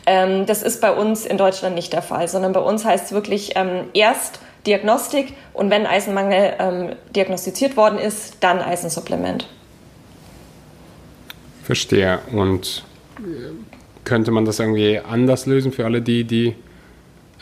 Ähm, 0.08 0.46
das 0.46 0.64
ist 0.64 0.80
bei 0.80 0.92
uns 0.92 1.26
in 1.26 1.38
Deutschland 1.38 1.76
nicht 1.76 1.92
der 1.92 2.02
Fall, 2.02 2.30
sondern 2.30 2.54
bei 2.54 2.62
uns 2.62 2.86
heißt 2.86 3.08
es 3.08 3.12
wirklich 3.12 3.52
ähm, 3.56 3.90
erst 3.94 4.40
Diagnostik 4.66 5.34
und 5.54 5.70
wenn 5.70 5.86
Eisenmangel 5.86 6.54
ähm, 6.60 6.90
diagnostiziert 7.14 7.76
worden 7.76 8.00
ist, 8.00 8.38
dann 8.40 8.60
Eisensupplement. 8.60 9.48
Verstehe. 11.64 12.20
Und 12.32 12.84
äh, 13.18 13.22
könnte 14.06 14.32
man 14.32 14.46
das 14.46 14.60
irgendwie 14.60 15.00
anders 15.00 15.46
lösen 15.46 15.74
für 15.74 15.84
alle 15.84 16.02
die, 16.02 16.24
die 16.24 16.56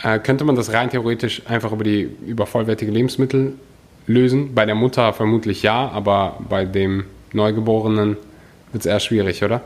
äh, 0.01 0.17
könnte 0.17 0.43
man 0.43 0.55
das 0.55 0.73
rein 0.73 0.89
theoretisch 0.89 1.43
einfach 1.47 1.71
über 1.71 1.83
die 1.83 2.09
über 2.25 2.47
vollwertige 2.47 2.91
Lebensmittel 2.91 3.53
lösen? 4.07 4.55
Bei 4.55 4.65
der 4.65 4.75
Mutter 4.75 5.13
vermutlich 5.13 5.61
ja, 5.61 5.87
aber 5.89 6.39
bei 6.49 6.65
dem 6.65 7.05
Neugeborenen 7.31 8.17
wird 8.71 8.81
es 8.81 8.85
eher 8.87 8.99
schwierig, 8.99 9.43
oder? 9.43 9.61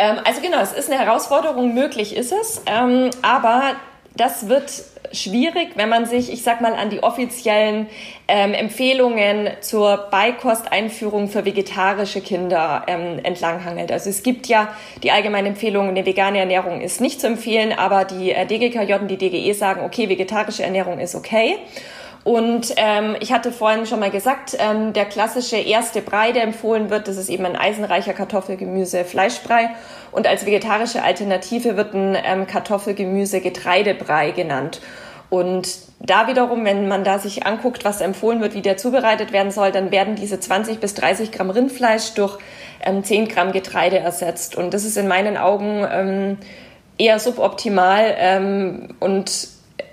Ähm, 0.00 0.16
also 0.24 0.40
genau, 0.40 0.60
es 0.60 0.72
ist 0.72 0.90
eine 0.90 0.98
Herausforderung, 0.98 1.74
möglich 1.74 2.16
ist 2.16 2.32
es, 2.32 2.62
ähm, 2.64 3.10
aber 3.20 3.74
das 4.16 4.48
wird 4.48 4.72
schwierig, 5.12 5.72
wenn 5.74 5.90
man 5.90 6.06
sich, 6.06 6.32
ich 6.32 6.42
sag 6.42 6.62
mal, 6.62 6.72
an 6.72 6.88
die 6.88 7.02
offiziellen 7.02 7.86
ähm, 8.26 8.54
Empfehlungen 8.54 9.50
zur 9.60 10.08
Beikosteinführung 10.10 11.28
für 11.28 11.44
vegetarische 11.44 12.22
Kinder 12.22 12.84
ähm, 12.86 13.18
entlanghangelt. 13.22 13.92
Also 13.92 14.08
es 14.08 14.22
gibt 14.22 14.46
ja 14.46 14.68
die 15.02 15.10
allgemeine 15.10 15.48
Empfehlung, 15.48 15.88
eine 15.88 16.06
vegane 16.06 16.38
Ernährung 16.38 16.80
ist 16.80 17.02
nicht 17.02 17.20
zu 17.20 17.26
empfehlen, 17.26 17.72
aber 17.72 18.04
die 18.06 18.30
äh, 18.30 18.46
DGKJ 18.46 18.94
und 18.94 19.08
die 19.08 19.18
DGE 19.18 19.52
sagen, 19.52 19.82
okay, 19.84 20.08
vegetarische 20.08 20.62
Ernährung 20.62 20.98
ist 20.98 21.14
okay. 21.14 21.58
Und 22.22 22.74
ähm, 22.76 23.16
ich 23.20 23.32
hatte 23.32 23.50
vorhin 23.50 23.86
schon 23.86 24.00
mal 24.00 24.10
gesagt, 24.10 24.54
ähm, 24.58 24.92
der 24.92 25.06
klassische 25.06 25.56
erste 25.56 26.02
Brei, 26.02 26.32
der 26.32 26.42
empfohlen 26.42 26.90
wird, 26.90 27.08
das 27.08 27.16
ist 27.16 27.30
eben 27.30 27.46
ein 27.46 27.56
eisenreicher 27.56 28.12
Kartoffel, 28.12 28.56
Gemüse, 28.56 29.04
Fleischbrei. 29.04 29.70
Und 30.12 30.26
als 30.26 30.44
vegetarische 30.44 31.02
Alternative 31.02 31.76
wird 31.76 31.94
ein 31.94 32.16
ähm, 32.22 32.46
Kartoffel, 32.46 32.94
Gemüse, 32.94 33.40
Getreidebrei 33.40 34.32
genannt. 34.32 34.80
Und 35.30 35.78
da 36.00 36.26
wiederum, 36.26 36.64
wenn 36.64 36.88
man 36.88 37.04
da 37.04 37.18
sich 37.18 37.46
anguckt, 37.46 37.84
was 37.84 38.00
empfohlen 38.00 38.40
wird, 38.40 38.54
wie 38.54 38.62
der 38.62 38.76
zubereitet 38.76 39.32
werden 39.32 39.52
soll, 39.52 39.70
dann 39.70 39.90
werden 39.90 40.16
diese 40.16 40.40
20 40.40 40.80
bis 40.80 40.94
30 40.94 41.30
Gramm 41.30 41.50
Rindfleisch 41.50 42.14
durch 42.14 42.36
ähm, 42.84 43.02
10 43.02 43.28
Gramm 43.28 43.52
Getreide 43.52 43.98
ersetzt. 43.98 44.56
Und 44.56 44.74
das 44.74 44.84
ist 44.84 44.98
in 44.98 45.08
meinen 45.08 45.36
Augen 45.36 45.86
ähm, 45.90 46.38
eher 46.98 47.18
suboptimal 47.18 48.14
ähm, 48.18 48.88
und 48.98 49.48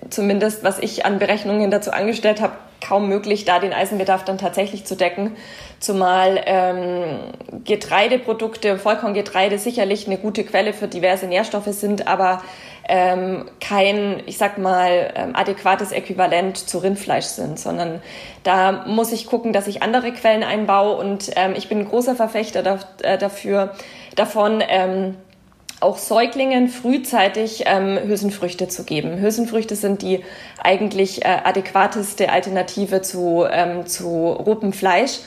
zumindest 0.10 0.64
was 0.64 0.80
ich 0.80 1.06
an 1.06 1.20
Berechnungen 1.20 1.72
dazu 1.72 1.92
angestellt 1.92 2.42
habe, 2.42 2.54
kaum 2.86 3.10
möglich, 3.10 3.46
da 3.46 3.60
den 3.60 3.74
Eisenbedarf 3.74 4.24
dann 4.24 4.38
tatsächlich 4.38 4.86
zu 4.86 4.96
decken. 4.96 5.36
Zumal 5.80 6.42
ähm, 6.46 7.20
Getreideprodukte, 7.66 8.78
Vollkorngetreide 8.78 9.58
sicherlich 9.58 10.08
eine 10.08 10.18
gute 10.18 10.44
Quelle 10.44 10.74
für 10.74 10.88
diverse 10.88 11.28
Nährstoffe 11.28 11.68
sind, 11.68 12.08
aber 12.08 12.42
ähm, 12.88 13.46
kein, 13.60 14.22
ich 14.26 14.38
sag 14.38 14.58
mal, 14.58 15.12
ähm, 15.16 15.36
adäquates 15.36 15.92
Äquivalent 15.92 16.58
zu 16.58 16.78
Rindfleisch 16.78 17.26
sind, 17.26 17.60
sondern 17.60 18.02
da 18.44 18.86
muss 18.86 19.12
ich 19.12 19.28
gucken, 19.28 19.52
dass 19.54 19.68
ich 19.68 19.84
andere 19.84 20.12
Quellen 20.14 20.44
einbaue 20.44 20.96
und 20.96 21.32
ähm, 21.36 21.54
ich 21.58 21.68
bin 21.68 21.80
ein 21.80 21.90
großer 21.90 22.16
Verfechter 22.16 22.64
da, 22.64 22.80
äh, 23.02 23.18
dafür, 23.18 23.74
davon, 24.16 24.64
ähm, 24.68 25.16
auch 25.80 25.98
Säuglingen 25.98 26.70
frühzeitig 26.70 27.64
ähm, 27.66 28.00
Hülsenfrüchte 28.04 28.68
zu 28.68 28.84
geben. 28.84 29.20
Hülsenfrüchte 29.20 29.76
sind 29.76 30.02
die 30.02 30.24
eigentlich 30.64 31.24
äh, 31.24 31.38
adäquateste 31.44 32.32
Alternative 32.32 33.02
zu, 33.02 33.46
ähm, 33.50 33.86
zu 33.86 34.32
rotem 34.32 34.74
Fleisch. 34.74 35.20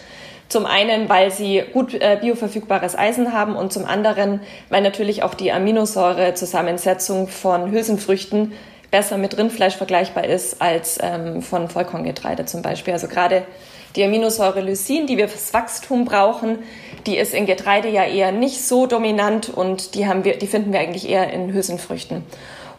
Zum 0.48 0.66
einen, 0.66 1.08
weil 1.08 1.30
sie 1.30 1.62
gut 1.72 1.94
äh, 1.94 2.18
bioverfügbares 2.20 2.98
Eisen 2.98 3.32
haben 3.32 3.54
und 3.54 3.72
zum 3.72 3.84
anderen, 3.84 4.40
weil 4.68 4.82
natürlich 4.82 5.22
auch 5.22 5.34
die 5.34 5.52
Aminosäurezusammensetzung 5.52 7.28
von 7.28 7.70
Hülsenfrüchten 7.70 8.52
besser 8.90 9.18
mit 9.18 9.38
Rindfleisch 9.38 9.76
vergleichbar 9.76 10.24
ist 10.24 10.60
als 10.60 10.98
ähm, 11.00 11.42
von 11.42 11.68
Vollkorngetreide 11.68 12.46
zum 12.46 12.62
Beispiel. 12.62 12.92
Also 12.92 13.06
gerade 13.06 13.44
die 13.96 14.04
Aminosäure 14.04 14.60
Lysin, 14.60 15.06
die 15.06 15.16
wir 15.16 15.28
fürs 15.28 15.52
Wachstum 15.52 16.04
brauchen, 16.04 16.58
die 17.06 17.16
ist 17.16 17.34
in 17.34 17.46
Getreide 17.46 17.88
ja 17.88 18.04
eher 18.04 18.32
nicht 18.32 18.64
so 18.64 18.86
dominant 18.86 19.48
und 19.48 19.94
die, 19.94 20.06
haben 20.06 20.24
wir, 20.24 20.38
die 20.38 20.46
finden 20.46 20.72
wir 20.72 20.80
eigentlich 20.80 21.08
eher 21.08 21.32
in 21.32 21.52
Hülsenfrüchten. 21.52 22.24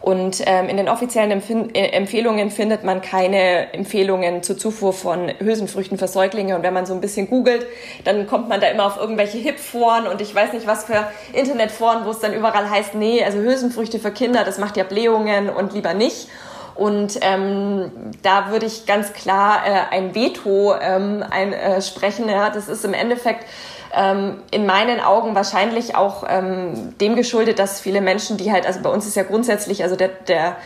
Und 0.02 0.42
ähm, 0.46 0.68
in 0.68 0.76
den 0.76 0.88
offiziellen 0.88 1.30
Empf 1.30 1.48
äh, 1.48 1.90
Empfehlungen 1.90 2.50
findet 2.50 2.82
man 2.82 3.00
keine 3.02 3.72
Empfehlungen 3.72 4.42
zur 4.42 4.58
Zufuhr 4.58 4.92
von 4.92 5.32
Hülsenfrüchten 5.38 5.96
für 5.96 6.08
Säuglinge. 6.08 6.56
Und 6.56 6.64
wenn 6.64 6.74
man 6.74 6.86
so 6.86 6.92
ein 6.92 7.00
bisschen 7.00 7.30
googelt, 7.30 7.64
dann 8.04 8.26
kommt 8.26 8.48
man 8.48 8.60
da 8.60 8.66
immer 8.66 8.84
auf 8.84 8.96
irgendwelche 8.96 9.38
Hip-Foren 9.38 10.08
und 10.08 10.20
ich 10.20 10.34
weiß 10.34 10.54
nicht 10.54 10.66
was 10.66 10.84
für 10.84 11.06
Internetforen, 11.32 12.04
wo 12.04 12.10
es 12.10 12.18
dann 12.18 12.34
überall 12.34 12.68
heißt, 12.68 12.96
nee, 12.96 13.22
also 13.22 13.38
Hülsenfrüchte 13.38 14.00
für 14.00 14.10
Kinder, 14.10 14.42
das 14.44 14.58
macht 14.58 14.76
ja 14.76 14.82
Blähungen 14.82 15.48
und 15.48 15.72
lieber 15.72 15.94
nicht. 15.94 16.26
Und 16.74 17.18
ähm, 17.20 17.90
da 18.22 18.50
würde 18.50 18.66
ich 18.66 18.86
ganz 18.86 19.12
klar 19.12 19.66
äh, 19.66 19.94
ein 19.94 20.14
Veto 20.14 20.74
ähm, 20.80 21.24
ein, 21.28 21.52
äh, 21.52 21.82
sprechen. 21.82 22.28
Ja, 22.28 22.50
das 22.50 22.68
ist 22.68 22.84
im 22.84 22.94
Endeffekt 22.94 23.44
ähm, 23.94 24.42
in 24.50 24.66
meinen 24.66 25.00
Augen 25.00 25.34
wahrscheinlich 25.34 25.94
auch 25.94 26.24
ähm, 26.28 26.96
dem 26.98 27.14
geschuldet, 27.14 27.58
dass 27.58 27.80
viele 27.80 28.00
Menschen, 28.00 28.36
die 28.36 28.50
halt, 28.50 28.66
also 28.66 28.80
bei 28.80 28.90
uns 28.90 29.06
ist 29.06 29.16
ja 29.16 29.22
grundsätzlich, 29.22 29.82
also 29.82 29.96
der, 29.96 30.08
der 30.08 30.56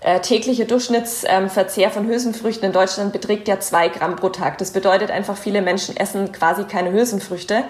äh, 0.00 0.20
tägliche 0.20 0.64
Durchschnittsverzehr 0.64 1.86
ähm, 1.86 1.92
von 1.92 2.06
Hülsenfrüchten 2.06 2.66
in 2.66 2.72
Deutschland 2.72 3.12
beträgt 3.12 3.48
ja 3.48 3.60
zwei 3.60 3.88
Gramm 3.88 4.16
pro 4.16 4.30
Tag. 4.30 4.56
Das 4.58 4.70
bedeutet 4.70 5.10
einfach, 5.10 5.36
viele 5.36 5.60
Menschen 5.60 5.96
essen 5.96 6.32
quasi 6.32 6.64
keine 6.64 6.90
Hülsenfrüchte. 6.92 7.64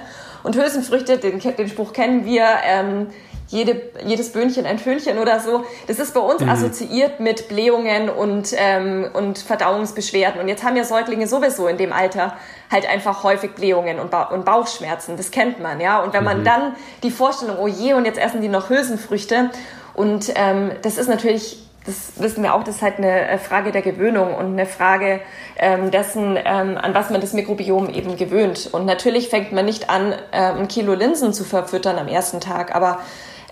Und 0.44 0.56
Hülsenfrüchte, 0.56 1.18
den, 1.18 1.40
den 1.40 1.68
Spruch 1.68 1.92
kennen 1.92 2.24
wir, 2.24 2.46
ähm, 2.64 3.08
jede, 3.50 3.82
jedes 4.04 4.30
Böhnchen 4.30 4.64
ein 4.64 4.78
Föhnchen 4.78 5.18
oder 5.18 5.40
so. 5.40 5.64
Das 5.88 5.98
ist 5.98 6.14
bei 6.14 6.20
uns 6.20 6.40
mhm. 6.40 6.48
assoziiert 6.48 7.18
mit 7.18 7.48
Blähungen 7.48 8.08
und, 8.08 8.54
ähm, 8.56 9.08
und 9.12 9.38
Verdauungsbeschwerden. 9.38 10.40
Und 10.40 10.48
jetzt 10.48 10.62
haben 10.62 10.76
ja 10.76 10.84
Säuglinge 10.84 11.26
sowieso 11.26 11.66
in 11.66 11.76
dem 11.76 11.92
Alter 11.92 12.36
halt 12.70 12.88
einfach 12.88 13.24
häufig 13.24 13.52
Blähungen 13.52 13.98
und, 13.98 14.12
ba 14.12 14.24
und 14.24 14.44
Bauchschmerzen. 14.44 15.16
Das 15.16 15.32
kennt 15.32 15.60
man, 15.60 15.80
ja. 15.80 16.00
Und 16.00 16.12
wenn 16.12 16.22
man 16.22 16.40
mhm. 16.40 16.44
dann 16.44 16.76
die 17.02 17.10
Vorstellung, 17.10 17.58
oh 17.58 17.66
je, 17.66 17.94
und 17.94 18.04
jetzt 18.04 18.18
essen 18.18 18.40
die 18.40 18.48
noch 18.48 18.70
Hülsenfrüchte. 18.70 19.50
Und 19.94 20.32
ähm, 20.36 20.70
das 20.82 20.96
ist 20.96 21.08
natürlich 21.08 21.58
das 21.86 22.12
wissen 22.16 22.42
wir 22.42 22.54
auch, 22.54 22.62
das 22.62 22.76
ist 22.76 22.82
halt 22.82 22.98
eine 22.98 23.38
Frage 23.38 23.72
der 23.72 23.80
Gewöhnung 23.80 24.34
und 24.34 24.46
eine 24.46 24.66
Frage 24.66 25.20
ähm, 25.58 25.90
dessen, 25.90 26.36
ähm, 26.36 26.76
an 26.76 26.94
was 26.94 27.08
man 27.08 27.22
das 27.22 27.32
Mikrobiom 27.32 27.88
eben 27.88 28.16
gewöhnt. 28.16 28.68
Und 28.70 28.84
natürlich 28.84 29.30
fängt 29.30 29.52
man 29.52 29.64
nicht 29.64 29.88
an, 29.88 30.12
äh, 30.12 30.52
ein 30.52 30.68
Kilo 30.68 30.92
Linsen 30.92 31.32
zu 31.32 31.42
verfüttern 31.42 31.98
am 31.98 32.06
ersten 32.06 32.38
Tag, 32.38 32.74
aber 32.74 32.98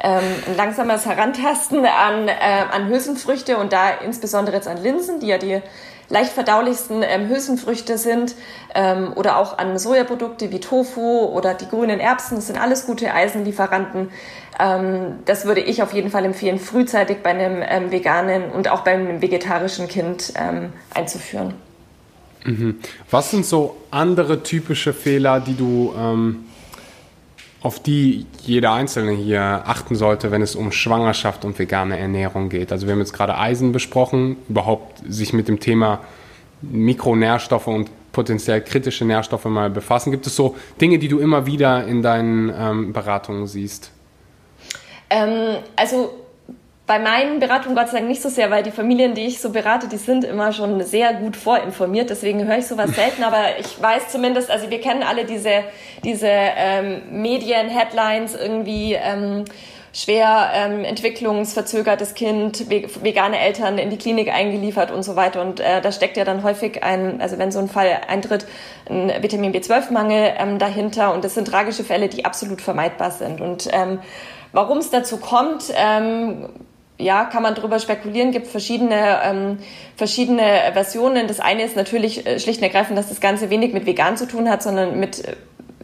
ähm, 0.01 0.23
ein 0.47 0.57
langsames 0.57 1.07
Herantasten 1.07 1.85
an, 1.85 2.29
äh, 2.29 2.33
an 2.71 2.89
Hülsenfrüchte 2.89 3.57
und 3.57 3.73
da 3.73 3.91
insbesondere 3.91 4.57
jetzt 4.57 4.69
an 4.69 4.83
Linsen, 4.83 5.21
die 5.21 5.27
ja 5.27 5.39
die 5.39 5.61
leicht 6.09 6.33
verdaulichsten 6.33 7.03
ähm, 7.03 7.29
Hülsenfrüchte 7.29 7.99
sind 7.99 8.35
ähm, 8.75 9.13
oder 9.15 9.37
auch 9.37 9.59
an 9.59 9.79
Sojaprodukte 9.79 10.51
wie 10.51 10.61
Tofu 10.61 11.25
oder 11.25 11.55
die 11.55 11.69
grünen 11.69 12.01
Erbsen. 12.01 12.37
Das 12.37 12.47
sind 12.47 12.59
alles 12.59 12.87
gute 12.87 13.13
Eisenlieferanten. 13.13 14.11
Ähm, 14.59 15.19
das 15.27 15.45
würde 15.45 15.61
ich 15.61 15.83
auf 15.83 15.93
jeden 15.93 16.11
Fall 16.11 16.25
empfehlen, 16.25 16.59
frühzeitig 16.59 17.19
bei 17.23 17.31
einem 17.31 17.63
ähm, 17.67 17.91
veganen 17.91 18.51
und 18.51 18.71
auch 18.71 18.81
beim 18.81 19.21
vegetarischen 19.21 19.89
Kind 19.89 20.33
ähm, 20.37 20.73
einzuführen. 20.95 21.55
Mhm. 22.45 22.79
Was 23.11 23.31
sind 23.31 23.45
so 23.45 23.77
andere 23.91 24.43
typische 24.43 24.95
Fehler, 24.95 25.41
die 25.41 25.57
du 25.57 25.93
ähm, 25.99 26.48
auf 27.61 27.81
die 27.81 28.27
jeder 28.45 28.73
Einzelne 28.73 29.13
hier 29.13 29.63
achten 29.67 29.97
sollte, 29.97 30.31
wenn 30.31 30.43
es 30.43 30.55
um 30.55 30.71
Schwangerschaft 30.71 31.45
und 31.45 31.59
vegane 31.59 31.99
Ernährung 31.99 32.49
geht. 32.49 32.71
Also 32.71 32.87
wir 32.87 32.93
haben 32.93 33.01
jetzt 33.01 33.13
gerade 33.13 33.37
Eisen 33.37 33.73
besprochen, 33.73 34.37
überhaupt 34.49 35.03
sich 35.09 35.33
mit 35.33 35.49
dem 35.49 35.59
Thema 35.59 36.01
Mikronährstoffe 36.63 37.67
und 37.67 37.91
potenziell 38.13 38.61
kritische 38.61 39.05
Nährstoffe 39.05 39.45
mal 39.47 39.71
befassen. 39.71 40.11
Gibt 40.11 40.27
es 40.27 40.37
so 40.37 40.57
Dinge, 40.81 40.99
die 40.99 41.09
du 41.09 41.19
immer 41.19 41.47
wieder 41.47 41.87
in 41.87 42.03
deinen 42.03 42.53
ähm, 42.57 42.93
Beratungen 42.93 43.47
siehst? 43.47 43.91
Ähm, 45.11 45.57
also 45.77 46.11
bei 46.89 46.99
meinen 46.99 47.39
Beratungen 47.39 47.77
Gott 47.77 47.89
sei 47.89 47.99
Dank 47.99 48.09
nicht 48.09 48.23
so 48.23 48.31
sehr, 48.31 48.51
weil 48.51 48.63
die 48.63 48.71
Familien, 48.71 49.15
die 49.15 49.27
ich 49.27 49.41
so 49.43 49.51
berate, 49.51 49.89
die 49.89 49.99
sind 49.99 50.25
immer 50.25 50.53
schon 50.53 50.83
sehr 50.83 51.13
gut 51.13 51.37
vorinformiert. 51.37 52.09
Deswegen 52.09 52.47
höre 52.47 52.59
ich 52.59 52.67
sowas 52.67 52.91
selten. 52.97 53.23
Aber 53.25 53.59
ich 53.61 53.81
weiß 53.81 54.09
zumindest, 54.09 54.51
also 54.51 54.71
wir 54.71 54.81
kennen 54.81 55.03
alle 55.03 55.27
diese, 55.27 55.65
diese 56.03 56.29
ähm, 56.31 57.03
Medien-Headlines 57.11 58.35
irgendwie. 58.35 58.95
Ähm, 58.95 59.45
schwer 59.93 60.51
ähm, 60.55 60.85
entwicklungsverzögertes 60.85 62.15
Kind, 62.15 62.71
vegane 62.71 63.39
Eltern 63.41 63.79
in 63.79 63.91
die 63.91 63.97
Klinik 63.97 64.33
eingeliefert 64.33 64.91
und 64.91 65.03
so 65.03 65.17
weiter. 65.17 65.43
Und 65.43 65.61
äh, 65.61 65.81
da 65.81 65.93
steckt 65.93 66.17
ja 66.17 66.25
dann 66.25 66.43
häufig 66.43 66.85
ein, 66.85 67.21
also 67.21 67.39
wenn 67.39 67.51
so 67.51 67.59
ein 67.59 67.69
Fall 67.69 68.03
eintritt, 68.07 68.47
ein 68.89 69.11
Vitamin 69.21 69.53
B12-Mangel 69.53 70.35
ähm, 70.39 70.59
dahinter. 70.59 71.13
Und 71.13 71.25
das 71.25 71.35
sind 71.35 71.49
tragische 71.49 71.85
Fälle, 71.85 72.09
die 72.09 72.25
absolut 72.25 72.61
vermeidbar 72.61 73.11
sind. 73.11 73.41
Und 73.41 73.69
ähm, 73.73 73.99
warum 74.53 74.79
es 74.79 74.91
dazu 74.91 75.17
kommt, 75.17 75.65
ähm, 75.75 76.49
ja, 76.99 77.25
kann 77.25 77.43
man 77.43 77.55
darüber 77.55 77.79
spekulieren, 77.79 78.33
gibt 78.33 78.49
verschiedene, 78.49 79.21
ähm, 79.25 79.59
verschiedene 79.97 80.43
Versionen. 80.73 81.29
Das 81.29 81.39
eine 81.39 81.63
ist 81.63 81.77
natürlich 81.77 82.27
äh, 82.27 82.41
schlicht 82.41 82.59
und 82.59 82.65
ergreifend, 82.65 82.99
dass 82.99 83.09
das 83.09 83.21
Ganze 83.21 83.51
wenig 83.51 83.73
mit 83.73 83.87
vegan 83.87 84.17
zu 84.17 84.27
tun 84.27 84.51
hat, 84.51 84.63
sondern 84.63 84.99
mit 84.99 85.25
äh, 85.25 85.37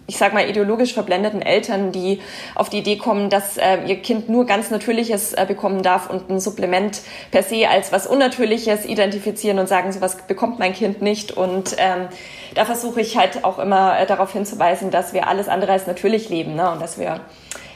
ich 0.06 0.18
sag 0.18 0.34
mal, 0.34 0.48
ideologisch 0.48 0.92
verblendeten 0.92 1.40
Eltern, 1.40 1.90
die 1.90 2.20
auf 2.54 2.68
die 2.68 2.78
Idee 2.78 2.98
kommen, 2.98 3.30
dass 3.30 3.56
äh, 3.56 3.78
ihr 3.86 3.96
Kind 3.96 4.28
nur 4.28 4.44
ganz 4.44 4.70
Natürliches 4.70 5.32
äh, 5.32 5.46
bekommen 5.48 5.82
darf 5.82 6.10
und 6.10 6.28
ein 6.28 6.40
Supplement 6.40 7.00
per 7.30 7.42
se 7.42 7.68
als 7.68 7.90
was 7.90 8.06
Unnatürliches 8.06 8.84
identifizieren 8.84 9.58
und 9.58 9.66
sagen, 9.66 9.92
sowas 9.92 10.18
bekommt 10.26 10.58
mein 10.58 10.74
Kind 10.74 11.00
nicht. 11.00 11.32
Und 11.32 11.76
ähm, 11.78 12.08
da 12.54 12.66
versuche 12.66 13.00
ich 13.00 13.16
halt 13.16 13.44
auch 13.44 13.58
immer 13.58 13.98
äh, 13.98 14.06
darauf 14.06 14.32
hinzuweisen, 14.32 14.90
dass 14.90 15.14
wir 15.14 15.26
alles 15.26 15.48
andere 15.48 15.72
als 15.72 15.86
natürlich 15.86 16.28
leben 16.28 16.54
ne? 16.54 16.70
und 16.70 16.82
dass 16.82 16.98
wir 16.98 17.20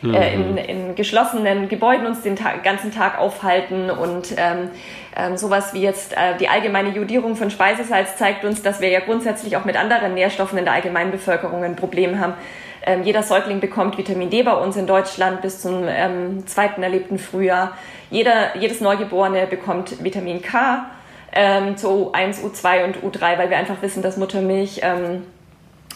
mhm. 0.02 0.14
äh, 0.14 0.34
in, 0.34 0.56
in 0.56 0.94
geschlossenen 0.94 1.68
Gebäuden 1.68 2.06
uns 2.06 2.22
den 2.22 2.36
Tag, 2.36 2.62
ganzen 2.62 2.92
Tag 2.92 3.18
aufhalten 3.18 3.90
und 3.90 4.34
ähm, 4.36 4.70
ähm, 5.16 5.36
sowas 5.36 5.74
wie 5.74 5.82
jetzt 5.82 6.12
äh, 6.12 6.36
die 6.38 6.48
allgemeine 6.48 6.90
Jodierung 6.90 7.36
von 7.36 7.50
Speisesalz 7.50 8.16
zeigt 8.16 8.44
uns, 8.44 8.62
dass 8.62 8.80
wir 8.80 8.88
ja 8.88 9.00
grundsätzlich 9.00 9.56
auch 9.56 9.64
mit 9.64 9.76
anderen 9.76 10.14
Nährstoffen 10.14 10.58
in 10.58 10.64
der 10.64 10.74
Allgemeinbevölkerung 10.74 11.64
ein 11.64 11.76
Problem 11.76 12.20
haben. 12.20 12.34
Ähm, 12.86 13.02
jeder 13.02 13.22
Säugling 13.22 13.60
bekommt 13.60 13.98
Vitamin 13.98 14.30
D 14.30 14.42
bei 14.42 14.54
uns 14.54 14.76
in 14.76 14.86
Deutschland 14.86 15.42
bis 15.42 15.60
zum 15.60 15.84
ähm, 15.88 16.46
zweiten 16.46 16.82
erlebten 16.82 17.18
Frühjahr. 17.18 17.72
Jeder, 18.10 18.56
jedes 18.56 18.80
Neugeborene 18.80 19.46
bekommt 19.46 20.02
Vitamin 20.02 20.40
K 20.40 20.86
ähm, 21.32 21.76
zu 21.76 21.88
U1, 21.88 22.40
U2 22.42 22.84
und 22.84 22.96
U3, 22.98 23.38
weil 23.38 23.50
wir 23.50 23.58
einfach 23.58 23.82
wissen, 23.82 24.02
dass 24.02 24.16
Muttermilch 24.16 24.80
ähm, 24.82 25.24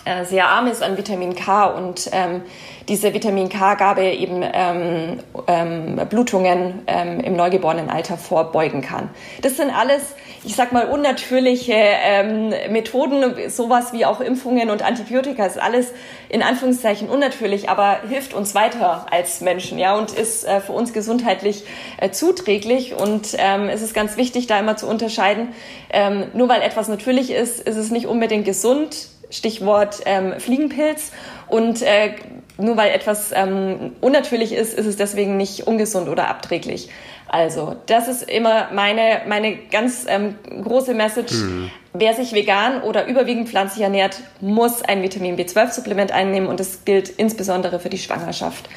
äh, 0.05 0.25
sehr 0.25 0.49
arm 0.49 0.67
ist 0.67 0.83
an 0.83 0.97
Vitamin 0.97 1.35
K 1.35 1.67
und 1.67 2.11
ähm, 2.13 2.43
diese 2.89 3.15
Vitamin 3.15 3.49
K-Gabe 3.49 4.03
eben 4.03 4.43
ähm, 4.43 5.21
ähm, 5.47 6.01
Blutungen 6.09 6.83
ähm, 6.87 7.21
im 7.21 7.37
Neugeborenenalter 7.37 8.17
vorbeugen 8.17 8.83
kann. 8.83 9.11
Das 9.43 9.57
sind 9.57 9.71
alles, 9.71 10.15
ich 10.45 10.57
sag 10.57 10.73
mal, 10.73 10.87
unnatürliche 10.87 11.75
ähm, 11.75 12.49
Methoden, 12.71 13.49
sowas 13.49 13.93
wie 13.93 14.05
auch 14.05 14.21
Impfungen 14.21 14.71
und 14.71 14.83
Antibiotika 14.83 15.47
ist 15.47 15.61
alles 15.61 15.93
in 16.29 16.43
Anführungszeichen 16.43 17.09
unnatürlich, 17.09 17.69
aber 17.69 18.01
hilft 18.09 18.35
uns 18.35 18.55
weiter 18.55 19.07
als 19.11 19.41
Menschen, 19.41 19.79
ja, 19.79 19.97
und 19.97 20.13
ist 20.13 20.45
äh, 20.45 20.61
für 20.61 20.73
uns 20.73 20.93
gesundheitlich 20.93 21.65
äh, 21.99 22.11
zuträglich. 22.11 22.95
Und 22.95 23.37
ähm, 23.39 23.69
es 23.69 23.83
ist 23.83 23.95
ganz 23.95 24.17
wichtig, 24.17 24.47
da 24.49 24.59
immer 24.59 24.77
zu 24.77 24.89
unterscheiden. 24.89 25.49
Ähm, 25.91 26.25
nur 26.35 26.49
weil 26.49 26.63
etwas 26.63 26.89
natürlich 26.89 27.31
ist, 27.31 27.61
ist 27.61 27.77
es 27.77 27.91
nicht 27.91 28.07
unbedingt 28.07 28.45
gesund 28.45 29.09
Stichwort 29.33 30.03
ähm, 30.05 30.39
Fliegenpilz. 30.39 31.11
Und 31.49 31.83
äh, 31.83 32.15
nur 32.59 32.77
weil 32.77 32.93
etwas 32.93 33.33
ähm, 33.35 33.93
unnatürlich 34.01 34.53
ist, 34.53 34.75
ist 34.75 34.87
es 34.87 34.97
deswegen 34.97 35.37
nicht 35.37 35.67
ungesund 35.67 36.09
oder 36.09 36.29
abträglich. 36.29 36.89
Also, 37.29 37.77
das 37.87 38.09
ist 38.09 38.23
immer 38.23 38.69
meine, 38.73 39.23
meine 39.27 39.57
ganz 39.57 40.05
ähm, 40.07 40.37
große 40.63 40.93
Message. 40.93 41.33
Mhm. 41.33 41.71
Wer 41.95 42.15
sich 42.15 42.35
vegan 42.35 42.83
oder 42.83 43.07
überwiegend 43.07 43.49
pflanzlich 43.49 43.83
ernährt, 43.83 44.21
muss 44.41 44.83
ein 44.83 45.03
Vitamin 45.03 45.37
B12-Supplement 45.37 46.13
einnehmen 46.13 46.49
und 46.49 46.61
das 46.61 46.85
gilt 46.85 47.09
insbesondere 47.09 47.81
für 47.81 47.89
die 47.89 47.99
Schwangerschaft. 47.99 48.69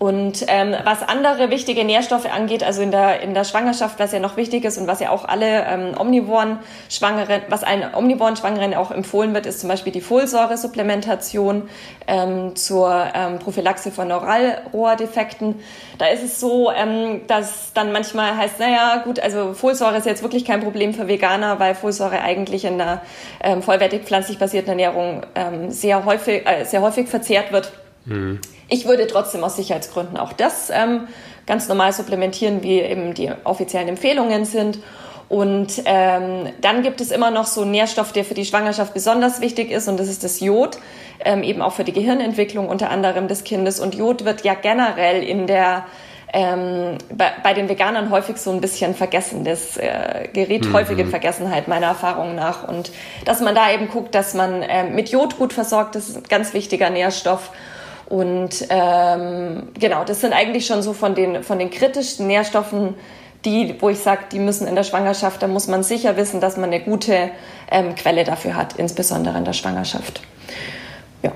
Und 0.00 0.46
ähm, 0.48 0.74
was 0.84 1.02
andere 1.02 1.50
wichtige 1.50 1.84
Nährstoffe 1.84 2.24
angeht, 2.24 2.64
also 2.64 2.80
in 2.80 2.90
der, 2.90 3.20
in 3.20 3.34
der 3.34 3.44
Schwangerschaft, 3.44 3.98
was 3.98 4.12
ja 4.12 4.18
noch 4.18 4.38
wichtig 4.38 4.64
ist 4.64 4.78
und 4.78 4.86
was 4.86 4.98
ja 5.00 5.10
auch 5.10 5.26
alle 5.26 5.66
ähm, 5.66 5.92
omnivoren 5.94 6.58
Schwangeren, 6.88 7.42
was 7.50 7.64
allen 7.64 7.84
omnivoren 7.94 8.34
Schwangeren 8.34 8.72
auch 8.72 8.90
empfohlen 8.92 9.34
wird, 9.34 9.44
ist 9.44 9.60
zum 9.60 9.68
Beispiel 9.68 9.92
die 9.92 10.00
Folsäure-Supplementation 10.00 11.68
ähm, 12.06 12.56
zur 12.56 13.08
ähm, 13.14 13.40
Prophylaxe 13.40 13.90
von 13.90 14.08
Neuralrohrdefekten. 14.08 15.56
Da 15.98 16.06
ist 16.06 16.22
es 16.22 16.40
so, 16.40 16.70
ähm, 16.70 17.26
dass 17.26 17.74
dann 17.74 17.92
manchmal 17.92 18.38
heißt, 18.38 18.58
naja, 18.58 19.02
gut, 19.04 19.20
also 19.20 19.52
Folsäure 19.52 19.98
ist 19.98 20.06
jetzt 20.06 20.22
wirklich 20.22 20.46
kein 20.46 20.62
Problem 20.62 20.94
für 20.94 21.08
Veganer, 21.08 21.60
weil 21.60 21.74
Folsäure 21.74 22.22
eigentlich 22.22 22.64
in 22.64 22.78
der 22.78 23.02
ähm, 23.44 23.62
vollwertig 23.62 24.04
pflanzlich 24.04 24.38
basierten 24.38 24.70
Ernährung 24.70 25.26
ähm, 25.34 25.70
sehr 25.70 26.06
häufig, 26.06 26.48
äh, 26.48 26.64
sehr 26.64 26.80
häufig 26.80 27.06
verzehrt 27.06 27.52
wird. 27.52 27.70
Mhm. 28.10 28.40
Ich 28.68 28.86
würde 28.86 29.06
trotzdem 29.06 29.42
aus 29.42 29.56
Sicherheitsgründen 29.56 30.16
auch 30.16 30.32
das 30.32 30.70
ähm, 30.70 31.08
ganz 31.46 31.68
normal 31.68 31.92
supplementieren, 31.92 32.62
wie 32.62 32.80
eben 32.80 33.14
die 33.14 33.30
offiziellen 33.44 33.88
Empfehlungen 33.88 34.44
sind. 34.44 34.78
Und 35.28 35.82
ähm, 35.84 36.48
dann 36.60 36.82
gibt 36.82 37.00
es 37.00 37.12
immer 37.12 37.30
noch 37.30 37.46
so 37.46 37.62
einen 37.62 37.70
Nährstoff, 37.70 38.12
der 38.12 38.24
für 38.24 38.34
die 38.34 38.44
Schwangerschaft 38.44 38.94
besonders 38.94 39.40
wichtig 39.40 39.70
ist, 39.70 39.88
und 39.88 39.98
das 39.98 40.08
ist 40.08 40.24
das 40.24 40.40
Jod, 40.40 40.78
ähm, 41.24 41.44
eben 41.44 41.62
auch 41.62 41.72
für 41.72 41.84
die 41.84 41.92
Gehirnentwicklung 41.92 42.68
unter 42.68 42.90
anderem 42.90 43.28
des 43.28 43.44
Kindes. 43.44 43.78
Und 43.78 43.94
Jod 43.94 44.24
wird 44.24 44.42
ja 44.42 44.54
generell 44.54 45.22
in 45.22 45.46
der 45.46 45.86
ähm, 46.32 46.98
bei, 47.12 47.32
bei, 47.42 47.54
den 47.54 47.68
Veganern 47.68 48.10
häufig 48.10 48.36
so 48.36 48.50
ein 48.50 48.60
bisschen 48.60 48.94
vergessen. 48.94 49.44
Das 49.44 49.76
äh, 49.76 50.28
gerät 50.32 50.66
mhm. 50.66 50.72
häufig 50.72 50.98
in 50.98 51.08
Vergessenheit, 51.08 51.68
meiner 51.68 51.86
Erfahrung 51.86 52.34
nach. 52.34 52.66
Und 52.66 52.92
dass 53.24 53.40
man 53.40 53.54
da 53.54 53.72
eben 53.72 53.88
guckt, 53.88 54.14
dass 54.14 54.34
man 54.34 54.62
äh, 54.62 54.84
mit 54.84 55.10
Jod 55.10 55.38
gut 55.38 55.52
versorgt, 55.52 55.94
das 55.94 56.08
ist 56.08 56.16
ein 56.16 56.22
ganz 56.28 56.54
wichtiger 56.54 56.90
Nährstoff. 56.90 57.50
Und 58.10 58.66
ähm, 58.70 59.68
genau, 59.78 60.04
das 60.04 60.20
sind 60.20 60.32
eigentlich 60.32 60.66
schon 60.66 60.82
so 60.82 60.92
von 60.92 61.14
den, 61.14 61.44
von 61.44 61.60
den 61.60 61.70
kritischsten 61.70 62.26
Nährstoffen, 62.26 62.96
die, 63.44 63.76
wo 63.78 63.88
ich 63.88 64.00
sage, 64.00 64.22
die 64.32 64.40
müssen 64.40 64.66
in 64.66 64.74
der 64.74 64.82
Schwangerschaft, 64.82 65.40
da 65.40 65.46
muss 65.46 65.68
man 65.68 65.84
sicher 65.84 66.16
wissen, 66.16 66.40
dass 66.40 66.56
man 66.56 66.72
eine 66.72 66.80
gute 66.80 67.30
ähm, 67.70 67.94
Quelle 67.94 68.24
dafür 68.24 68.56
hat, 68.56 68.74
insbesondere 68.74 69.38
in 69.38 69.44
der 69.44 69.52
Schwangerschaft. 69.52 70.22
Ja. 71.22 71.30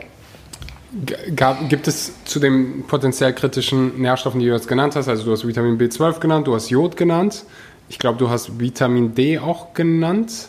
Gab, 1.36 1.68
gibt 1.68 1.86
es 1.86 2.12
zu 2.24 2.40
den 2.40 2.84
potenziell 2.88 3.32
kritischen 3.34 4.02
Nährstoffen, 4.02 4.40
die 4.40 4.46
du 4.46 4.52
jetzt 4.52 4.66
genannt 4.66 4.96
hast, 4.96 5.06
also 5.06 5.24
du 5.24 5.30
hast 5.30 5.46
Vitamin 5.46 5.78
B12 5.78 6.18
genannt, 6.18 6.48
du 6.48 6.56
hast 6.56 6.70
Jod 6.70 6.96
genannt, 6.96 7.44
ich 7.88 8.00
glaube, 8.00 8.18
du 8.18 8.30
hast 8.30 8.58
Vitamin 8.58 9.14
D 9.14 9.38
auch 9.38 9.74
genannt. 9.74 10.48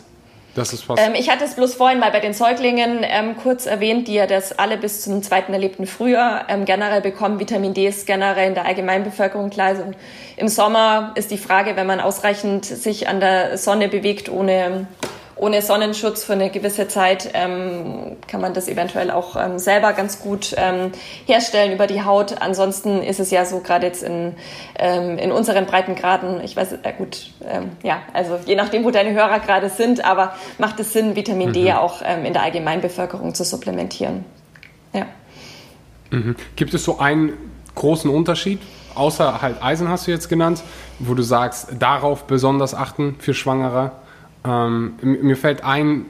Das 0.56 0.72
ist 0.72 0.86
ähm, 0.96 1.14
ich 1.14 1.28
hatte 1.28 1.44
es 1.44 1.54
bloß 1.54 1.74
vorhin 1.74 2.00
mal 2.00 2.10
bei 2.10 2.20
den 2.20 2.32
Säuglingen 2.32 3.00
ähm, 3.02 3.36
kurz 3.36 3.66
erwähnt, 3.66 4.08
die 4.08 4.14
ja 4.14 4.26
das 4.26 4.58
alle 4.58 4.78
bis 4.78 5.02
zum 5.02 5.22
zweiten 5.22 5.52
erlebten 5.52 5.86
Frühjahr 5.86 6.46
ähm, 6.48 6.64
generell 6.64 7.02
bekommen. 7.02 7.38
Vitamin 7.38 7.74
D 7.74 7.86
ist 7.86 8.06
generell 8.06 8.48
in 8.48 8.54
der 8.54 8.64
Allgemeinbevölkerung 8.64 9.50
klar. 9.50 9.68
Also 9.68 9.84
Im 10.38 10.48
Sommer 10.48 11.12
ist 11.14 11.30
die 11.30 11.36
Frage, 11.36 11.76
wenn 11.76 11.86
man 11.86 12.00
ausreichend 12.00 12.64
sich 12.64 13.06
an 13.06 13.20
der 13.20 13.58
Sonne 13.58 13.88
bewegt, 13.88 14.30
ohne 14.30 14.86
ohne 15.36 15.60
Sonnenschutz 15.60 16.24
für 16.24 16.32
eine 16.32 16.48
gewisse 16.48 16.88
Zeit 16.88 17.30
ähm, 17.34 18.16
kann 18.26 18.40
man 18.40 18.54
das 18.54 18.68
eventuell 18.68 19.10
auch 19.10 19.36
ähm, 19.36 19.58
selber 19.58 19.92
ganz 19.92 20.20
gut 20.20 20.54
ähm, 20.56 20.92
herstellen 21.26 21.72
über 21.72 21.86
die 21.86 22.02
Haut. 22.02 22.40
Ansonsten 22.40 23.02
ist 23.02 23.20
es 23.20 23.30
ja 23.30 23.44
so, 23.44 23.60
gerade 23.60 23.86
jetzt 23.86 24.02
in, 24.02 24.34
ähm, 24.78 25.18
in 25.18 25.32
unseren 25.32 25.66
Breitengraden, 25.66 26.40
ich 26.42 26.56
weiß, 26.56 26.72
äh, 26.82 26.92
gut, 26.96 27.32
ähm, 27.46 27.72
ja, 27.82 28.00
also 28.14 28.38
je 28.46 28.54
nachdem, 28.54 28.84
wo 28.84 28.90
deine 28.90 29.12
Hörer 29.12 29.40
gerade 29.40 29.68
sind, 29.68 30.02
aber 30.02 30.32
macht 30.56 30.80
es 30.80 30.94
Sinn, 30.94 31.16
Vitamin 31.16 31.50
mhm. 31.50 31.52
D 31.52 31.72
auch 31.74 32.00
ähm, 32.02 32.24
in 32.24 32.32
der 32.32 32.42
Allgemeinbevölkerung 32.42 33.34
zu 33.34 33.44
supplementieren. 33.44 34.24
Ja. 34.94 35.04
Mhm. 36.10 36.34
Gibt 36.56 36.72
es 36.72 36.82
so 36.82 36.98
einen 36.98 37.34
großen 37.74 38.10
Unterschied, 38.10 38.62
außer 38.94 39.42
halt 39.42 39.62
Eisen 39.62 39.90
hast 39.90 40.06
du 40.06 40.12
jetzt 40.12 40.30
genannt, 40.30 40.62
wo 40.98 41.12
du 41.12 41.22
sagst, 41.22 41.68
darauf 41.78 42.24
besonders 42.24 42.74
achten 42.74 43.16
für 43.18 43.34
Schwangere? 43.34 43.92
Ähm, 44.46 44.94
mir 45.02 45.36
fällt 45.36 45.64
ein, 45.64 46.06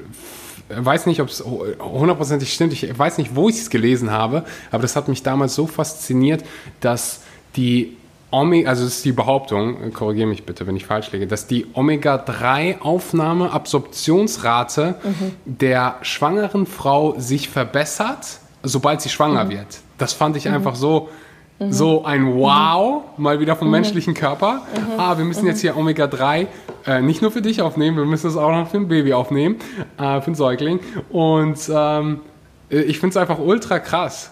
weiß 0.69 1.07
nicht, 1.07 1.21
ob 1.21 1.29
es 1.29 1.45
hundertprozentig 1.45 2.53
stimmt, 2.53 2.73
ich 2.73 2.99
weiß 2.99 3.19
nicht, 3.19 3.35
wo 3.35 3.49
ich 3.49 3.57
es 3.57 3.71
gelesen 3.71 4.11
habe, 4.11 4.45
aber 4.71 4.83
das 4.83 4.97
hat 4.97 5.09
mich 5.09 5.23
damals 5.23 5.55
so 5.55 5.67
fasziniert, 5.67 6.45
dass 6.81 7.23
die 7.57 7.97
Omega, 8.31 8.69
also 8.69 8.85
das 8.85 8.97
ist 8.97 9.05
die 9.05 9.13
Behauptung, 9.13 9.93
korrigiere 9.93 10.27
mich 10.27 10.45
bitte, 10.45 10.67
wenn 10.67 10.77
ich 10.77 10.85
falsch 10.85 11.13
liege, 11.13 11.27
dass 11.27 11.47
die 11.47 11.67
Omega-3-Aufnahme, 11.73 13.53
Absorptionsrate 13.53 14.97
mhm. 15.03 15.33
der 15.45 15.97
schwangeren 16.03 16.67
Frau 16.67 17.15
sich 17.19 17.49
verbessert, 17.49 18.41
sobald 18.63 19.01
sie 19.01 19.09
schwanger 19.09 19.45
mhm. 19.45 19.51
wird. 19.51 19.67
Das 19.97 20.13
fand 20.13 20.37
ich 20.37 20.47
mhm. 20.47 20.55
einfach 20.55 20.75
so 20.75 21.09
Mhm. 21.59 21.73
So 21.73 22.05
ein 22.05 22.35
Wow, 22.35 23.05
mhm. 23.17 23.23
mal 23.23 23.41
wieder 23.41 23.57
vom 23.57 23.69
mhm. 23.69 23.73
menschlichen 23.73 24.15
Körper. 24.15 24.63
Mhm. 24.75 24.99
Ah, 25.01 25.17
wir 25.17 25.25
müssen 25.25 25.47
jetzt 25.47 25.61
hier 25.61 25.77
Omega-3 25.77 26.47
äh, 26.87 27.01
nicht 27.01 27.23
nur 27.23 27.31
für 27.31 27.43
dich 27.43 27.63
aufnehmen, 27.63 27.97
wir 27.97 28.05
müssen 28.05 28.29
es 28.29 28.37
auch 28.37 28.51
noch 28.51 28.69
für 28.69 28.77
ein 28.77 28.89
Baby 28.89 29.13
aufnehmen, 29.13 29.57
äh, 29.99 30.21
für 30.21 30.31
ein 30.31 30.35
Säugling. 30.35 30.81
Und 31.11 31.59
ähm, 31.73 32.21
ich 32.69 32.99
finde 32.99 33.11
es 33.11 33.17
einfach 33.17 33.39
ultra 33.39 33.79
krass. 33.79 34.31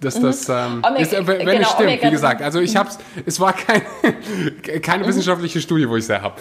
Dass 0.00 0.20
das, 0.20 0.48
ähm, 0.50 0.82
Omega, 0.86 0.96
ist, 0.98 1.12
wenn 1.12 1.38
genau, 1.38 1.60
es 1.60 1.68
stimmt, 1.70 1.88
Omega 1.88 2.06
wie 2.06 2.10
gesagt. 2.10 2.42
Also 2.42 2.60
ich 2.60 2.76
hab's, 2.76 2.98
es 3.24 3.40
war 3.40 3.54
kein, 3.54 3.82
keine 4.82 5.06
wissenschaftliche 5.06 5.60
Studie, 5.60 5.88
wo 5.88 5.96
ich 5.96 6.04
es 6.04 6.10
habe. 6.10 6.34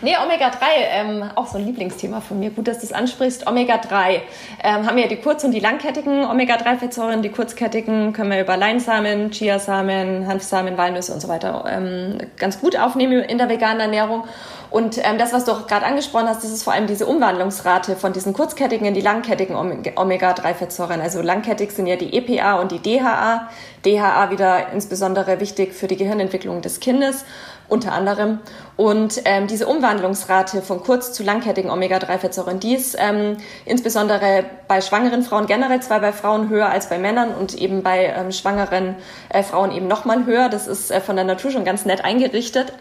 Nee, 0.00 0.16
Omega-3, 0.16 0.56
ähm, 0.90 1.30
auch 1.34 1.46
so 1.46 1.58
ein 1.58 1.66
Lieblingsthema 1.66 2.20
von 2.20 2.38
mir. 2.38 2.50
Gut, 2.50 2.68
dass 2.68 2.78
du 2.78 2.86
es 2.86 2.92
ansprichst. 2.92 3.46
Omega-3 3.46 4.20
ähm, 4.62 4.86
haben 4.86 4.96
wir 4.96 5.04
ja 5.04 5.08
die 5.08 5.16
kurz- 5.16 5.44
und 5.44 5.52
die 5.52 5.60
langkettigen 5.60 6.24
Omega-3-Fettsäuren. 6.24 7.22
Die 7.22 7.30
kurzkettigen 7.30 8.12
können 8.12 8.30
wir 8.30 8.40
über 8.40 8.56
Leinsamen, 8.56 9.30
Chiasamen, 9.30 10.26
Hanfsamen, 10.26 10.78
Walnüsse 10.78 11.12
und 11.12 11.20
so 11.20 11.28
weiter 11.28 11.64
ähm, 11.68 12.18
ganz 12.36 12.60
gut 12.60 12.78
aufnehmen 12.78 13.22
in 13.22 13.38
der 13.38 13.48
veganen 13.48 13.80
Ernährung. 13.80 14.24
Und 14.70 14.98
ähm, 15.04 15.18
das, 15.18 15.34
was 15.34 15.44
du 15.44 15.52
auch 15.52 15.66
gerade 15.66 15.84
angesprochen 15.84 16.28
hast, 16.28 16.42
das 16.42 16.50
ist 16.50 16.62
vor 16.62 16.72
allem 16.72 16.86
diese 16.86 17.04
Umwandlungsrate 17.06 17.94
von 17.94 18.14
diesen 18.14 18.32
kurzkettigen 18.32 18.86
in 18.86 18.94
die 18.94 19.02
langkettigen 19.02 19.54
Omega-3-Fettsäuren. 19.54 21.00
Also 21.02 21.20
langkettig 21.20 21.72
sind 21.72 21.86
ja 21.86 21.96
die 21.96 22.16
EPA 22.16 22.58
und 22.58 22.72
die 22.72 22.78
DHA. 22.78 23.50
DHA 23.84 24.30
wieder 24.30 24.72
insbesondere 24.72 25.40
wichtig 25.40 25.74
für 25.74 25.88
die 25.88 25.96
Gehirnentwicklung 25.96 26.62
des 26.62 26.80
Kindes 26.80 27.26
unter 27.72 27.92
anderem. 27.92 28.38
Und 28.76 29.22
ähm, 29.24 29.46
diese 29.46 29.66
Umwandlungsrate 29.66 30.62
von 30.62 30.82
kurz- 30.82 31.12
zu 31.12 31.22
langkettigen 31.22 31.70
Omega-3-Fettsäuren, 31.70 32.60
die 32.60 32.74
ist 32.74 32.96
ähm, 32.98 33.38
insbesondere 33.64 34.44
bei 34.68 34.80
schwangeren 34.80 35.22
Frauen 35.22 35.46
generell 35.46 35.80
zwar 35.80 36.00
bei 36.00 36.12
Frauen 36.12 36.48
höher 36.48 36.68
als 36.68 36.88
bei 36.88 36.98
Männern 36.98 37.34
und 37.34 37.54
eben 37.54 37.82
bei 37.82 38.14
ähm, 38.16 38.30
schwangeren 38.30 38.96
äh, 39.30 39.42
Frauen 39.42 39.72
eben 39.72 39.88
nochmal 39.88 40.26
höher. 40.26 40.48
Das 40.48 40.68
ist 40.68 40.90
äh, 40.90 41.00
von 41.00 41.16
der 41.16 41.24
Natur 41.24 41.50
schon 41.50 41.64
ganz 41.64 41.84
nett 41.84 42.04
eingerichtet. 42.04 42.72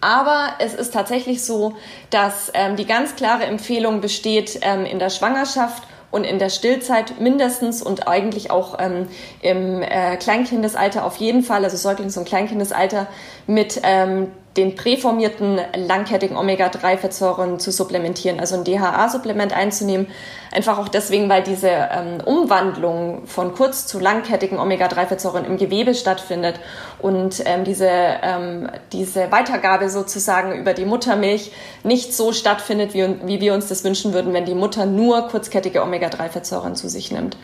Aber 0.00 0.54
es 0.60 0.74
ist 0.74 0.94
tatsächlich 0.94 1.44
so, 1.44 1.74
dass 2.08 2.50
ähm, 2.54 2.76
die 2.76 2.86
ganz 2.86 3.16
klare 3.16 3.44
Empfehlung 3.44 4.00
besteht, 4.00 4.60
ähm, 4.62 4.86
in 4.86 4.98
der 4.98 5.10
Schwangerschaft 5.10 5.82
und 6.10 6.24
in 6.24 6.38
der 6.38 6.50
Stillzeit 6.50 7.20
mindestens 7.20 7.82
und 7.82 8.08
eigentlich 8.08 8.50
auch 8.50 8.78
ähm, 8.78 9.08
im 9.40 9.82
äh, 9.82 10.16
Kleinkindesalter 10.16 11.04
auf 11.04 11.16
jeden 11.16 11.42
Fall, 11.42 11.64
also 11.64 11.76
Säuglings- 11.76 12.18
und 12.18 12.26
Kleinkindesalter, 12.26 13.06
mit 13.46 13.80
ähm, 13.84 14.28
den 14.56 14.74
präformierten 14.74 15.60
langkettigen 15.76 16.36
Omega-3-Fettsäuren 16.36 17.60
zu 17.60 17.70
supplementieren, 17.70 18.40
also 18.40 18.56
ein 18.56 18.64
DHA-Supplement 18.64 19.56
einzunehmen. 19.56 20.08
Einfach 20.50 20.78
auch 20.78 20.88
deswegen, 20.88 21.28
weil 21.28 21.44
diese 21.44 21.68
ähm, 21.68 22.20
Umwandlung 22.24 23.26
von 23.26 23.54
kurz- 23.54 23.86
zu 23.86 24.00
langkettigen 24.00 24.58
Omega-3-Fettsäuren 24.58 25.44
im 25.44 25.56
Gewebe 25.56 25.94
stattfindet 25.94 26.58
und 26.98 27.42
ähm, 27.46 27.62
diese, 27.62 27.88
ähm, 27.88 28.68
diese 28.90 29.30
Weitergabe 29.30 29.88
sozusagen 29.88 30.58
über 30.58 30.74
die 30.74 30.84
Muttermilch 30.84 31.52
nicht 31.84 32.12
so 32.12 32.32
stattfindet, 32.32 32.92
wie, 32.92 33.06
wie 33.24 33.40
wir 33.40 33.54
uns 33.54 33.68
das 33.68 33.84
wünschen 33.84 34.12
würden, 34.12 34.32
wenn 34.32 34.46
die 34.46 34.56
Mutter 34.56 34.84
nur 34.84 35.28
kurzkettige 35.28 35.82
Omega-3-Fettsäuren 35.82 36.74
zu 36.74 36.88
sich 36.88 37.12
nimmt. 37.12 37.36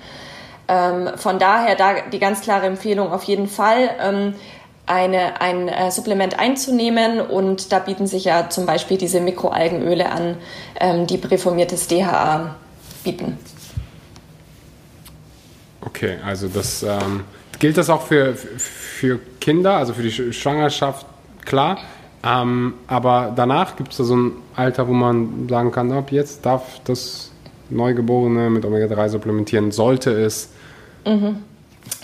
Ähm, 0.68 1.10
von 1.16 1.38
daher 1.38 1.76
da 1.76 1.94
die 2.12 2.18
ganz 2.18 2.40
klare 2.40 2.66
Empfehlung 2.66 3.12
auf 3.12 3.22
jeden 3.22 3.46
Fall. 3.46 3.90
Eine, 4.86 5.40
ein 5.40 5.68
äh, 5.68 5.90
Supplement 5.90 6.38
einzunehmen. 6.38 7.20
Und 7.20 7.72
da 7.72 7.80
bieten 7.80 8.06
sich 8.06 8.24
ja 8.24 8.48
zum 8.48 8.66
Beispiel 8.66 8.98
diese 8.98 9.20
Mikroalgenöle 9.20 10.10
an, 10.10 10.36
ähm, 10.80 11.06
die 11.06 11.18
präformiertes 11.18 11.88
DHA 11.88 12.54
bieten. 13.02 13.38
Okay, 15.80 16.16
also 16.24 16.48
das 16.48 16.82
ähm, 16.82 17.24
gilt 17.58 17.78
das 17.78 17.90
auch 17.90 18.02
für, 18.02 18.34
für 18.34 19.18
Kinder, 19.40 19.76
also 19.76 19.94
für 19.94 20.02
die 20.02 20.32
Schwangerschaft, 20.32 21.06
klar. 21.44 21.78
Ähm, 22.24 22.74
aber 22.88 23.32
danach 23.34 23.76
gibt 23.76 23.92
es 23.92 23.98
da 23.98 24.04
so 24.04 24.16
ein 24.16 24.32
Alter, 24.56 24.88
wo 24.88 24.92
man 24.92 25.48
sagen 25.48 25.70
kann, 25.70 25.92
ab 25.92 26.10
jetzt 26.10 26.44
darf 26.44 26.80
das 26.84 27.30
Neugeborene 27.70 28.50
mit 28.50 28.64
Omega-3 28.64 29.08
supplementieren, 29.08 29.70
sollte 29.70 30.10
es. 30.10 30.50
Mhm. 31.06 31.44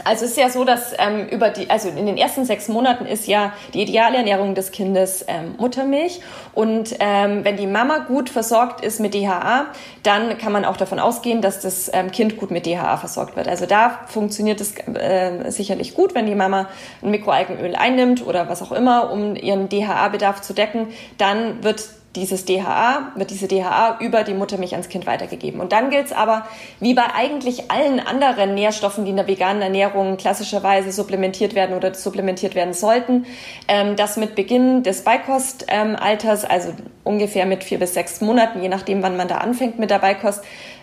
Also 0.05 0.25
es 0.25 0.33
ist 0.33 0.37
ja 0.39 0.51
so, 0.51 0.65
dass 0.65 0.95
ähm, 0.99 1.29
über 1.29 1.51
die, 1.51 1.71
also 1.71 1.89
in 1.89 2.07
den 2.07 2.17
ersten 2.17 2.45
sechs 2.45 2.69
Monaten 2.69 3.07
ist 3.07 3.27
ja 3.27 3.53
die 3.73 3.83
ideale 3.83 4.17
Ernährung 4.17 4.55
des 4.55 4.73
Kindes 4.73 5.25
ähm, 5.29 5.55
Muttermilch. 5.59 6.21
Und 6.55 6.97
ähm, 6.99 7.45
wenn 7.45 7.57
die 7.57 7.67
Mama 7.67 7.99
gut 7.99 8.29
versorgt 8.29 8.85
ist 8.85 9.01
mit 9.01 9.15
DHA, 9.15 9.67
dann 10.03 10.39
kann 10.39 10.53
man 10.53 10.65
auch 10.65 10.77
davon 10.77 10.99
ausgehen, 10.99 11.41
dass 11.41 11.61
das 11.61 11.91
ähm, 11.93 12.11
Kind 12.11 12.37
gut 12.37 12.51
mit 12.51 12.67
DHA 12.67 12.97
versorgt 12.97 13.37
wird. 13.37 13.49
Also 13.49 13.67
da 13.67 14.01
funktioniert 14.07 14.61
es 14.61 14.75
äh, 14.95 15.51
sicherlich 15.51 15.95
gut, 15.95 16.15
wenn 16.15 16.27
die 16.27 16.35
Mama 16.35 16.69
ein 17.03 17.11
Mikroalgenöl 17.11 17.77
einnimmt 17.77 18.27
oder 18.27 18.49
was 18.49 18.63
auch 18.63 18.73
immer, 18.73 19.13
um 19.13 19.37
ihren 19.37 19.69
DHA-Bedarf 19.69 20.41
zu 20.41 20.53
decken, 20.53 20.89
dann 21.19 21.63
wird 21.63 21.89
dieses 22.17 22.45
DHA, 22.45 23.13
wird 23.17 23.31
diese 23.31 23.49
DHA 23.49 23.99
über 24.01 24.23
die 24.23 24.35
Muttermilch 24.35 24.73
ans 24.73 24.89
Kind 24.89 25.07
weitergegeben. 25.07 25.61
Und 25.61 25.73
dann 25.73 25.91
gilt 25.91 26.07
es 26.07 26.13
aber, 26.13 26.47
wie 26.81 26.95
bei 26.95 27.07
eigentlich 27.15 27.71
allen 27.71 28.01
anderen 28.01 28.55
Nährstoffen, 28.55 29.05
die 29.05 29.11
in 29.11 29.17
der 29.17 29.27
veganen 29.27 29.63
Ernährung 29.63 30.17
klassischerweise 30.17 30.93
supplementiert 30.93 31.55
werden 31.55 31.77
oder 31.77 31.95
supplementiert 31.95 32.55
werden 32.55 32.75
sollten, 32.75 33.27
ähm, 33.69 33.97
dass 33.97 34.17
mit 34.17 34.35
Beginn 34.35 34.83
des 34.83 35.05
Beikostalters, 35.05 36.45
also 36.45 36.73
ungefähr 37.05 37.47
mit 37.47 37.65
vier 37.65 37.79
bis 37.79 37.95
sechs 37.95 38.21
Monaten, 38.21 38.63
je 38.63 38.69
nachdem, 38.69 39.03
wann 39.03 39.17
man 39.17 39.29
da 39.29 39.39
anfängt 39.39 39.79
mit 39.79 39.91
der 39.91 39.99
Beikost, 39.99 40.43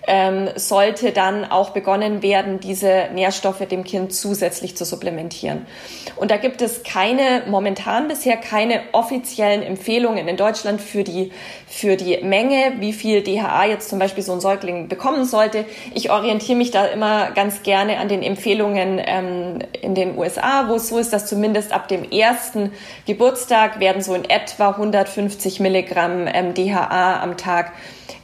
ähm, 0.09 0.49
sollte 0.55 1.11
dann 1.11 1.45
auch 1.45 1.69
begonnen 1.69 2.23
werden, 2.23 2.59
diese 2.59 3.09
Nährstoffe 3.13 3.59
dem 3.59 3.83
Kind 3.83 4.11
zusätzlich 4.11 4.75
zu 4.75 4.83
supplementieren. 4.83 5.67
Und 6.15 6.31
da 6.31 6.37
gibt 6.37 6.63
es 6.63 6.81
keine, 6.81 7.43
momentan 7.47 8.07
bisher 8.07 8.35
keine 8.35 8.81
offiziellen 8.91 9.61
Empfehlungen 9.61 10.27
in 10.27 10.35
Deutschland 10.35 10.81
für 10.81 11.03
die, 11.03 11.31
für 11.67 11.95
die 11.95 12.17
Menge, 12.23 12.73
wie 12.79 12.91
viel 12.91 13.21
DHA 13.21 13.65
jetzt 13.65 13.87
zum 13.87 13.99
Beispiel 13.99 14.23
so 14.23 14.33
ein 14.33 14.41
Säugling 14.41 14.87
bekommen 14.87 15.25
sollte. 15.25 15.63
Ich 15.93 16.09
orientiere 16.09 16.57
mich 16.57 16.71
da 16.71 16.85
immer 16.85 17.29
ganz 17.31 17.61
gerne 17.61 17.99
an 17.99 18.07
den 18.07 18.23
Empfehlungen 18.23 18.99
ähm, 19.05 19.59
in 19.79 19.93
den 19.93 20.17
USA, 20.17 20.67
wo 20.69 20.75
es 20.75 20.89
so 20.89 20.97
ist, 20.97 21.13
dass 21.13 21.27
zumindest 21.27 21.71
ab 21.71 21.87
dem 21.87 22.09
ersten 22.09 22.71
Geburtstag 23.05 23.79
werden 23.79 24.01
so 24.01 24.15
in 24.15 24.27
etwa 24.27 24.69
150 24.69 25.59
Milligramm 25.59 26.25
ähm, 26.27 26.55
DHA 26.55 27.21
am 27.21 27.37
Tag 27.37 27.73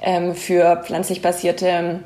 ähm, 0.01 0.35
für 0.35 0.83
pflanzlich 0.83 1.21
basierte 1.21 1.99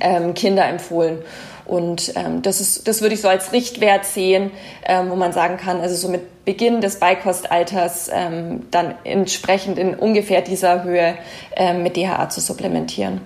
ähm, 0.00 0.34
Kinder 0.34 0.66
empfohlen. 0.66 1.18
Und 1.66 2.12
ähm, 2.14 2.42
das, 2.42 2.60
ist, 2.60 2.88
das 2.88 3.00
würde 3.00 3.14
ich 3.14 3.22
so 3.22 3.28
als 3.28 3.52
Richtwert 3.52 4.04
sehen, 4.04 4.50
ähm, 4.84 5.10
wo 5.10 5.16
man 5.16 5.32
sagen 5.32 5.56
kann, 5.56 5.80
also 5.80 5.94
so 5.94 6.08
mit 6.08 6.44
Beginn 6.44 6.82
des 6.82 6.98
Beikostalters 7.00 8.10
ähm, 8.12 8.64
dann 8.70 8.94
entsprechend 9.04 9.78
in 9.78 9.94
ungefähr 9.94 10.42
dieser 10.42 10.84
Höhe 10.84 11.14
ähm, 11.56 11.82
mit 11.82 11.96
DHA 11.96 12.28
zu 12.28 12.40
supplementieren. 12.42 13.22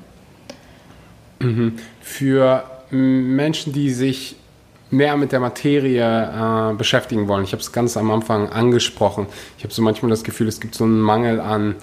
Mhm. 1.41 1.79
Für 2.01 2.65
Menschen, 2.91 3.73
die 3.73 3.91
sich 3.91 4.37
mehr 4.91 5.17
mit 5.17 5.33
der 5.33 5.41
Materie 5.41 6.71
äh, 6.71 6.75
beschäftigen 6.75 7.27
wollen, 7.27 7.43
ich 7.45 7.53
habe 7.53 7.61
es 7.61 7.73
ganz 7.73 7.97
am 7.97 8.11
Anfang 8.11 8.49
angesprochen, 8.51 9.27
ich 9.59 9.65
habe 9.65 9.75
so 9.75 9.83
manchmal 9.83 10.11
das 10.11 10.23
Gefühl, 10.23 10.47
es 10.47 10.61
gibt 10.61 10.77
so 10.77 10.85
einen 10.85 11.01
Mangel 11.01 11.41
an, 11.41 11.75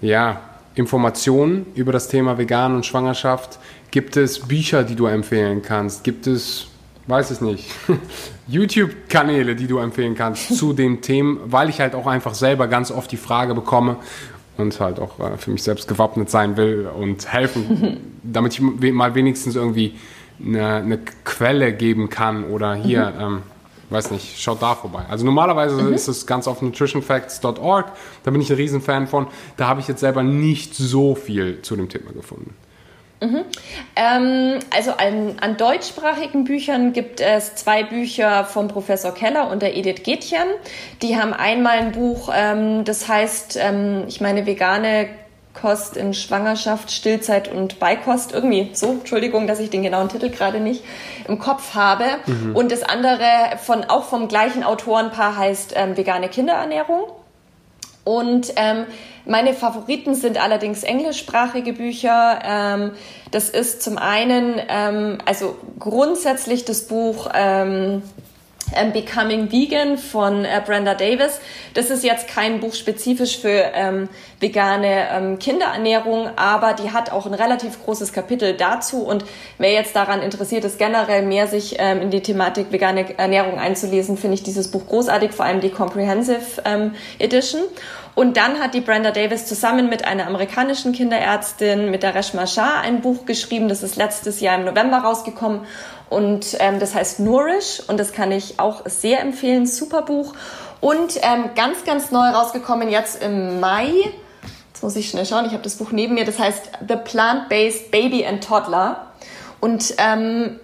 ja, 0.00 0.40
Informationen 0.74 1.66
über 1.74 1.92
das 1.92 2.08
Thema 2.08 2.38
Vegan 2.38 2.74
und 2.74 2.86
Schwangerschaft? 2.86 3.58
Gibt 3.90 4.16
es 4.16 4.40
Bücher, 4.40 4.82
die 4.82 4.96
du 4.96 5.06
empfehlen 5.06 5.62
kannst? 5.62 6.02
Gibt 6.02 6.26
es, 6.26 6.66
weiß 7.06 7.30
es 7.30 7.40
nicht, 7.40 7.70
YouTube-Kanäle, 8.48 9.54
die 9.54 9.66
du 9.66 9.78
empfehlen 9.78 10.14
kannst 10.14 10.56
zu 10.56 10.72
den 10.72 11.00
Themen? 11.00 11.38
Weil 11.46 11.68
ich 11.68 11.80
halt 11.80 11.94
auch 11.94 12.06
einfach 12.06 12.34
selber 12.34 12.66
ganz 12.66 12.90
oft 12.90 13.10
die 13.12 13.16
Frage 13.16 13.54
bekomme 13.54 13.96
und 14.56 14.78
halt 14.80 14.98
auch 14.98 15.18
äh, 15.20 15.36
für 15.36 15.50
mich 15.50 15.62
selbst 15.62 15.88
gewappnet 15.88 16.30
sein 16.30 16.56
will 16.56 16.86
und 16.86 17.32
helfen, 17.32 17.98
damit 18.22 18.54
ich 18.54 18.60
mal 18.60 19.14
wenigstens 19.14 19.54
irgendwie 19.54 19.94
eine, 20.44 20.76
eine 20.76 20.98
Quelle 21.24 21.72
geben 21.72 22.10
kann 22.10 22.44
oder 22.44 22.74
hier. 22.74 23.12
Mhm. 23.16 23.20
Ähm, 23.20 23.42
weiß 23.90 24.10
nicht, 24.10 24.40
schaut 24.40 24.62
da 24.62 24.74
vorbei. 24.74 25.04
Also 25.08 25.24
normalerweise 25.24 25.82
mhm. 25.82 25.92
ist 25.92 26.08
es 26.08 26.26
ganz 26.26 26.48
auf 26.48 26.62
nutritionfacts.org, 26.62 27.92
da 28.22 28.30
bin 28.30 28.40
ich 28.40 28.50
ein 28.50 28.56
Riesenfan 28.56 29.06
von. 29.06 29.26
Da 29.56 29.66
habe 29.66 29.80
ich 29.80 29.88
jetzt 29.88 30.00
selber 30.00 30.22
nicht 30.22 30.74
so 30.74 31.14
viel 31.14 31.62
zu 31.62 31.76
dem 31.76 31.88
Thema 31.88 32.12
gefunden. 32.12 32.54
Mhm. 33.20 33.44
Ähm, 33.96 34.58
also 34.74 34.92
an, 34.92 35.36
an, 35.40 35.56
deutschsprachigen 35.56 36.44
Büchern 36.44 36.92
gibt 36.92 37.20
es 37.20 37.54
zwei 37.54 37.82
Bücher 37.82 38.44
vom 38.44 38.68
Professor 38.68 39.14
Keller 39.14 39.50
und 39.50 39.62
der 39.62 39.76
Edith 39.76 40.02
Gätchen. 40.02 40.46
Die 41.00 41.16
haben 41.16 41.32
einmal 41.32 41.78
ein 41.78 41.92
Buch, 41.92 42.30
ähm, 42.34 42.84
das 42.84 43.08
heißt, 43.08 43.58
ähm, 43.60 44.04
ich 44.08 44.20
meine, 44.20 44.46
vegane 44.46 45.08
Kost 45.54 45.96
in 45.96 46.12
Schwangerschaft, 46.14 46.90
Stillzeit 46.90 47.50
und 47.50 47.78
Beikost. 47.78 48.32
Irgendwie 48.32 48.70
so, 48.74 48.92
Entschuldigung, 48.92 49.46
dass 49.46 49.60
ich 49.60 49.70
den 49.70 49.82
genauen 49.82 50.08
Titel 50.08 50.28
gerade 50.28 50.60
nicht 50.60 50.84
im 51.28 51.38
Kopf 51.38 51.74
habe. 51.74 52.04
Mhm. 52.26 52.54
Und 52.54 52.72
das 52.72 52.82
andere 52.82 53.24
von 53.62 53.84
auch 53.84 54.04
vom 54.04 54.28
gleichen 54.28 54.64
Autorenpaar 54.64 55.36
heißt 55.36 55.74
ähm, 55.76 55.96
vegane 55.96 56.28
Kinderernährung. 56.28 57.04
Und 58.04 58.52
ähm, 58.56 58.84
meine 59.24 59.54
Favoriten 59.54 60.14
sind 60.14 60.42
allerdings 60.42 60.82
englischsprachige 60.82 61.72
Bücher. 61.72 62.40
Ähm, 62.44 62.90
das 63.30 63.48
ist 63.48 63.82
zum 63.82 63.96
einen, 63.96 64.60
ähm, 64.68 65.18
also 65.24 65.56
grundsätzlich 65.78 66.66
das 66.66 66.86
Buch 66.86 67.30
ähm, 68.74 68.92
Becoming 68.92 69.50
Vegan 69.52 69.98
von 69.98 70.44
äh, 70.44 70.62
Brenda 70.64 70.94
Davis. 70.94 71.40
Das 71.74 71.90
ist 71.90 72.04
jetzt 72.04 72.28
kein 72.28 72.60
Buch 72.60 72.74
spezifisch 72.74 73.38
für 73.38 73.72
ähm, 73.74 74.08
vegane 74.40 75.08
ähm, 75.10 75.38
Kinderernährung, 75.38 76.30
aber 76.36 76.74
die 76.74 76.92
hat 76.92 77.12
auch 77.12 77.26
ein 77.26 77.34
relativ 77.34 77.84
großes 77.84 78.12
Kapitel 78.12 78.54
dazu. 78.54 79.04
Und 79.04 79.24
wer 79.58 79.72
jetzt 79.72 79.96
daran 79.96 80.22
interessiert 80.22 80.64
ist, 80.64 80.78
generell 80.78 81.24
mehr 81.26 81.46
sich 81.46 81.76
ähm, 81.78 82.02
in 82.02 82.10
die 82.10 82.22
Thematik 82.22 82.70
vegane 82.70 83.18
Ernährung 83.18 83.58
einzulesen, 83.58 84.16
finde 84.16 84.34
ich 84.34 84.42
dieses 84.42 84.70
Buch 84.70 84.86
großartig, 84.86 85.32
vor 85.32 85.44
allem 85.44 85.60
die 85.60 85.70
Comprehensive 85.70 86.62
ähm, 86.64 86.94
Edition. 87.18 87.62
Und 88.14 88.36
dann 88.36 88.60
hat 88.60 88.74
die 88.74 88.80
Brenda 88.80 89.10
Davis 89.10 89.46
zusammen 89.46 89.88
mit 89.88 90.04
einer 90.04 90.28
amerikanischen 90.28 90.92
Kinderärztin, 90.92 91.90
mit 91.90 92.04
der 92.04 92.14
Reshma 92.14 92.46
Shah, 92.46 92.80
ein 92.80 93.00
Buch 93.00 93.26
geschrieben. 93.26 93.68
Das 93.68 93.82
ist 93.82 93.96
letztes 93.96 94.40
Jahr 94.40 94.56
im 94.56 94.64
November 94.64 94.98
rausgekommen. 94.98 95.62
Und 96.14 96.56
ähm, 96.60 96.78
das 96.78 96.94
heißt 96.94 97.18
Nourish 97.18 97.82
und 97.88 97.98
das 97.98 98.12
kann 98.12 98.30
ich 98.30 98.60
auch 98.60 98.82
sehr 98.86 99.20
empfehlen. 99.20 99.66
Super 99.66 100.02
Buch. 100.02 100.32
Und 100.80 101.18
ähm, 101.22 101.50
ganz, 101.56 101.84
ganz 101.84 102.12
neu 102.12 102.28
rausgekommen 102.28 102.88
jetzt 102.88 103.20
im 103.20 103.58
Mai. 103.58 103.90
Jetzt 104.72 104.82
muss 104.82 104.94
ich 104.94 105.10
schnell 105.10 105.26
schauen. 105.26 105.44
Ich 105.46 105.52
habe 105.52 105.64
das 105.64 105.74
Buch 105.74 105.90
neben 105.90 106.14
mir. 106.14 106.24
Das 106.24 106.38
heißt 106.38 106.70
The 106.86 106.94
Plant-Based 106.96 107.90
Baby 107.90 108.24
and 108.24 108.44
Toddler. 108.44 109.08
Und 109.60 109.94
ähm, 109.98 110.60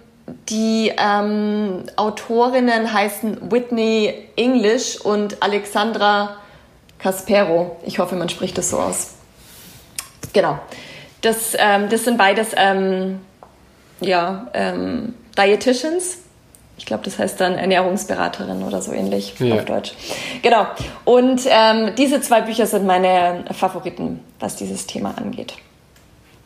die 0.47 0.93
ähm, 0.97 1.83
Autorinnen 1.97 2.93
heißen 2.93 3.51
Whitney 3.51 4.29
English 4.37 5.01
und 5.01 5.43
Alexandra 5.43 6.37
Caspero. 6.97 7.75
Ich 7.83 7.99
hoffe, 7.99 8.15
man 8.15 8.29
spricht 8.29 8.57
das 8.57 8.69
so 8.69 8.79
aus. 8.79 9.15
Genau. 10.31 10.59
Das, 11.19 11.55
ähm, 11.57 11.89
das 11.89 12.05
sind 12.05 12.17
beides 12.17 12.51
ähm, 12.55 13.19
ja, 14.01 14.47
ähm, 14.53 15.13
Dietitians. 15.37 16.17
Ich 16.77 16.85
glaube, 16.85 17.03
das 17.03 17.19
heißt 17.19 17.39
dann 17.39 17.53
Ernährungsberaterin 17.53 18.63
oder 18.63 18.81
so 18.81 18.91
ähnlich 18.91 19.35
ja. 19.39 19.55
auf 19.55 19.65
Deutsch. 19.65 19.93
Genau. 20.41 20.65
Und 21.05 21.41
ähm, 21.47 21.91
diese 21.95 22.21
zwei 22.21 22.41
Bücher 22.41 22.65
sind 22.65 22.87
meine 22.87 23.45
Favoriten, 23.51 24.19
was 24.39 24.55
dieses 24.55 24.87
Thema 24.87 25.15
angeht. 25.17 25.53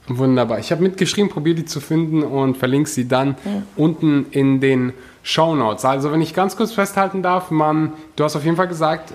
Wunderbar. 0.07 0.59
Ich 0.59 0.71
habe 0.71 0.83
mitgeschrieben, 0.83 1.31
probiere 1.31 1.55
die 1.55 1.65
zu 1.65 1.79
finden 1.79 2.21
und 2.21 2.57
verlinke 2.57 2.89
sie 2.89 3.07
dann 3.07 3.29
mhm. 3.29 3.63
unten 3.75 4.25
in 4.31 4.59
den 4.59 4.93
Show 5.23 5.55
Notes. 5.55 5.83
Also, 5.85 6.11
wenn 6.11 6.21
ich 6.21 6.33
ganz 6.33 6.55
kurz 6.55 6.73
festhalten 6.73 7.23
darf, 7.23 7.49
man, 7.49 7.93
du 8.15 8.23
hast 8.23 8.35
auf 8.35 8.43
jeden 8.43 8.57
Fall 8.57 8.67
gesagt, 8.67 9.13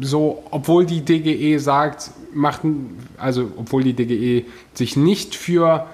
so, 0.00 0.42
obwohl 0.50 0.86
die 0.86 1.04
DGE 1.04 1.58
sagt, 1.58 2.10
machten, 2.32 2.98
also 3.16 3.50
obwohl 3.56 3.84
die 3.84 3.94
DGE 3.94 4.46
sich 4.74 4.96
nicht 4.96 5.34
für 5.34 5.86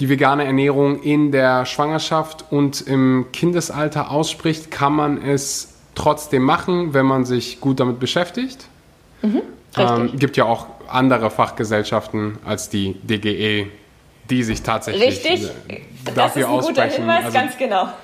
die 0.00 0.08
vegane 0.08 0.44
Ernährung 0.44 1.02
in 1.02 1.30
der 1.30 1.66
Schwangerschaft 1.66 2.44
und 2.50 2.80
im 2.80 3.26
Kindesalter 3.32 4.10
ausspricht, 4.10 4.70
kann 4.70 4.92
man 4.94 5.22
es 5.22 5.74
trotzdem 5.94 6.42
machen, 6.42 6.94
wenn 6.94 7.06
man 7.06 7.24
sich 7.24 7.60
gut 7.60 7.80
damit 7.80 8.00
beschäftigt. 8.00 8.66
Mhm, 9.22 9.42
ähm, 9.76 10.18
gibt 10.18 10.36
ja 10.36 10.44
auch 10.44 10.66
andere 10.88 11.30
Fachgesellschaften 11.30 12.38
als 12.44 12.68
die 12.68 12.94
DGE, 13.02 13.68
die 14.30 14.42
sich 14.42 14.62
tatsächlich 14.62 15.24
richtig. 15.24 15.50
dafür 16.14 16.48
aussprechen. 16.48 16.74
Das 16.74 16.94
ist 16.94 17.06
ein 17.06 17.06
guter 17.06 17.12
Hinweis, 17.12 17.24
also, 17.24 17.38
ganz 17.38 17.58
genau. 17.58 17.88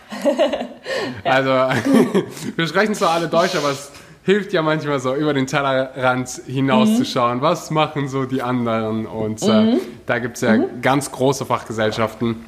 Also 1.25 1.51
wir 2.57 2.67
sprechen 2.67 2.95
zwar 2.95 3.11
alle 3.11 3.29
Deutsch, 3.29 3.55
aber 3.55 3.71
es 3.71 3.91
hilft 4.31 4.53
ja 4.53 4.63
manchmal 4.63 5.01
so, 5.01 5.15
über 5.17 5.35
den 5.35 5.47
Tellerrand 5.47 6.29
hinauszuschauen. 6.47 7.39
Mhm. 7.39 7.43
Was 7.43 7.71
machen 7.71 8.09
so 8.09 8.27
die 8.27 8.43
anderen? 8.43 9.07
Und 9.07 9.43
äh, 9.43 9.63
mhm. 9.63 9.81
da 10.07 10.21
gibt 10.21 10.37
es 10.37 10.43
ja 10.43 10.57
mhm. 10.57 10.83
ganz 10.83 11.11
große 11.11 11.45
Fachgesellschaften, 11.45 12.45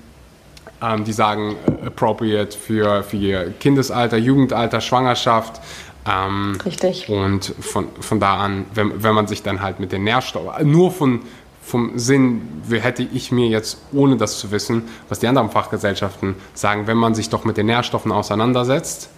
ähm, 0.81 1.05
die 1.05 1.13
sagen, 1.13 1.57
äh, 1.67 1.87
appropriate 1.87 2.57
für, 2.57 3.03
für 3.03 3.17
ihr 3.17 3.53
Kindesalter, 3.59 4.17
Jugendalter, 4.17 4.81
Schwangerschaft. 4.81 5.61
Ähm, 6.09 6.57
Richtig. 6.65 7.09
Und 7.09 7.53
von, 7.61 7.89
von 8.01 8.21
da 8.21 8.37
an, 8.37 8.67
wenn, 8.75 9.03
wenn 9.03 9.15
man 9.15 9.27
sich 9.27 9.43
dann 9.43 9.61
halt 9.61 9.81
mit 9.81 9.91
den 9.91 10.05
Nährstoffen, 10.05 10.71
nur 10.71 10.93
von, 10.93 11.23
vom 11.65 11.99
Sinn 11.99 12.63
hätte 12.71 13.03
ich 13.03 13.33
mir 13.33 13.49
jetzt, 13.49 13.79
ohne 13.93 14.17
das 14.17 14.39
zu 14.39 14.53
wissen, 14.53 14.85
was 15.09 15.19
die 15.19 15.27
anderen 15.27 15.51
Fachgesellschaften 15.51 16.37
sagen, 16.55 16.87
wenn 16.87 16.97
man 16.97 17.17
sich 17.17 17.29
doch 17.29 17.45
mit 17.45 17.57
den 17.57 17.67
Nährstoffen 17.67 18.13
auseinandersetzt, 18.13 19.11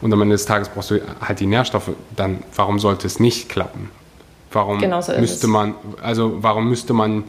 und 0.00 0.12
am 0.12 0.22
Ende 0.22 0.34
des 0.34 0.46
Tages 0.46 0.68
brauchst 0.68 0.90
du 0.90 1.00
halt 1.20 1.40
die 1.40 1.46
Nährstoffe, 1.46 1.90
dann 2.14 2.42
warum 2.54 2.78
sollte 2.78 3.06
es 3.06 3.20
nicht 3.20 3.48
klappen? 3.48 3.90
Warum 4.52 4.78
genau 4.78 5.00
so 5.00 5.12
müsste 5.18 5.48
man, 5.48 5.74
also 6.02 6.38
warum 6.40 6.68
müsste 6.68 6.92
man 6.92 7.24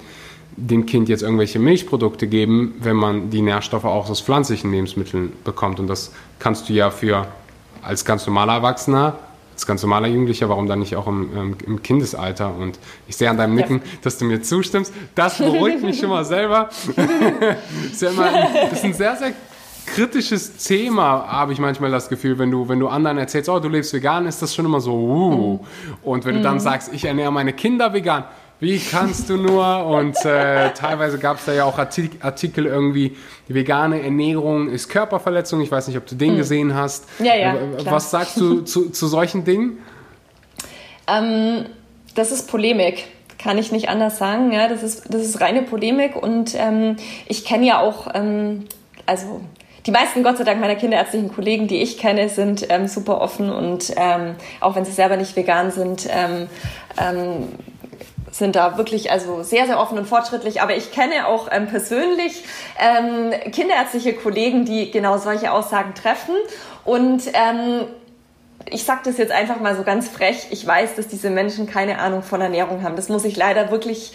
dem 0.56 0.86
Kind 0.86 1.10
jetzt 1.10 1.24
irgendwelche 1.24 1.60
Milchprodukte 1.60 2.28
geben, 2.28 2.76
wenn 2.80 2.96
man 2.96 3.30
die 3.30 3.42
Nährstoffe 3.42 3.86
auch 3.86 4.10
aus 4.10 4.22
pflanzlichen 4.22 4.72
Lebensmitteln 4.72 5.32
bekommt? 5.44 5.80
Und 5.80 5.88
das 5.88 6.12
kannst 6.40 6.70
du 6.70 6.74
ja 6.74 6.90
für 6.90 7.28
als 7.82 8.06
ganz 8.06 8.26
normaler 8.26 8.54
Erwachsener, 8.54 9.18
als 9.54 9.66
ganz 9.66 9.82
normaler 9.82 10.08
Jugendlicher, 10.08 10.50
warum 10.50 10.68
dann 10.68 10.80
nicht 10.80 10.96
auch 10.96 11.08
im, 11.08 11.56
im 11.66 11.82
Kindesalter? 11.82 12.54
Und 12.56 12.80
ich 13.08 13.18
sehe 13.18 13.30
an 13.30 13.38
deinem 13.38 13.56
Nicken, 13.56 13.78
ja. 13.78 13.92
dass 14.04 14.18
du 14.18 14.26
mir 14.26 14.42
zustimmst. 14.42 14.94
Das 15.16 15.38
beruhigt 15.38 15.84
mich 15.84 16.00
schon 16.00 16.10
mal 16.10 16.26
selber. 16.26 16.70
das 16.96 17.92
ist, 17.92 18.02
ja 18.02 18.10
immer, 18.10 18.32
das 18.70 18.74
ist 18.74 18.86
ein 18.86 18.94
sehr, 18.94 19.16
sehr 19.16 19.34
kritisches 19.88 20.58
Thema, 20.58 21.28
habe 21.28 21.54
ich 21.54 21.60
manchmal 21.60 21.90
das 21.90 22.10
Gefühl, 22.10 22.38
wenn 22.38 22.52
du, 22.52 22.70
wenn 22.70 22.80
du 22.80 22.88
anderen 22.88 23.18
erzählst, 23.18 23.50
oh, 23.50 23.60
du 23.60 23.70
lebst 23.70 23.94
vegan, 23.94 24.28
ist 24.28 24.42
das 24.42 24.54
schon 24.54 24.66
immer 24.66 24.80
so, 24.80 24.94
uh. 24.94 25.66
Und 26.04 26.26
wenn 26.26 26.36
du 26.36 26.42
dann 26.42 26.56
mhm. 26.56 26.60
sagst, 26.60 26.94
ich 26.94 27.06
ernähre 27.06 27.32
meine 27.32 27.54
Kinder 27.54 27.94
vegan, 27.94 28.26
wie 28.60 28.80
kannst 28.80 29.30
du 29.30 29.38
nur? 29.38 29.86
Und 29.86 30.18
äh, 30.26 30.72
teilweise 30.74 31.20
gab 31.20 31.38
es 31.38 31.46
da 31.46 31.54
ja 31.54 31.64
auch 31.64 31.78
Artikel 31.78 32.66
irgendwie, 32.66 33.16
vegane 33.48 34.02
Ernährung 34.02 34.70
ist 34.70 34.90
Körperverletzung. 34.90 35.62
Ich 35.62 35.72
weiß 35.72 35.88
nicht, 35.88 35.98
ob 35.98 36.08
du 36.08 36.16
den 36.16 36.34
mhm. 36.34 36.38
gesehen 36.38 36.76
hast. 36.76 37.06
Ja, 37.20 37.36
ja. 37.36 37.56
Klar. 37.78 37.96
Was 37.96 38.12
sagst 38.12 38.38
du 38.38 38.62
zu, 38.62 38.90
zu 38.90 39.08
solchen 39.08 39.44
Dingen? 39.44 39.80
Ähm, 41.10 41.68
das 42.16 42.34
ist 42.34 42.50
Polemik 42.50 43.06
kann 43.38 43.58
ich 43.58 43.72
nicht 43.72 43.88
anders 43.88 44.18
sagen. 44.18 44.52
Ja, 44.52 44.68
das 44.68 44.84
ist 44.84 45.14
das 45.14 45.22
ist 45.22 45.40
reine 45.40 45.62
Polemik 45.62 46.16
und 46.16 46.54
ähm, 46.56 46.98
ich 47.28 47.46
kenne 47.46 47.66
ja 47.66 47.80
auch 47.80 48.08
ähm, 48.14 48.66
also 49.06 49.42
die 49.88 49.92
meisten, 49.92 50.22
Gott 50.22 50.38
sei 50.38 50.44
Dank, 50.44 50.60
meiner 50.60 50.76
kinderärztlichen 50.76 51.34
Kollegen, 51.34 51.68
die 51.68 51.82
ich 51.82 51.98
kenne, 51.98 52.28
sind 52.28 52.70
ähm, 52.70 52.88
super 52.88 53.22
offen 53.22 53.50
und 53.50 53.94
ähm, 53.96 54.36
auch 54.60 54.76
wenn 54.76 54.84
sie 54.84 54.92
selber 54.92 55.16
nicht 55.16 55.38
vegan 55.38 55.72
sind, 55.72 56.08
ähm, 56.12 56.50
ähm, 57.00 57.48
sind 58.30 58.58
da 58.58 58.78
wirklich 58.78 59.12
also 59.12 59.44
sehr, 59.44 59.66
sehr 59.66 59.80
offen 59.80 59.98
und 59.98 60.06
fortschrittlich. 60.06 60.62
Aber 60.62 60.76
ich 60.76 60.92
kenne 60.92 61.26
auch 61.26 61.48
ähm, 61.52 61.68
persönlich 61.68 62.44
ähm, 62.78 63.32
kinderärztliche 63.52 64.14
Kollegen, 64.14 64.66
die 64.66 64.92
genau 64.92 65.18
solche 65.18 65.54
Aussagen 65.54 65.94
treffen. 65.96 66.36
Und 66.84 67.24
ähm, 67.34 67.86
ich 68.70 68.84
sage 68.84 69.02
das 69.06 69.18
jetzt 69.18 69.32
einfach 69.32 69.62
mal 69.62 69.78
so 69.78 69.84
ganz 69.84 70.10
frech. 70.10 70.48
Ich 70.52 70.68
weiß, 70.68 70.96
dass 70.96 71.08
diese 71.08 71.30
Menschen 71.30 71.66
keine 71.66 72.00
Ahnung 72.00 72.24
von 72.24 72.42
Ernährung 72.42 72.84
haben. 72.84 72.98
Das 72.98 73.08
muss 73.08 73.24
ich 73.24 73.38
leider 73.38 73.72
wirklich 73.72 74.14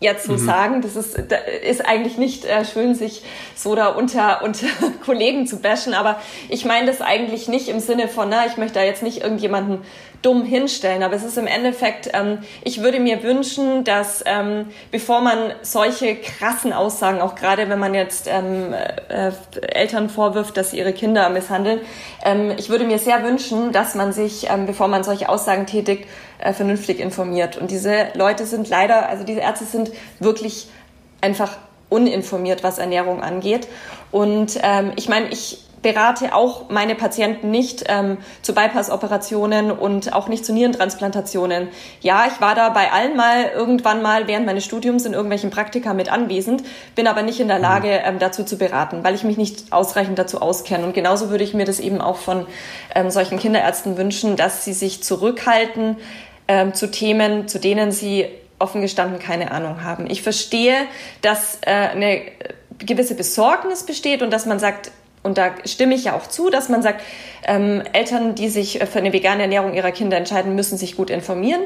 jetzt 0.00 0.24
so 0.24 0.32
mhm. 0.32 0.38
sagen. 0.38 0.82
Das 0.82 0.96
ist, 0.96 1.16
ist 1.16 1.86
eigentlich 1.86 2.18
nicht 2.18 2.44
äh, 2.44 2.64
schön, 2.64 2.94
sich 2.94 3.22
so 3.54 3.74
da 3.74 3.88
unter, 3.88 4.42
unter 4.44 4.66
Kollegen 5.04 5.46
zu 5.46 5.58
bashen, 5.58 5.94
aber 5.94 6.20
ich 6.48 6.64
meine 6.64 6.86
das 6.86 7.00
eigentlich 7.00 7.46
nicht 7.46 7.68
im 7.68 7.78
Sinne 7.78 8.08
von, 8.08 8.28
na, 8.28 8.46
ich 8.46 8.56
möchte 8.56 8.80
da 8.80 8.84
jetzt 8.84 9.02
nicht 9.02 9.22
irgendjemanden 9.22 9.82
dumm 10.22 10.44
hinstellen, 10.44 11.02
aber 11.02 11.14
es 11.14 11.24
ist 11.24 11.38
im 11.38 11.46
Endeffekt, 11.46 12.10
ähm, 12.12 12.38
ich 12.62 12.82
würde 12.82 13.00
mir 13.00 13.22
wünschen, 13.22 13.84
dass 13.84 14.22
ähm, 14.26 14.66
bevor 14.90 15.20
man 15.22 15.52
solche 15.62 16.16
krassen 16.16 16.72
Aussagen, 16.72 17.20
auch 17.20 17.34
gerade 17.34 17.68
wenn 17.68 17.78
man 17.78 17.94
jetzt 17.94 18.28
ähm, 18.30 18.74
äh, 18.74 19.32
Eltern 19.72 20.10
vorwirft, 20.10 20.56
dass 20.56 20.72
sie 20.72 20.78
ihre 20.78 20.92
Kinder 20.92 21.28
misshandeln, 21.30 21.80
ähm, 22.24 22.52
ich 22.58 22.68
würde 22.68 22.84
mir 22.84 22.98
sehr 22.98 23.22
wünschen, 23.24 23.72
dass 23.72 23.94
man 23.94 24.12
sich, 24.12 24.50
ähm, 24.50 24.66
bevor 24.66 24.88
man 24.88 25.04
solche 25.04 25.28
Aussagen 25.28 25.66
tätigt, 25.66 26.06
äh, 26.38 26.52
vernünftig 26.52 27.00
informiert. 27.00 27.56
Und 27.56 27.70
diese 27.70 28.08
Leute 28.14 28.44
sind 28.44 28.68
leider, 28.68 29.08
also 29.08 29.24
diese 29.24 29.40
Ärzte 29.40 29.64
sind 29.64 29.90
wirklich 30.18 30.68
einfach 31.22 31.56
uninformiert, 31.88 32.62
was 32.62 32.78
Ernährung 32.78 33.22
angeht. 33.22 33.68
Und 34.10 34.58
ähm, 34.62 34.92
ich 34.96 35.08
meine, 35.08 35.28
ich 35.28 35.64
berate 35.82 36.34
auch 36.34 36.68
meine 36.68 36.94
Patienten 36.94 37.50
nicht 37.50 37.84
ähm, 37.88 38.18
zu 38.42 38.54
Bypass-Operationen 38.54 39.70
und 39.70 40.12
auch 40.12 40.28
nicht 40.28 40.44
zu 40.44 40.52
Nierentransplantationen. 40.52 41.68
Ja, 42.00 42.26
ich 42.26 42.40
war 42.40 42.54
da 42.54 42.68
bei 42.68 42.92
allen 42.92 43.16
mal 43.16 43.50
irgendwann 43.54 44.02
mal 44.02 44.26
während 44.26 44.46
meines 44.46 44.64
Studiums 44.64 45.06
in 45.06 45.14
irgendwelchen 45.14 45.50
Praktika 45.50 45.94
mit 45.94 46.12
anwesend, 46.12 46.62
bin 46.94 47.06
aber 47.06 47.22
nicht 47.22 47.40
in 47.40 47.48
der 47.48 47.58
Lage, 47.58 47.88
mhm. 47.88 48.04
ähm, 48.04 48.18
dazu 48.18 48.44
zu 48.44 48.58
beraten, 48.58 49.02
weil 49.04 49.14
ich 49.14 49.24
mich 49.24 49.38
nicht 49.38 49.72
ausreichend 49.72 50.18
dazu 50.18 50.42
auskenne. 50.42 50.84
Und 50.84 50.94
genauso 50.94 51.30
würde 51.30 51.44
ich 51.44 51.54
mir 51.54 51.64
das 51.64 51.80
eben 51.80 52.00
auch 52.00 52.16
von 52.16 52.46
ähm, 52.94 53.10
solchen 53.10 53.38
Kinderärzten 53.38 53.96
wünschen, 53.96 54.36
dass 54.36 54.64
sie 54.64 54.74
sich 54.74 55.02
zurückhalten 55.02 55.96
ähm, 56.46 56.74
zu 56.74 56.90
Themen, 56.90 57.48
zu 57.48 57.58
denen 57.58 57.90
sie 57.90 58.26
offen 58.58 58.82
gestanden 58.82 59.18
keine 59.18 59.52
Ahnung 59.52 59.82
haben. 59.82 60.10
Ich 60.10 60.22
verstehe, 60.22 60.74
dass 61.22 61.58
äh, 61.62 61.70
eine 61.70 62.22
gewisse 62.78 63.14
Besorgnis 63.14 63.84
besteht 63.84 64.22
und 64.22 64.30
dass 64.30 64.46
man 64.46 64.58
sagt, 64.58 64.90
und 65.22 65.38
da 65.38 65.50
stimme 65.64 65.94
ich 65.94 66.04
ja 66.04 66.16
auch 66.16 66.26
zu, 66.26 66.50
dass 66.50 66.68
man 66.68 66.82
sagt, 66.82 67.02
ähm, 67.44 67.82
Eltern, 67.92 68.34
die 68.34 68.48
sich 68.48 68.80
für 68.90 68.98
eine 68.98 69.12
vegane 69.12 69.42
Ernährung 69.42 69.74
ihrer 69.74 69.92
Kinder 69.92 70.16
entscheiden, 70.16 70.54
müssen 70.54 70.78
sich 70.78 70.96
gut 70.96 71.10
informieren. 71.10 71.60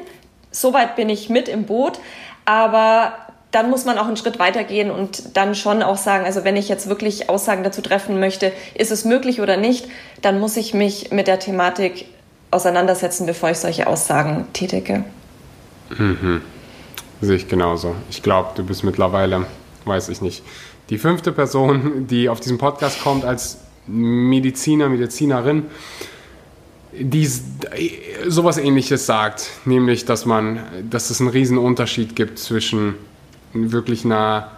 Soweit 0.50 0.96
bin 0.96 1.09
ich 1.09 1.30
mit 1.30 1.48
im 1.48 1.64
Boot. 1.64 2.00
Aber 2.44 3.14
dann 3.55 3.70
muss 3.70 3.84
man 3.84 3.98
auch 3.98 4.07
einen 4.07 4.16
Schritt 4.16 4.40
weitergehen 4.40 4.90
und 4.90 5.36
dann 5.36 5.55
schon 5.55 5.82
auch 5.82 5.96
sagen, 5.96 6.24
also 6.24 6.42
wenn 6.42 6.57
ich 6.57 6.68
jetzt 6.68 6.88
wirklich 6.88 7.30
Aussagen 7.30 7.62
dazu 7.62 7.82
treffen 7.82 8.18
möchte, 8.18 8.52
ist 8.74 8.90
es 8.90 9.05
möglich 9.05 9.40
oder 9.40 9.57
nicht, 9.57 9.86
dann 10.22 10.40
muss 10.40 10.57
ich 10.57 10.74
mich 10.74 11.12
mit 11.12 11.28
der 11.28 11.38
Thematik 11.38 12.07
auseinandersetzen, 12.50 13.26
bevor 13.26 13.50
ich 13.50 13.59
solche 13.59 13.86
Aussagen 13.86 14.48
tätige. 14.52 15.05
Mhm. 15.96 16.42
Sehe 17.20 17.36
ich 17.36 17.48
genauso. 17.48 17.94
Ich 18.11 18.24
glaube, 18.24 18.50
du 18.57 18.64
bist 18.64 18.82
mittlerweile, 18.82 19.46
weiß 19.84 20.09
ich 20.09 20.20
nicht, 20.20 20.42
die 20.91 20.99
fünfte 20.99 21.32
Person, 21.32 22.07
die 22.07 22.28
auf 22.28 22.41
diesen 22.41 22.59
Podcast 22.59 23.03
kommt 23.03 23.24
als 23.24 23.59
Mediziner, 23.87 24.89
Medizinerin, 24.89 25.64
die 26.93 27.28
sowas 28.28 28.59
ähnliches 28.59 29.07
sagt, 29.07 29.51
nämlich, 29.64 30.05
dass 30.05 30.26
man, 30.26 30.61
dass 30.89 31.11
es 31.11 31.20
einen 31.20 31.30
riesen 31.30 31.59
Unterschied 31.59 32.14
gibt 32.14 32.39
zwischen 32.39 32.95
wirklich 33.53 34.05
einer 34.05 34.53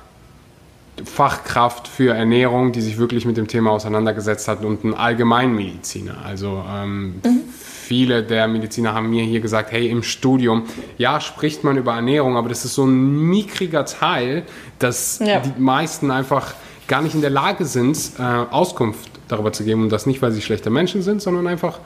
Fachkraft 1.04 1.88
für 1.88 2.14
Ernährung, 2.14 2.72
die 2.72 2.80
sich 2.80 2.98
wirklich 2.98 3.26
mit 3.26 3.36
dem 3.36 3.48
Thema 3.48 3.70
auseinandergesetzt 3.70 4.48
hat 4.48 4.64
und 4.64 4.84
ein 4.84 4.94
Allgemeinmediziner. 4.94 6.24
Also 6.24 6.64
ähm, 6.68 7.20
mhm. 7.24 7.40
Viele 7.86 8.22
der 8.22 8.48
Mediziner 8.48 8.94
haben 8.94 9.10
mir 9.10 9.22
hier 9.22 9.40
gesagt, 9.40 9.70
hey, 9.70 9.88
im 9.88 10.02
Studium, 10.02 10.64
ja, 10.98 11.20
spricht 11.20 11.62
man 11.62 11.76
über 11.76 11.94
Ernährung, 11.94 12.36
aber 12.36 12.48
das 12.48 12.64
ist 12.64 12.74
so 12.74 12.84
ein 12.84 13.16
mickriger 13.30 13.84
Teil, 13.86 14.42
dass 14.78 15.20
ja. 15.20 15.40
die 15.40 15.60
meisten 15.60 16.10
einfach 16.10 16.54
gar 16.88 17.02
nicht 17.02 17.14
in 17.14 17.20
der 17.20 17.30
Lage 17.30 17.64
sind, 17.64 17.96
äh, 18.18 18.22
Auskunft 18.22 19.10
darüber 19.28 19.52
zu 19.52 19.64
geben. 19.64 19.82
Und 19.82 19.90
das 19.90 20.06
nicht, 20.06 20.20
weil 20.20 20.32
sie 20.32 20.42
schlechte 20.42 20.68
Menschen 20.70 21.02
sind, 21.02 21.22
sondern 21.22 21.46
einfach, 21.46 21.78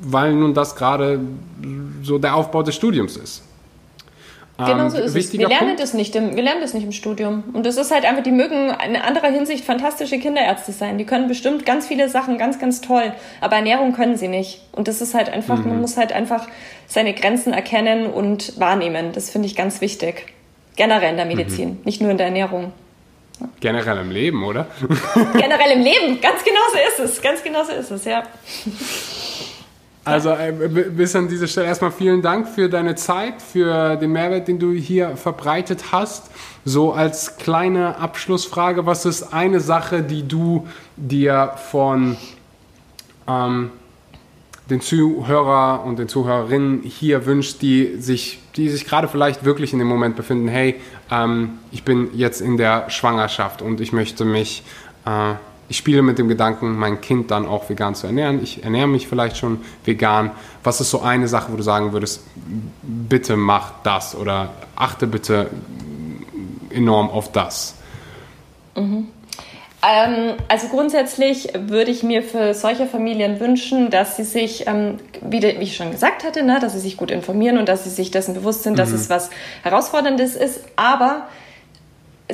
weil 0.00 0.34
nun 0.34 0.54
das 0.54 0.76
gerade 0.76 1.20
so 2.02 2.18
der 2.18 2.34
Aufbau 2.34 2.62
des 2.62 2.74
Studiums 2.74 3.16
ist. 3.16 3.42
Genau 4.58 4.88
so 4.88 4.98
ist 4.98 5.16
es. 5.16 5.32
Wir 5.32 5.48
lernen, 5.48 5.76
das 5.76 5.94
nicht 5.94 6.14
im, 6.14 6.36
wir 6.36 6.42
lernen 6.42 6.60
das 6.60 6.74
nicht 6.74 6.84
im 6.84 6.92
Studium. 6.92 7.42
Und 7.52 7.64
das 7.64 7.76
ist 7.76 7.90
halt 7.90 8.04
einfach, 8.04 8.22
die 8.22 8.32
mögen 8.32 8.70
in 8.86 8.96
anderer 8.96 9.28
Hinsicht 9.28 9.64
fantastische 9.64 10.18
Kinderärzte 10.18 10.72
sein. 10.72 10.98
Die 10.98 11.04
können 11.04 11.26
bestimmt 11.26 11.64
ganz 11.64 11.86
viele 11.86 12.08
Sachen 12.08 12.38
ganz, 12.38 12.58
ganz 12.58 12.80
toll. 12.80 13.12
Aber 13.40 13.56
Ernährung 13.56 13.92
können 13.92 14.16
sie 14.16 14.28
nicht. 14.28 14.60
Und 14.72 14.88
das 14.88 15.00
ist 15.00 15.14
halt 15.14 15.30
einfach, 15.30 15.58
mhm. 15.58 15.70
man 15.70 15.80
muss 15.80 15.96
halt 15.96 16.12
einfach 16.12 16.48
seine 16.86 17.14
Grenzen 17.14 17.52
erkennen 17.52 18.06
und 18.06 18.58
wahrnehmen. 18.60 19.12
Das 19.12 19.30
finde 19.30 19.46
ich 19.46 19.56
ganz 19.56 19.80
wichtig. 19.80 20.26
Generell 20.76 21.10
in 21.10 21.16
der 21.16 21.26
Medizin, 21.26 21.70
mhm. 21.70 21.80
nicht 21.84 22.00
nur 22.00 22.10
in 22.10 22.18
der 22.18 22.26
Ernährung. 22.26 22.72
Generell 23.60 23.98
im 23.98 24.10
Leben, 24.10 24.44
oder? 24.44 24.66
Generell 25.32 25.72
im 25.72 25.80
Leben, 25.82 26.20
ganz 26.20 26.44
genau 26.44 26.60
so 26.72 27.04
ist 27.04 27.10
es. 27.10 27.22
Ganz 27.22 27.42
genau 27.42 27.64
so 27.64 27.72
ist 27.72 27.90
es, 27.90 28.04
ja. 28.04 28.22
Also 30.04 30.30
äh, 30.30 30.52
bis 30.52 31.14
an 31.14 31.28
dieser 31.28 31.46
Stelle 31.46 31.68
erstmal 31.68 31.92
vielen 31.92 32.22
Dank 32.22 32.48
für 32.48 32.68
deine 32.68 32.96
Zeit, 32.96 33.40
für 33.40 33.96
den 33.96 34.10
Mehrwert, 34.10 34.48
den 34.48 34.58
du 34.58 34.72
hier 34.72 35.16
verbreitet 35.16 35.92
hast. 35.92 36.30
So 36.64 36.92
als 36.92 37.36
kleine 37.36 37.98
Abschlussfrage, 37.98 38.84
was 38.84 39.06
ist 39.06 39.32
eine 39.32 39.60
Sache, 39.60 40.02
die 40.02 40.26
du 40.26 40.66
dir 40.96 41.52
von 41.70 42.16
ähm, 43.28 43.70
den 44.70 44.80
Zuhörer 44.80 45.84
und 45.84 45.98
den 45.98 46.08
Zuhörerinnen 46.08 46.82
hier 46.82 47.26
wünscht, 47.26 47.62
die 47.62 47.96
sich, 47.98 48.40
die 48.56 48.68
sich 48.70 48.86
gerade 48.86 49.06
vielleicht 49.06 49.44
wirklich 49.44 49.72
in 49.72 49.78
dem 49.78 49.88
Moment 49.88 50.16
befinden, 50.16 50.48
hey, 50.48 50.80
ähm, 51.10 51.58
ich 51.70 51.84
bin 51.84 52.08
jetzt 52.14 52.40
in 52.40 52.56
der 52.56 52.90
Schwangerschaft 52.90 53.62
und 53.62 53.80
ich 53.80 53.92
möchte 53.92 54.24
mich 54.24 54.64
äh, 55.04 55.34
ich 55.68 55.76
spiele 55.76 56.02
mit 56.02 56.18
dem 56.18 56.28
Gedanken, 56.28 56.76
mein 56.76 57.00
Kind 57.00 57.30
dann 57.30 57.46
auch 57.46 57.68
vegan 57.68 57.94
zu 57.94 58.06
ernähren. 58.06 58.42
Ich 58.42 58.62
ernähre 58.62 58.88
mich 58.88 59.08
vielleicht 59.08 59.36
schon 59.36 59.62
vegan. 59.84 60.32
Was 60.62 60.80
ist 60.80 60.90
so 60.90 61.00
eine 61.00 61.28
Sache, 61.28 61.52
wo 61.52 61.56
du 61.56 61.62
sagen 61.62 61.92
würdest, 61.92 62.22
bitte 62.82 63.36
mach 63.36 63.72
das 63.82 64.14
oder 64.14 64.50
achte 64.76 65.06
bitte 65.06 65.50
enorm 66.70 67.08
auf 67.10 67.32
das? 67.32 67.74
Mhm. 68.76 69.08
Ähm, 69.84 70.34
also 70.48 70.68
grundsätzlich 70.68 71.48
würde 71.58 71.90
ich 71.90 72.04
mir 72.04 72.22
für 72.22 72.54
solche 72.54 72.86
Familien 72.86 73.40
wünschen, 73.40 73.90
dass 73.90 74.16
sie 74.16 74.22
sich, 74.22 74.68
ähm, 74.68 74.98
wie, 75.20 75.42
wie, 75.42 75.46
ich 75.46 75.74
schon 75.74 75.90
gesagt 75.90 76.22
hatte, 76.24 76.44
ne, 76.44 76.60
dass 76.60 76.74
sie 76.74 76.78
sich 76.78 76.96
gut 76.96 77.10
informieren 77.10 77.58
und 77.58 77.68
dass 77.68 77.82
sie 77.82 77.90
sich 77.90 78.12
dessen 78.12 78.34
bewusst 78.34 78.62
sind, 78.62 78.74
mhm. 78.74 78.76
dass 78.76 78.92
es 78.92 79.10
was 79.10 79.30
Herausforderndes 79.64 80.36
ist, 80.36 80.60
aber 80.76 81.26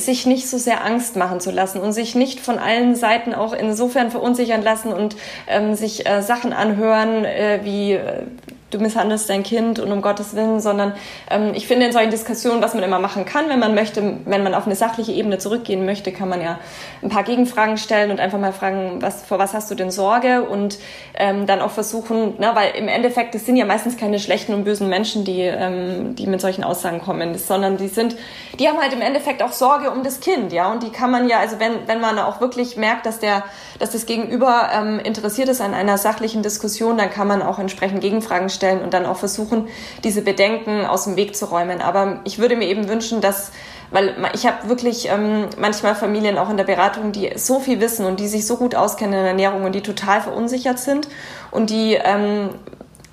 sich 0.01 0.27
nicht 0.27 0.49
so 0.49 0.59
sehr 0.59 0.85
Angst 0.85 1.17
machen 1.17 1.41
zu 1.41 1.51
lassen 1.51 1.81
und 1.81 1.93
sich 1.93 2.15
nicht 2.15 2.41
von 2.41 2.59
allen 2.59 2.95
Seiten 2.95 3.35
auch 3.35 3.53
insofern 3.53 4.11
verunsichern 4.11 4.63
lassen 4.63 4.93
und 4.93 5.17
ähm, 5.47 5.75
sich 5.75 6.07
äh, 6.07 6.23
Sachen 6.23 6.53
anhören 6.53 7.25
äh, 7.25 7.61
wie 7.63 7.93
äh, 7.93 8.23
du 8.71 8.79
misshandelst 8.79 9.31
dein 9.31 9.43
Kind 9.43 9.79
und 9.79 9.91
um 9.91 10.03
Gottes 10.03 10.37
Willen, 10.37 10.61
sondern 10.61 10.93
ähm, 11.31 11.53
ich 11.55 11.67
finde 11.67 11.87
in 11.87 11.93
solchen 11.93 12.11
Diskussionen, 12.11 12.63
was 12.63 12.75
man 12.75 12.83
immer 12.83 12.99
machen 12.99 13.25
kann, 13.25 13.49
wenn 13.49 13.59
man 13.59 13.75
möchte, 13.75 14.19
wenn 14.27 14.43
man 14.43 14.55
auf 14.55 14.67
eine 14.67 14.75
sachliche 14.75 15.13
Ebene 15.13 15.39
zurückgehen 15.39 15.87
möchte, 15.87 16.13
kann 16.13 16.29
man 16.29 16.43
ja 16.43 16.59
ein 17.03 17.09
paar 17.09 17.23
Gegenfragen 17.23 17.79
stellen 17.79 18.11
und 18.11 18.21
einfach 18.21 18.39
mal 18.39 18.53
fragen, 18.53 19.01
was, 19.01 19.25
vor 19.25 19.39
was 19.39 19.55
hast 19.55 19.71
du 19.71 19.75
denn 19.75 19.91
Sorge? 19.91 20.43
Und 20.43 20.79
ähm, 21.15 21.47
dann 21.47 21.61
auch 21.61 21.71
versuchen, 21.71 22.35
na, 22.39 22.55
weil 22.55 22.73
im 22.77 22.89
Endeffekt, 22.89 23.35
das 23.35 23.47
sind 23.47 23.57
ja 23.57 23.65
meistens 23.65 23.97
keine 23.97 24.19
schlechten 24.19 24.53
und 24.53 24.65
bösen 24.65 24.89
Menschen, 24.89 25.25
die, 25.25 25.41
ähm, 25.41 26.15
die 26.15 26.27
mit 26.27 26.41
solchen 26.41 26.65
Aussagen 26.65 27.01
kommen, 27.01 27.37
sondern 27.39 27.79
die 27.79 27.89
sind, 27.89 28.17
die 28.59 28.69
haben 28.69 28.79
halt 28.79 28.93
im 28.93 29.01
Endeffekt 29.01 29.43
auch 29.43 29.53
Sorge 29.53 29.91
um 29.91 30.03
das 30.03 30.21
Kind, 30.21 30.53
ja, 30.53 30.71
und 30.71 30.83
die 30.83 30.91
kann 30.91 31.11
man 31.11 31.29
ja, 31.29 31.39
also 31.39 31.59
wenn, 31.59 31.73
wenn 31.87 32.01
man 32.01 32.19
auch 32.19 32.41
wirklich 32.41 32.77
merkt, 32.77 33.07
dass 33.07 33.19
der, 33.19 33.45
dass 33.79 33.93
das 33.93 34.05
Gegenüber 34.05 34.69
ähm, 34.75 34.99
interessiert 35.01 35.49
ist 35.49 35.61
an 35.61 35.73
einer 35.73 35.97
sachlichen 35.97 36.43
Diskussion, 36.43 36.99
dann 36.99 37.11
kann 37.11 37.27
man 37.27 37.43
auch 37.43 37.59
entsprechend 37.59 38.01
Gegenfragen 38.01 38.51
stellen 38.51 38.58
stellen 38.59 38.83
und 38.83 38.93
dann 38.93 39.07
auch 39.07 39.17
versuchen, 39.17 39.69
diese 40.05 40.23
Bedenken 40.23 40.85
aus 40.85 41.05
dem 41.05 41.17
Weg 41.17 41.37
zu 41.37 41.47
räumen. 41.47 41.81
Aber 41.81 42.21
ich 42.25 42.39
würde 42.39 42.57
mir 42.57 42.67
eben 42.67 42.89
wünschen, 42.89 43.21
dass 43.21 43.53
weil 43.91 44.15
ich 44.35 44.47
habe 44.47 44.69
wirklich 44.69 45.09
ähm, 45.09 45.47
manchmal 45.57 45.95
Familien 45.95 46.37
auch 46.37 46.51
in 46.51 46.59
der 46.59 46.65
Beratung, 46.65 47.13
die 47.13 47.33
so 47.37 47.59
viel 47.59 47.81
wissen 47.81 48.05
und 48.05 48.21
die 48.21 48.29
sich 48.29 48.47
so 48.47 48.59
gut 48.59 48.75
auskennen 48.75 49.15
in 49.15 49.21
der 49.21 49.29
Ernährung 49.29 49.65
und 49.65 49.75
die 49.75 49.81
total 49.81 50.21
verunsichert 50.21 50.79
sind 50.79 51.09
und 51.51 51.71
die 51.71 51.95
ähm, 51.95 52.51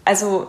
also 0.03 0.47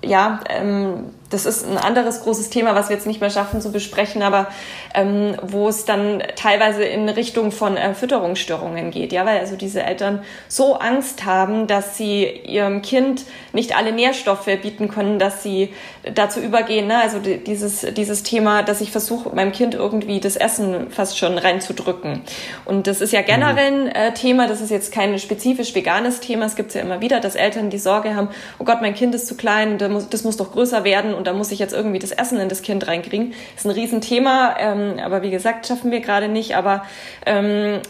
ja 0.00 0.40
ähm, 0.48 1.10
das 1.32 1.46
ist 1.46 1.66
ein 1.66 1.78
anderes 1.78 2.20
großes 2.22 2.50
Thema, 2.50 2.74
was 2.74 2.88
wir 2.88 2.96
jetzt 2.96 3.06
nicht 3.06 3.20
mehr 3.20 3.30
schaffen 3.30 3.60
zu 3.60 3.72
besprechen, 3.72 4.22
aber 4.22 4.48
ähm, 4.94 5.36
wo 5.42 5.68
es 5.68 5.84
dann 5.84 6.22
teilweise 6.36 6.84
in 6.84 7.08
Richtung 7.08 7.50
von 7.50 7.76
äh, 7.76 7.94
Fütterungsstörungen 7.94 8.90
geht, 8.90 9.12
ja, 9.12 9.24
weil 9.26 9.38
also 9.38 9.56
diese 9.56 9.82
Eltern 9.82 10.22
so 10.48 10.74
Angst 10.74 11.24
haben, 11.24 11.66
dass 11.66 11.96
sie 11.96 12.24
ihrem 12.24 12.82
Kind 12.82 13.24
nicht 13.52 13.76
alle 13.76 13.92
Nährstoffe 13.92 14.48
bieten 14.62 14.88
können, 14.88 15.18
dass 15.18 15.42
sie 15.42 15.72
dazu 16.14 16.40
übergehen, 16.40 16.86
ne? 16.88 17.00
also 17.00 17.18
dieses, 17.18 17.86
dieses 17.94 18.22
Thema, 18.22 18.62
dass 18.62 18.80
ich 18.80 18.90
versuche, 18.90 19.34
meinem 19.34 19.52
Kind 19.52 19.74
irgendwie 19.74 20.20
das 20.20 20.36
Essen 20.36 20.90
fast 20.90 21.18
schon 21.18 21.38
reinzudrücken. 21.38 22.22
Und 22.64 22.86
das 22.86 23.00
ist 23.00 23.12
ja 23.12 23.22
generell 23.22 23.86
ein 23.86 23.88
äh, 23.88 24.14
Thema, 24.14 24.48
das 24.48 24.60
ist 24.60 24.70
jetzt 24.70 24.92
kein 24.92 25.18
spezifisch 25.18 25.74
veganes 25.74 26.20
Thema, 26.20 26.46
es 26.46 26.56
gibt 26.56 26.74
ja 26.74 26.80
immer 26.80 27.00
wieder, 27.00 27.20
dass 27.20 27.34
Eltern 27.34 27.70
die 27.70 27.78
Sorge 27.78 28.16
haben, 28.16 28.28
oh 28.58 28.64
Gott, 28.64 28.82
mein 28.82 28.94
Kind 28.94 29.14
ist 29.14 29.26
zu 29.26 29.36
klein, 29.36 29.78
das 29.78 29.90
muss, 29.90 30.08
das 30.08 30.24
muss 30.24 30.36
doch 30.36 30.52
größer 30.52 30.84
werden 30.84 31.14
und 31.14 31.26
da 31.26 31.32
muss 31.32 31.52
ich 31.52 31.58
jetzt 31.58 31.72
irgendwie 31.72 31.98
das 31.98 32.10
Essen 32.10 32.38
in 32.40 32.48
das 32.48 32.62
Kind 32.62 32.86
reinkriegen. 32.86 33.30
Das 33.54 33.64
ist 33.64 33.70
ein 33.70 33.70
Riesenthema, 33.70 34.56
ähm, 34.58 34.81
aber 35.00 35.22
wie 35.22 35.30
gesagt, 35.30 35.66
schaffen 35.66 35.90
wir 35.90 36.00
gerade 36.00 36.28
nicht. 36.28 36.56
Aber 36.56 36.84
ähm, 37.26 37.80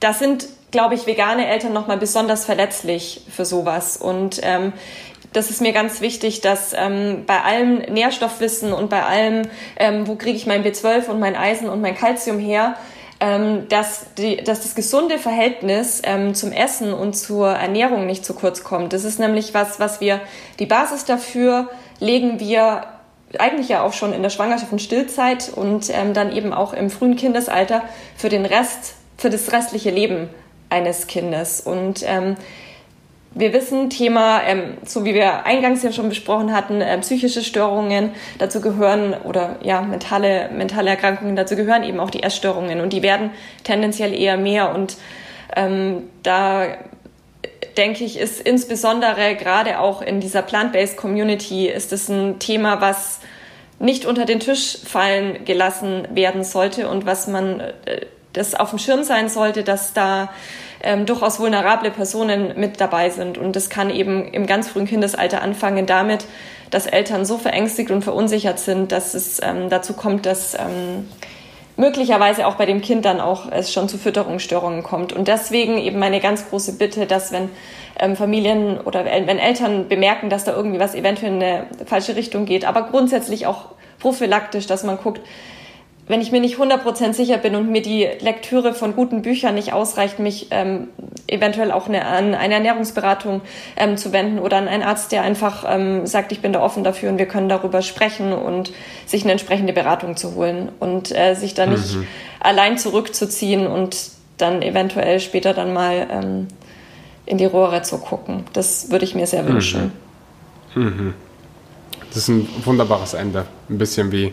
das 0.00 0.18
sind, 0.18 0.46
glaube 0.70 0.94
ich, 0.94 1.06
vegane 1.06 1.46
Eltern 1.46 1.72
nochmal 1.72 1.98
besonders 1.98 2.44
verletzlich 2.44 3.22
für 3.30 3.44
sowas. 3.44 3.96
Und 3.96 4.40
ähm, 4.42 4.72
das 5.32 5.50
ist 5.50 5.60
mir 5.60 5.72
ganz 5.72 6.00
wichtig, 6.00 6.40
dass 6.40 6.74
ähm, 6.74 7.24
bei 7.26 7.40
allem 7.40 7.78
Nährstoffwissen 7.78 8.72
und 8.72 8.90
bei 8.90 9.02
allem, 9.02 9.42
ähm, 9.76 10.06
wo 10.06 10.16
kriege 10.16 10.36
ich 10.36 10.46
mein 10.46 10.64
B12 10.64 11.08
und 11.08 11.20
mein 11.20 11.36
Eisen 11.36 11.68
und 11.68 11.80
mein 11.80 11.94
Kalzium 11.94 12.38
her, 12.38 12.76
ähm, 13.20 13.68
dass, 13.68 14.14
die, 14.14 14.36
dass 14.38 14.62
das 14.62 14.74
gesunde 14.74 15.18
Verhältnis 15.18 16.02
ähm, 16.04 16.34
zum 16.34 16.52
Essen 16.52 16.92
und 16.92 17.14
zur 17.14 17.48
Ernährung 17.48 18.06
nicht 18.06 18.24
zu 18.24 18.34
kurz 18.34 18.64
kommt. 18.64 18.92
Das 18.92 19.04
ist 19.04 19.20
nämlich 19.20 19.54
was, 19.54 19.78
was 19.78 20.00
wir 20.00 20.20
die 20.58 20.66
Basis 20.66 21.04
dafür 21.04 21.70
legen 22.00 22.40
wir 22.40 22.84
eigentlich 23.38 23.68
ja 23.68 23.82
auch 23.82 23.92
schon 23.92 24.12
in 24.12 24.22
der 24.22 24.30
Schwangerschaft 24.30 24.72
und 24.72 24.80
Stillzeit 24.80 25.50
und 25.54 25.90
ähm, 25.90 26.14
dann 26.14 26.32
eben 26.32 26.52
auch 26.52 26.72
im 26.72 26.90
frühen 26.90 27.16
Kindesalter 27.16 27.82
für 28.16 28.28
den 28.28 28.44
Rest, 28.44 28.94
für 29.16 29.30
das 29.30 29.52
restliche 29.52 29.90
Leben 29.90 30.28
eines 30.70 31.06
Kindes. 31.06 31.60
Und 31.60 32.02
ähm, 32.06 32.36
wir 33.34 33.52
wissen, 33.52 33.88
Thema, 33.88 34.42
ähm, 34.42 34.76
so 34.84 35.04
wie 35.04 35.14
wir 35.14 35.46
eingangs 35.46 35.82
ja 35.82 35.92
schon 35.92 36.08
besprochen 36.08 36.52
hatten, 36.52 36.80
äh, 36.80 36.98
psychische 36.98 37.42
Störungen, 37.42 38.10
dazu 38.38 38.60
gehören, 38.60 39.14
oder 39.24 39.56
ja, 39.62 39.80
mentale, 39.80 40.50
mentale 40.50 40.90
Erkrankungen, 40.90 41.36
dazu 41.36 41.56
gehören 41.56 41.82
eben 41.82 42.00
auch 42.00 42.10
die 42.10 42.22
Essstörungen 42.22 42.80
und 42.80 42.92
die 42.92 43.02
werden 43.02 43.30
tendenziell 43.64 44.12
eher 44.12 44.36
mehr. 44.36 44.74
Und 44.74 44.96
ähm, 45.56 46.08
da 46.22 46.66
denke 47.76 48.04
ich, 48.04 48.18
ist 48.18 48.40
insbesondere 48.40 49.34
gerade 49.36 49.78
auch 49.80 50.02
in 50.02 50.20
dieser 50.20 50.42
Plant-Based 50.42 50.96
Community 50.96 51.68
ist 51.68 51.92
es 51.92 52.08
ein 52.08 52.38
Thema, 52.38 52.80
was 52.80 53.20
nicht 53.78 54.06
unter 54.06 54.24
den 54.24 54.40
Tisch 54.40 54.78
fallen 54.84 55.44
gelassen 55.44 56.06
werden 56.12 56.44
sollte 56.44 56.88
und 56.88 57.04
was 57.04 57.26
man 57.26 57.60
äh, 57.60 58.06
das 58.32 58.54
auf 58.54 58.70
dem 58.70 58.78
Schirm 58.78 59.02
sein 59.04 59.28
sollte, 59.28 59.62
dass 59.62 59.92
da 59.92 60.30
ähm, 60.82 61.06
durchaus 61.06 61.38
vulnerable 61.38 61.90
Personen 61.90 62.58
mit 62.58 62.80
dabei 62.80 63.10
sind. 63.10 63.38
Und 63.38 63.56
das 63.56 63.70
kann 63.70 63.90
eben 63.90 64.32
im 64.32 64.46
ganz 64.46 64.68
frühen 64.68 64.86
Kindesalter 64.86 65.42
anfangen 65.42 65.86
damit, 65.86 66.24
dass 66.70 66.86
Eltern 66.86 67.24
so 67.24 67.38
verängstigt 67.38 67.90
und 67.90 68.02
verunsichert 68.02 68.58
sind, 68.58 68.92
dass 68.92 69.14
es 69.14 69.40
ähm, 69.42 69.68
dazu 69.68 69.92
kommt, 69.92 70.26
dass 70.26 70.54
ähm, 70.54 71.08
möglicherweise 71.76 72.46
auch 72.46 72.56
bei 72.56 72.66
dem 72.66 72.82
Kind 72.82 73.04
dann 73.04 73.20
auch 73.20 73.50
es 73.50 73.72
schon 73.72 73.88
zu 73.88 73.98
Fütterungsstörungen 73.98 74.82
kommt. 74.82 75.12
Und 75.12 75.28
deswegen 75.28 75.78
eben 75.78 75.98
meine 75.98 76.20
ganz 76.20 76.48
große 76.48 76.74
Bitte, 76.74 77.06
dass 77.06 77.32
wenn 77.32 77.50
ähm, 77.98 78.16
Familien 78.16 78.78
oder 78.78 79.04
wenn 79.04 79.38
Eltern 79.38 79.88
bemerken, 79.88 80.30
dass 80.30 80.44
da 80.44 80.54
irgendwie 80.54 80.80
was 80.80 80.94
eventuell 80.94 81.32
in 81.32 81.42
eine 81.42 81.66
falsche 81.86 82.16
Richtung 82.16 82.44
geht, 82.44 82.64
aber 82.64 82.82
grundsätzlich 82.82 83.46
auch 83.46 83.66
prophylaktisch, 83.98 84.66
dass 84.66 84.82
man 84.82 84.98
guckt, 84.98 85.20
wenn 86.08 86.20
ich 86.20 86.32
mir 86.32 86.40
nicht 86.40 86.56
100% 86.58 87.12
sicher 87.12 87.38
bin 87.38 87.54
und 87.54 87.70
mir 87.70 87.80
die 87.80 88.08
Lektüre 88.20 88.74
von 88.74 88.96
guten 88.96 89.22
Büchern 89.22 89.54
nicht 89.54 89.72
ausreicht, 89.72 90.18
mich 90.18 90.48
ähm, 90.50 90.88
eventuell 91.28 91.70
auch 91.70 91.86
eine, 91.86 92.04
an 92.06 92.34
eine 92.34 92.54
Ernährungsberatung 92.54 93.40
ähm, 93.76 93.96
zu 93.96 94.12
wenden 94.12 94.40
oder 94.40 94.56
an 94.56 94.66
einen 94.66 94.82
Arzt, 94.82 95.12
der 95.12 95.22
einfach 95.22 95.64
ähm, 95.68 96.06
sagt, 96.06 96.32
ich 96.32 96.40
bin 96.40 96.52
da 96.52 96.60
offen 96.60 96.82
dafür 96.82 97.10
und 97.10 97.18
wir 97.18 97.26
können 97.26 97.48
darüber 97.48 97.82
sprechen 97.82 98.32
und 98.32 98.72
sich 99.06 99.22
eine 99.22 99.32
entsprechende 99.32 99.72
Beratung 99.72 100.16
zu 100.16 100.34
holen 100.34 100.70
und 100.80 101.16
äh, 101.16 101.34
sich 101.34 101.54
da 101.54 101.66
nicht 101.66 101.94
mhm. 101.94 102.06
allein 102.40 102.78
zurückzuziehen 102.78 103.68
und 103.68 103.96
dann 104.38 104.60
eventuell 104.60 105.20
später 105.20 105.54
dann 105.54 105.72
mal 105.72 106.08
ähm, 106.10 106.48
in 107.26 107.38
die 107.38 107.44
Rohre 107.44 107.82
zu 107.82 107.98
gucken. 107.98 108.44
Das 108.52 108.90
würde 108.90 109.04
ich 109.04 109.14
mir 109.14 109.28
sehr 109.28 109.46
wünschen. 109.46 109.92
Mhm. 110.74 110.82
Mhm. 110.82 111.14
Das 112.08 112.16
ist 112.18 112.28
ein 112.28 112.48
wunderbares 112.64 113.14
Ende. 113.14 113.46
Ein 113.70 113.78
bisschen 113.78 114.10
wie 114.10 114.32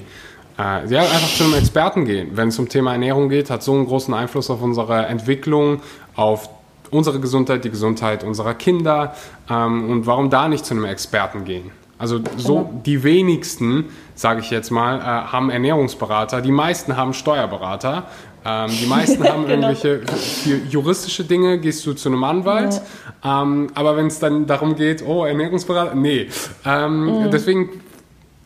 äh, 0.60 0.86
ja, 0.88 1.02
einfach 1.02 1.34
zu 1.34 1.46
einem 1.46 1.54
Experten 1.54 2.06
gehen. 2.06 2.32
Wenn 2.34 2.50
es 2.50 2.60
um 2.60 2.68
Thema 2.68 2.92
Ernährung 2.92 3.30
geht, 3.30 3.50
hat 3.50 3.64
so 3.64 3.74
einen 3.74 3.86
großen 3.86 4.14
Einfluss 4.14 4.50
auf 4.50 4.62
unsere 4.62 5.06
Entwicklung, 5.06 5.82
auf 6.16 6.50
unsere 6.92 7.20
Gesundheit, 7.20 7.64
die 7.64 7.70
Gesundheit 7.70 8.24
unserer 8.24 8.54
Kinder. 8.54 9.16
Ähm, 9.50 9.90
und 9.90 10.06
warum 10.06 10.30
da 10.30 10.50
nicht 10.50 10.66
zu 10.66 10.74
einem 10.74 10.86
Experten 10.86 11.46
gehen? 11.46 11.72
Also 11.98 12.20
so 12.38 12.70
die 12.86 13.04
wenigsten, 13.04 13.86
sage 14.16 14.42
ich 14.42 14.50
jetzt 14.52 14.70
mal, 14.70 15.00
äh, 15.00 15.02
haben 15.02 15.50
Ernährungsberater. 15.50 16.42
Die 16.42 16.52
meisten 16.52 16.96
haben 16.96 17.14
Steuerberater. 17.14 18.08
Ähm, 18.46 18.70
die 18.82 18.86
meisten 18.86 19.24
haben 19.28 19.46
genau. 19.46 19.70
irgendwelche 19.70 20.02
juristische 20.70 21.24
Dinge, 21.24 21.60
gehst 21.60 21.86
du 21.86 21.94
zu 21.94 22.10
einem 22.10 22.24
Anwalt. 22.24 22.82
Ja. 23.24 23.44
Ähm, 23.44 23.68
aber 23.76 23.98
wenn 23.98 24.08
es 24.08 24.20
dann 24.20 24.46
darum 24.46 24.76
geht, 24.76 25.06
oh, 25.06 25.26
Ernährungsberater, 25.26 25.96
nee. 25.96 26.28
Ähm, 26.66 27.24
mhm. 27.24 27.32
Deswegen 27.32 27.70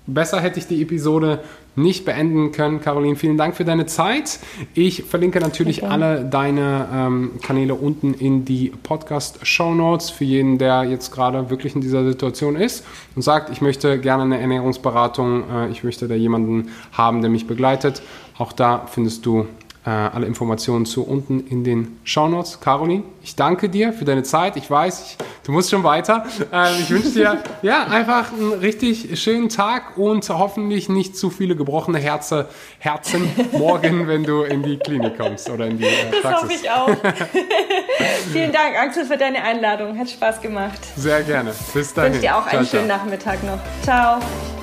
besser 0.08 0.40
hätte 0.42 0.60
ich 0.60 0.68
die 0.68 0.82
Episode 0.82 1.40
nicht 1.76 2.06
beenden 2.06 2.52
können. 2.52 2.82
Caroline, 2.82 3.16
vielen 3.16 3.38
Dank 3.38 3.56
für 3.56 3.66
deine 3.66 3.86
Zeit. 3.86 4.40
Ich 4.74 5.04
verlinke 5.04 5.40
natürlich 5.40 5.84
okay. 5.84 5.92
alle 5.92 6.26
deine 6.26 6.88
ähm, 6.94 7.32
Kanäle 7.42 7.76
unten 7.76 8.14
in 8.14 8.46
die 8.46 8.72
Podcast-Show 8.84 9.74
Notes 9.74 10.10
für 10.10 10.24
jeden, 10.24 10.58
der 10.58 10.84
jetzt 10.84 11.12
gerade 11.12 11.50
wirklich 11.50 11.76
in 11.76 11.82
dieser 11.82 12.06
Situation 12.06 12.56
ist 12.56 12.86
und 13.16 13.22
sagt, 13.22 13.50
ich 13.52 13.62
möchte 13.62 14.00
gerne 14.00 14.24
eine 14.24 14.40
Ernährungsberatung, 14.40 15.44
äh, 15.50 15.70
ich 15.70 15.84
möchte 15.84 16.08
da 16.08 16.16
jemanden 16.16 16.70
haben, 16.92 17.22
der 17.22 17.30
mich 17.30 17.48
begleitet. 17.48 18.02
Auch 18.38 18.52
da 18.52 18.86
findest 18.88 19.26
du 19.26 19.48
äh, 19.86 19.90
alle 19.90 20.28
Informationen 20.28 20.86
zu 20.86 21.04
unten 21.04 21.46
in 21.48 21.64
den 21.64 22.00
Shownotes. 22.04 22.62
Caroline, 22.62 23.04
ich 23.22 23.36
danke 23.36 23.70
dir 23.70 23.92
für 23.92 24.06
deine 24.06 24.24
Zeit. 24.24 24.56
Ich 24.56 24.70
weiß, 24.70 25.02
ich, 25.06 25.18
du 25.46 25.52
musst 25.52 25.70
schon 25.72 25.84
weiter. 25.84 26.26
Äh, 26.52 26.80
ich 26.80 26.90
wünsche 26.90 27.10
dir 27.10 27.44
ja, 27.62 27.86
einfach 27.88 28.32
einen 28.32 28.54
richtig 28.54 29.22
schönen 29.22 29.50
Tag 29.50 29.98
und 29.98 30.28
hoffentlich 30.30 30.88
nicht 30.88 31.18
zu 31.18 31.30
viele 31.30 31.56
gebrochene 31.56 32.00
Herze, 32.00 32.48
Herzen 32.80 33.30
morgen, 33.52 34.08
wenn 34.08 34.24
du 34.24 34.44
in 34.44 34.64
die 34.64 34.78
Klinik 34.78 35.18
kommst 35.18 35.50
oder 35.50 35.68
in 35.68 35.78
die 35.78 35.86
äh, 35.86 36.22
Praxis. 36.22 36.22
Das 36.22 36.42
hoffe 36.42 36.54
ich 36.54 36.72
auch. 36.72 36.90
Vielen 38.32 38.52
Dank, 38.54 38.78
Axel, 38.78 39.06
für 39.06 39.18
deine 39.18 39.44
Einladung. 39.44 39.98
Hat 39.98 40.10
Spaß 40.10 40.42
gemacht. 40.42 40.80
Sehr 40.96 41.24
gerne. 41.24 41.54
Bis 41.74 41.94
dahin. 41.94 42.14
Ich 42.14 42.16
wünsche 42.16 42.28
dir 42.28 42.38
auch 42.38 42.46
einen 42.46 42.66
ciao, 42.66 42.80
schönen 42.80 42.88
ciao. 42.88 42.98
Nachmittag 42.98 43.44
noch. 43.44 43.60
Ciao. 43.84 44.63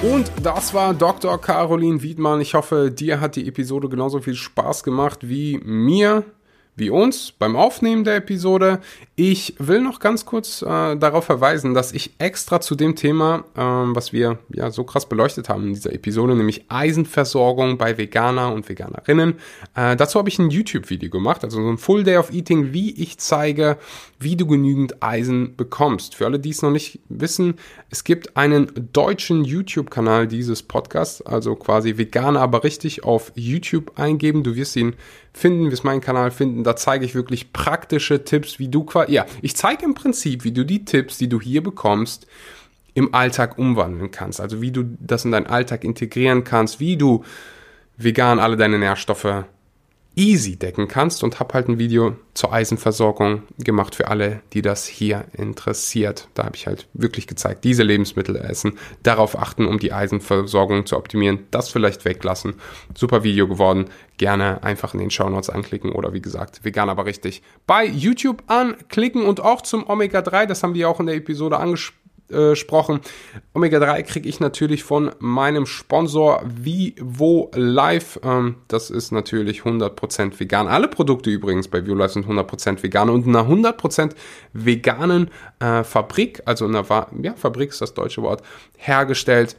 Und 0.00 0.30
das 0.44 0.74
war 0.74 0.94
Dr. 0.94 1.40
Caroline 1.40 2.02
Wiedmann. 2.02 2.40
Ich 2.40 2.54
hoffe, 2.54 2.92
dir 2.92 3.20
hat 3.20 3.34
die 3.34 3.48
Episode 3.48 3.88
genauso 3.88 4.20
viel 4.20 4.36
Spaß 4.36 4.84
gemacht 4.84 5.28
wie 5.28 5.58
mir 5.64 6.24
wie 6.78 6.90
uns 6.90 7.32
beim 7.32 7.56
Aufnehmen 7.56 8.04
der 8.04 8.16
Episode. 8.16 8.80
Ich 9.16 9.54
will 9.58 9.80
noch 9.80 9.98
ganz 9.98 10.24
kurz 10.24 10.62
äh, 10.62 10.96
darauf 10.96 11.24
verweisen, 11.24 11.74
dass 11.74 11.92
ich 11.92 12.12
extra 12.18 12.60
zu 12.60 12.76
dem 12.76 12.94
Thema, 12.94 13.44
ähm, 13.56 13.96
was 13.96 14.12
wir 14.12 14.38
ja 14.48 14.70
so 14.70 14.84
krass 14.84 15.08
beleuchtet 15.08 15.48
haben 15.48 15.66
in 15.66 15.74
dieser 15.74 15.92
Episode, 15.92 16.36
nämlich 16.36 16.66
Eisenversorgung 16.68 17.78
bei 17.78 17.98
Veganer 17.98 18.52
und 18.52 18.68
Veganerinnen, 18.68 19.34
äh, 19.74 19.96
dazu 19.96 20.20
habe 20.20 20.28
ich 20.28 20.38
ein 20.38 20.50
YouTube-Video 20.50 21.10
gemacht, 21.10 21.42
also 21.42 21.60
so 21.60 21.68
ein 21.68 21.78
Full 21.78 22.04
Day 22.04 22.16
of 22.16 22.32
Eating, 22.32 22.72
wie 22.72 22.92
ich 22.92 23.18
zeige, 23.18 23.76
wie 24.20 24.36
du 24.36 24.46
genügend 24.46 25.02
Eisen 25.02 25.56
bekommst. 25.56 26.14
Für 26.14 26.26
alle, 26.26 26.38
die 26.38 26.50
es 26.50 26.62
noch 26.62 26.70
nicht 26.70 27.00
wissen, 27.08 27.54
es 27.90 28.04
gibt 28.04 28.36
einen 28.36 28.70
deutschen 28.92 29.44
YouTube-Kanal 29.44 30.28
dieses 30.28 30.62
Podcasts, 30.62 31.22
also 31.22 31.56
quasi 31.56 31.98
Veganer, 31.98 32.40
aber 32.40 32.62
richtig 32.62 33.02
auf 33.02 33.32
YouTube 33.34 33.98
eingeben. 33.98 34.44
Du 34.44 34.54
wirst 34.54 34.76
ihn 34.76 34.94
finden, 35.38 35.70
wirst 35.70 35.84
meinen 35.84 36.00
Kanal 36.00 36.30
finden. 36.30 36.64
Da 36.64 36.76
zeige 36.76 37.04
ich 37.04 37.14
wirklich 37.14 37.52
praktische 37.52 38.24
Tipps, 38.24 38.58
wie 38.58 38.68
du 38.68 38.84
quasi, 38.84 39.12
ja, 39.12 39.26
ich 39.40 39.56
zeige 39.56 39.84
im 39.84 39.94
Prinzip, 39.94 40.44
wie 40.44 40.52
du 40.52 40.64
die 40.64 40.84
Tipps, 40.84 41.18
die 41.18 41.28
du 41.28 41.40
hier 41.40 41.62
bekommst, 41.62 42.26
im 42.94 43.14
Alltag 43.14 43.58
umwandeln 43.58 44.10
kannst. 44.10 44.40
Also 44.40 44.60
wie 44.60 44.72
du 44.72 44.84
das 44.98 45.24
in 45.24 45.32
deinen 45.32 45.46
Alltag 45.46 45.84
integrieren 45.84 46.44
kannst, 46.44 46.80
wie 46.80 46.96
du 46.96 47.24
vegan 47.96 48.38
alle 48.38 48.56
deine 48.56 48.78
Nährstoffe 48.78 49.44
easy 50.18 50.56
decken 50.56 50.88
kannst 50.88 51.22
und 51.22 51.38
habe 51.38 51.54
halt 51.54 51.68
ein 51.68 51.78
Video 51.78 52.16
zur 52.34 52.52
Eisenversorgung 52.52 53.44
gemacht 53.58 53.94
für 53.94 54.08
alle, 54.08 54.42
die 54.52 54.62
das 54.62 54.84
hier 54.86 55.26
interessiert. 55.32 56.28
Da 56.34 56.44
habe 56.44 56.56
ich 56.56 56.66
halt 56.66 56.88
wirklich 56.92 57.28
gezeigt, 57.28 57.62
diese 57.62 57.84
Lebensmittel 57.84 58.34
essen, 58.34 58.78
darauf 59.04 59.38
achten, 59.38 59.66
um 59.66 59.78
die 59.78 59.92
Eisenversorgung 59.92 60.86
zu 60.86 60.96
optimieren, 60.96 61.46
das 61.52 61.68
vielleicht 61.68 62.04
weglassen. 62.04 62.54
Super 62.96 63.22
Video 63.22 63.46
geworden. 63.46 63.86
Gerne 64.16 64.64
einfach 64.64 64.92
in 64.92 65.00
den 65.00 65.12
Show 65.12 65.28
Notes 65.28 65.50
anklicken 65.50 65.92
oder 65.92 66.12
wie 66.12 66.20
gesagt, 66.20 66.64
vegan 66.64 66.90
aber 66.90 67.06
richtig 67.06 67.42
bei 67.68 67.86
YouTube 67.86 68.42
anklicken 68.48 69.24
und 69.24 69.40
auch 69.40 69.60
zum 69.60 69.88
Omega 69.88 70.20
3, 70.20 70.46
das 70.46 70.64
haben 70.64 70.74
wir 70.74 70.88
auch 70.88 70.98
in 70.98 71.06
der 71.06 71.14
Episode 71.14 71.58
angesprochen 71.58 72.07
gesprochen. 72.28 73.00
Omega-3 73.54 74.02
kriege 74.02 74.28
ich 74.28 74.40
natürlich 74.40 74.84
von 74.84 75.10
meinem 75.18 75.66
Sponsor 75.66 76.42
Vivo 76.44 77.50
Life. 77.54 78.20
Ähm, 78.22 78.56
das 78.68 78.90
ist 78.90 79.12
natürlich 79.12 79.62
100% 79.62 80.38
vegan. 80.38 80.68
Alle 80.68 80.88
Produkte 80.88 81.30
übrigens 81.30 81.68
bei 81.68 81.84
Vivo 81.84 81.94
Life 81.94 82.14
sind 82.14 82.26
100% 82.26 82.82
vegan 82.82 83.10
und 83.10 83.26
in 83.26 83.34
einer 83.34 83.48
100% 83.48 84.12
veganen 84.52 85.30
äh, 85.60 85.84
Fabrik, 85.84 86.42
also 86.44 86.66
in 86.66 86.76
einer 86.76 87.08
ja, 87.22 87.34
Fabrik 87.34 87.70
ist 87.70 87.80
das 87.80 87.94
deutsche 87.94 88.22
Wort, 88.22 88.42
hergestellt. 88.76 89.56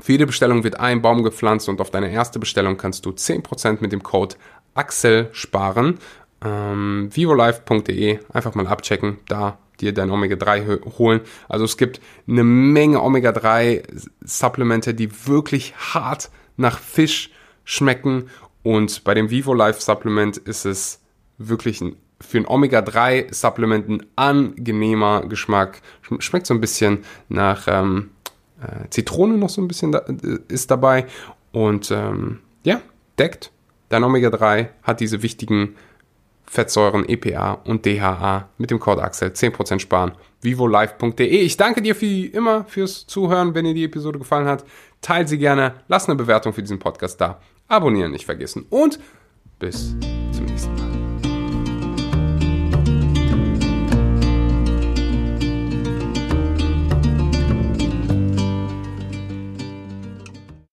Für 0.00 0.12
jede 0.12 0.26
Bestellung 0.26 0.64
wird 0.64 0.80
ein 0.80 1.02
Baum 1.02 1.22
gepflanzt 1.22 1.68
und 1.68 1.80
auf 1.80 1.90
deine 1.90 2.10
erste 2.10 2.38
Bestellung 2.38 2.76
kannst 2.76 3.06
du 3.06 3.10
10% 3.10 3.78
mit 3.80 3.92
dem 3.92 4.02
Code 4.02 4.36
AXEL 4.74 5.28
sparen. 5.32 5.98
Ähm, 6.44 7.08
vivolife.de 7.12 8.18
einfach 8.32 8.54
mal 8.54 8.66
abchecken, 8.66 9.18
da 9.28 9.58
dir 9.82 9.92
dein 9.92 10.10
Omega-3 10.10 10.98
holen. 10.98 11.20
Also 11.48 11.64
es 11.64 11.76
gibt 11.76 12.00
eine 12.28 12.44
Menge 12.44 13.02
Omega-3-Supplemente, 13.02 14.94
die 14.94 15.26
wirklich 15.26 15.74
hart 15.76 16.30
nach 16.56 16.78
Fisch 16.78 17.30
schmecken. 17.64 18.30
Und 18.62 19.04
bei 19.04 19.14
dem 19.14 19.30
Vivo 19.30 19.52
Life 19.52 19.80
Supplement 19.80 20.36
ist 20.38 20.64
es 20.64 21.00
wirklich 21.38 21.80
ein, 21.80 21.96
für 22.20 22.38
ein 22.38 22.46
Omega-3-Supplement 22.46 23.88
ein 23.88 24.06
angenehmer 24.16 25.26
Geschmack. 25.26 25.82
Schmeckt 26.20 26.46
so 26.46 26.54
ein 26.54 26.60
bisschen 26.60 27.04
nach 27.28 27.66
ähm, 27.66 28.10
äh, 28.60 28.88
Zitrone 28.90 29.36
noch 29.36 29.50
so 29.50 29.60
ein 29.60 29.68
bisschen 29.68 29.92
da, 29.92 29.98
äh, 29.98 30.38
ist 30.48 30.70
dabei. 30.70 31.06
Und 31.50 31.90
ähm, 31.90 32.38
ja, 32.62 32.80
deckt. 33.18 33.50
Dein 33.88 34.04
Omega-3 34.04 34.68
hat 34.84 35.00
diese 35.00 35.22
wichtigen 35.22 35.76
Fettsäuren, 36.46 37.08
EPA 37.08 37.54
und 37.64 37.86
DHA 37.86 38.48
mit 38.58 38.70
dem 38.70 38.78
Code 38.80 39.02
Axel 39.02 39.28
10% 39.30 39.78
sparen. 39.78 40.12
vivolife.de. 40.42 41.24
Ich 41.24 41.56
danke 41.56 41.82
dir 41.82 41.98
wie 42.00 42.26
immer 42.26 42.64
fürs 42.64 43.06
Zuhören. 43.06 43.54
Wenn 43.54 43.64
dir 43.64 43.74
die 43.74 43.84
Episode 43.84 44.18
gefallen 44.18 44.46
hat, 44.46 44.64
teile 45.00 45.26
sie 45.28 45.38
gerne, 45.38 45.74
lass 45.88 46.08
eine 46.08 46.16
Bewertung 46.16 46.52
für 46.52 46.62
diesen 46.62 46.78
Podcast 46.78 47.20
da, 47.20 47.40
abonnieren 47.68 48.12
nicht 48.12 48.26
vergessen 48.26 48.66
und 48.70 48.98
bis 49.58 49.96
zum 50.32 50.44
nächsten 50.46 50.74
Mal. 50.74 50.91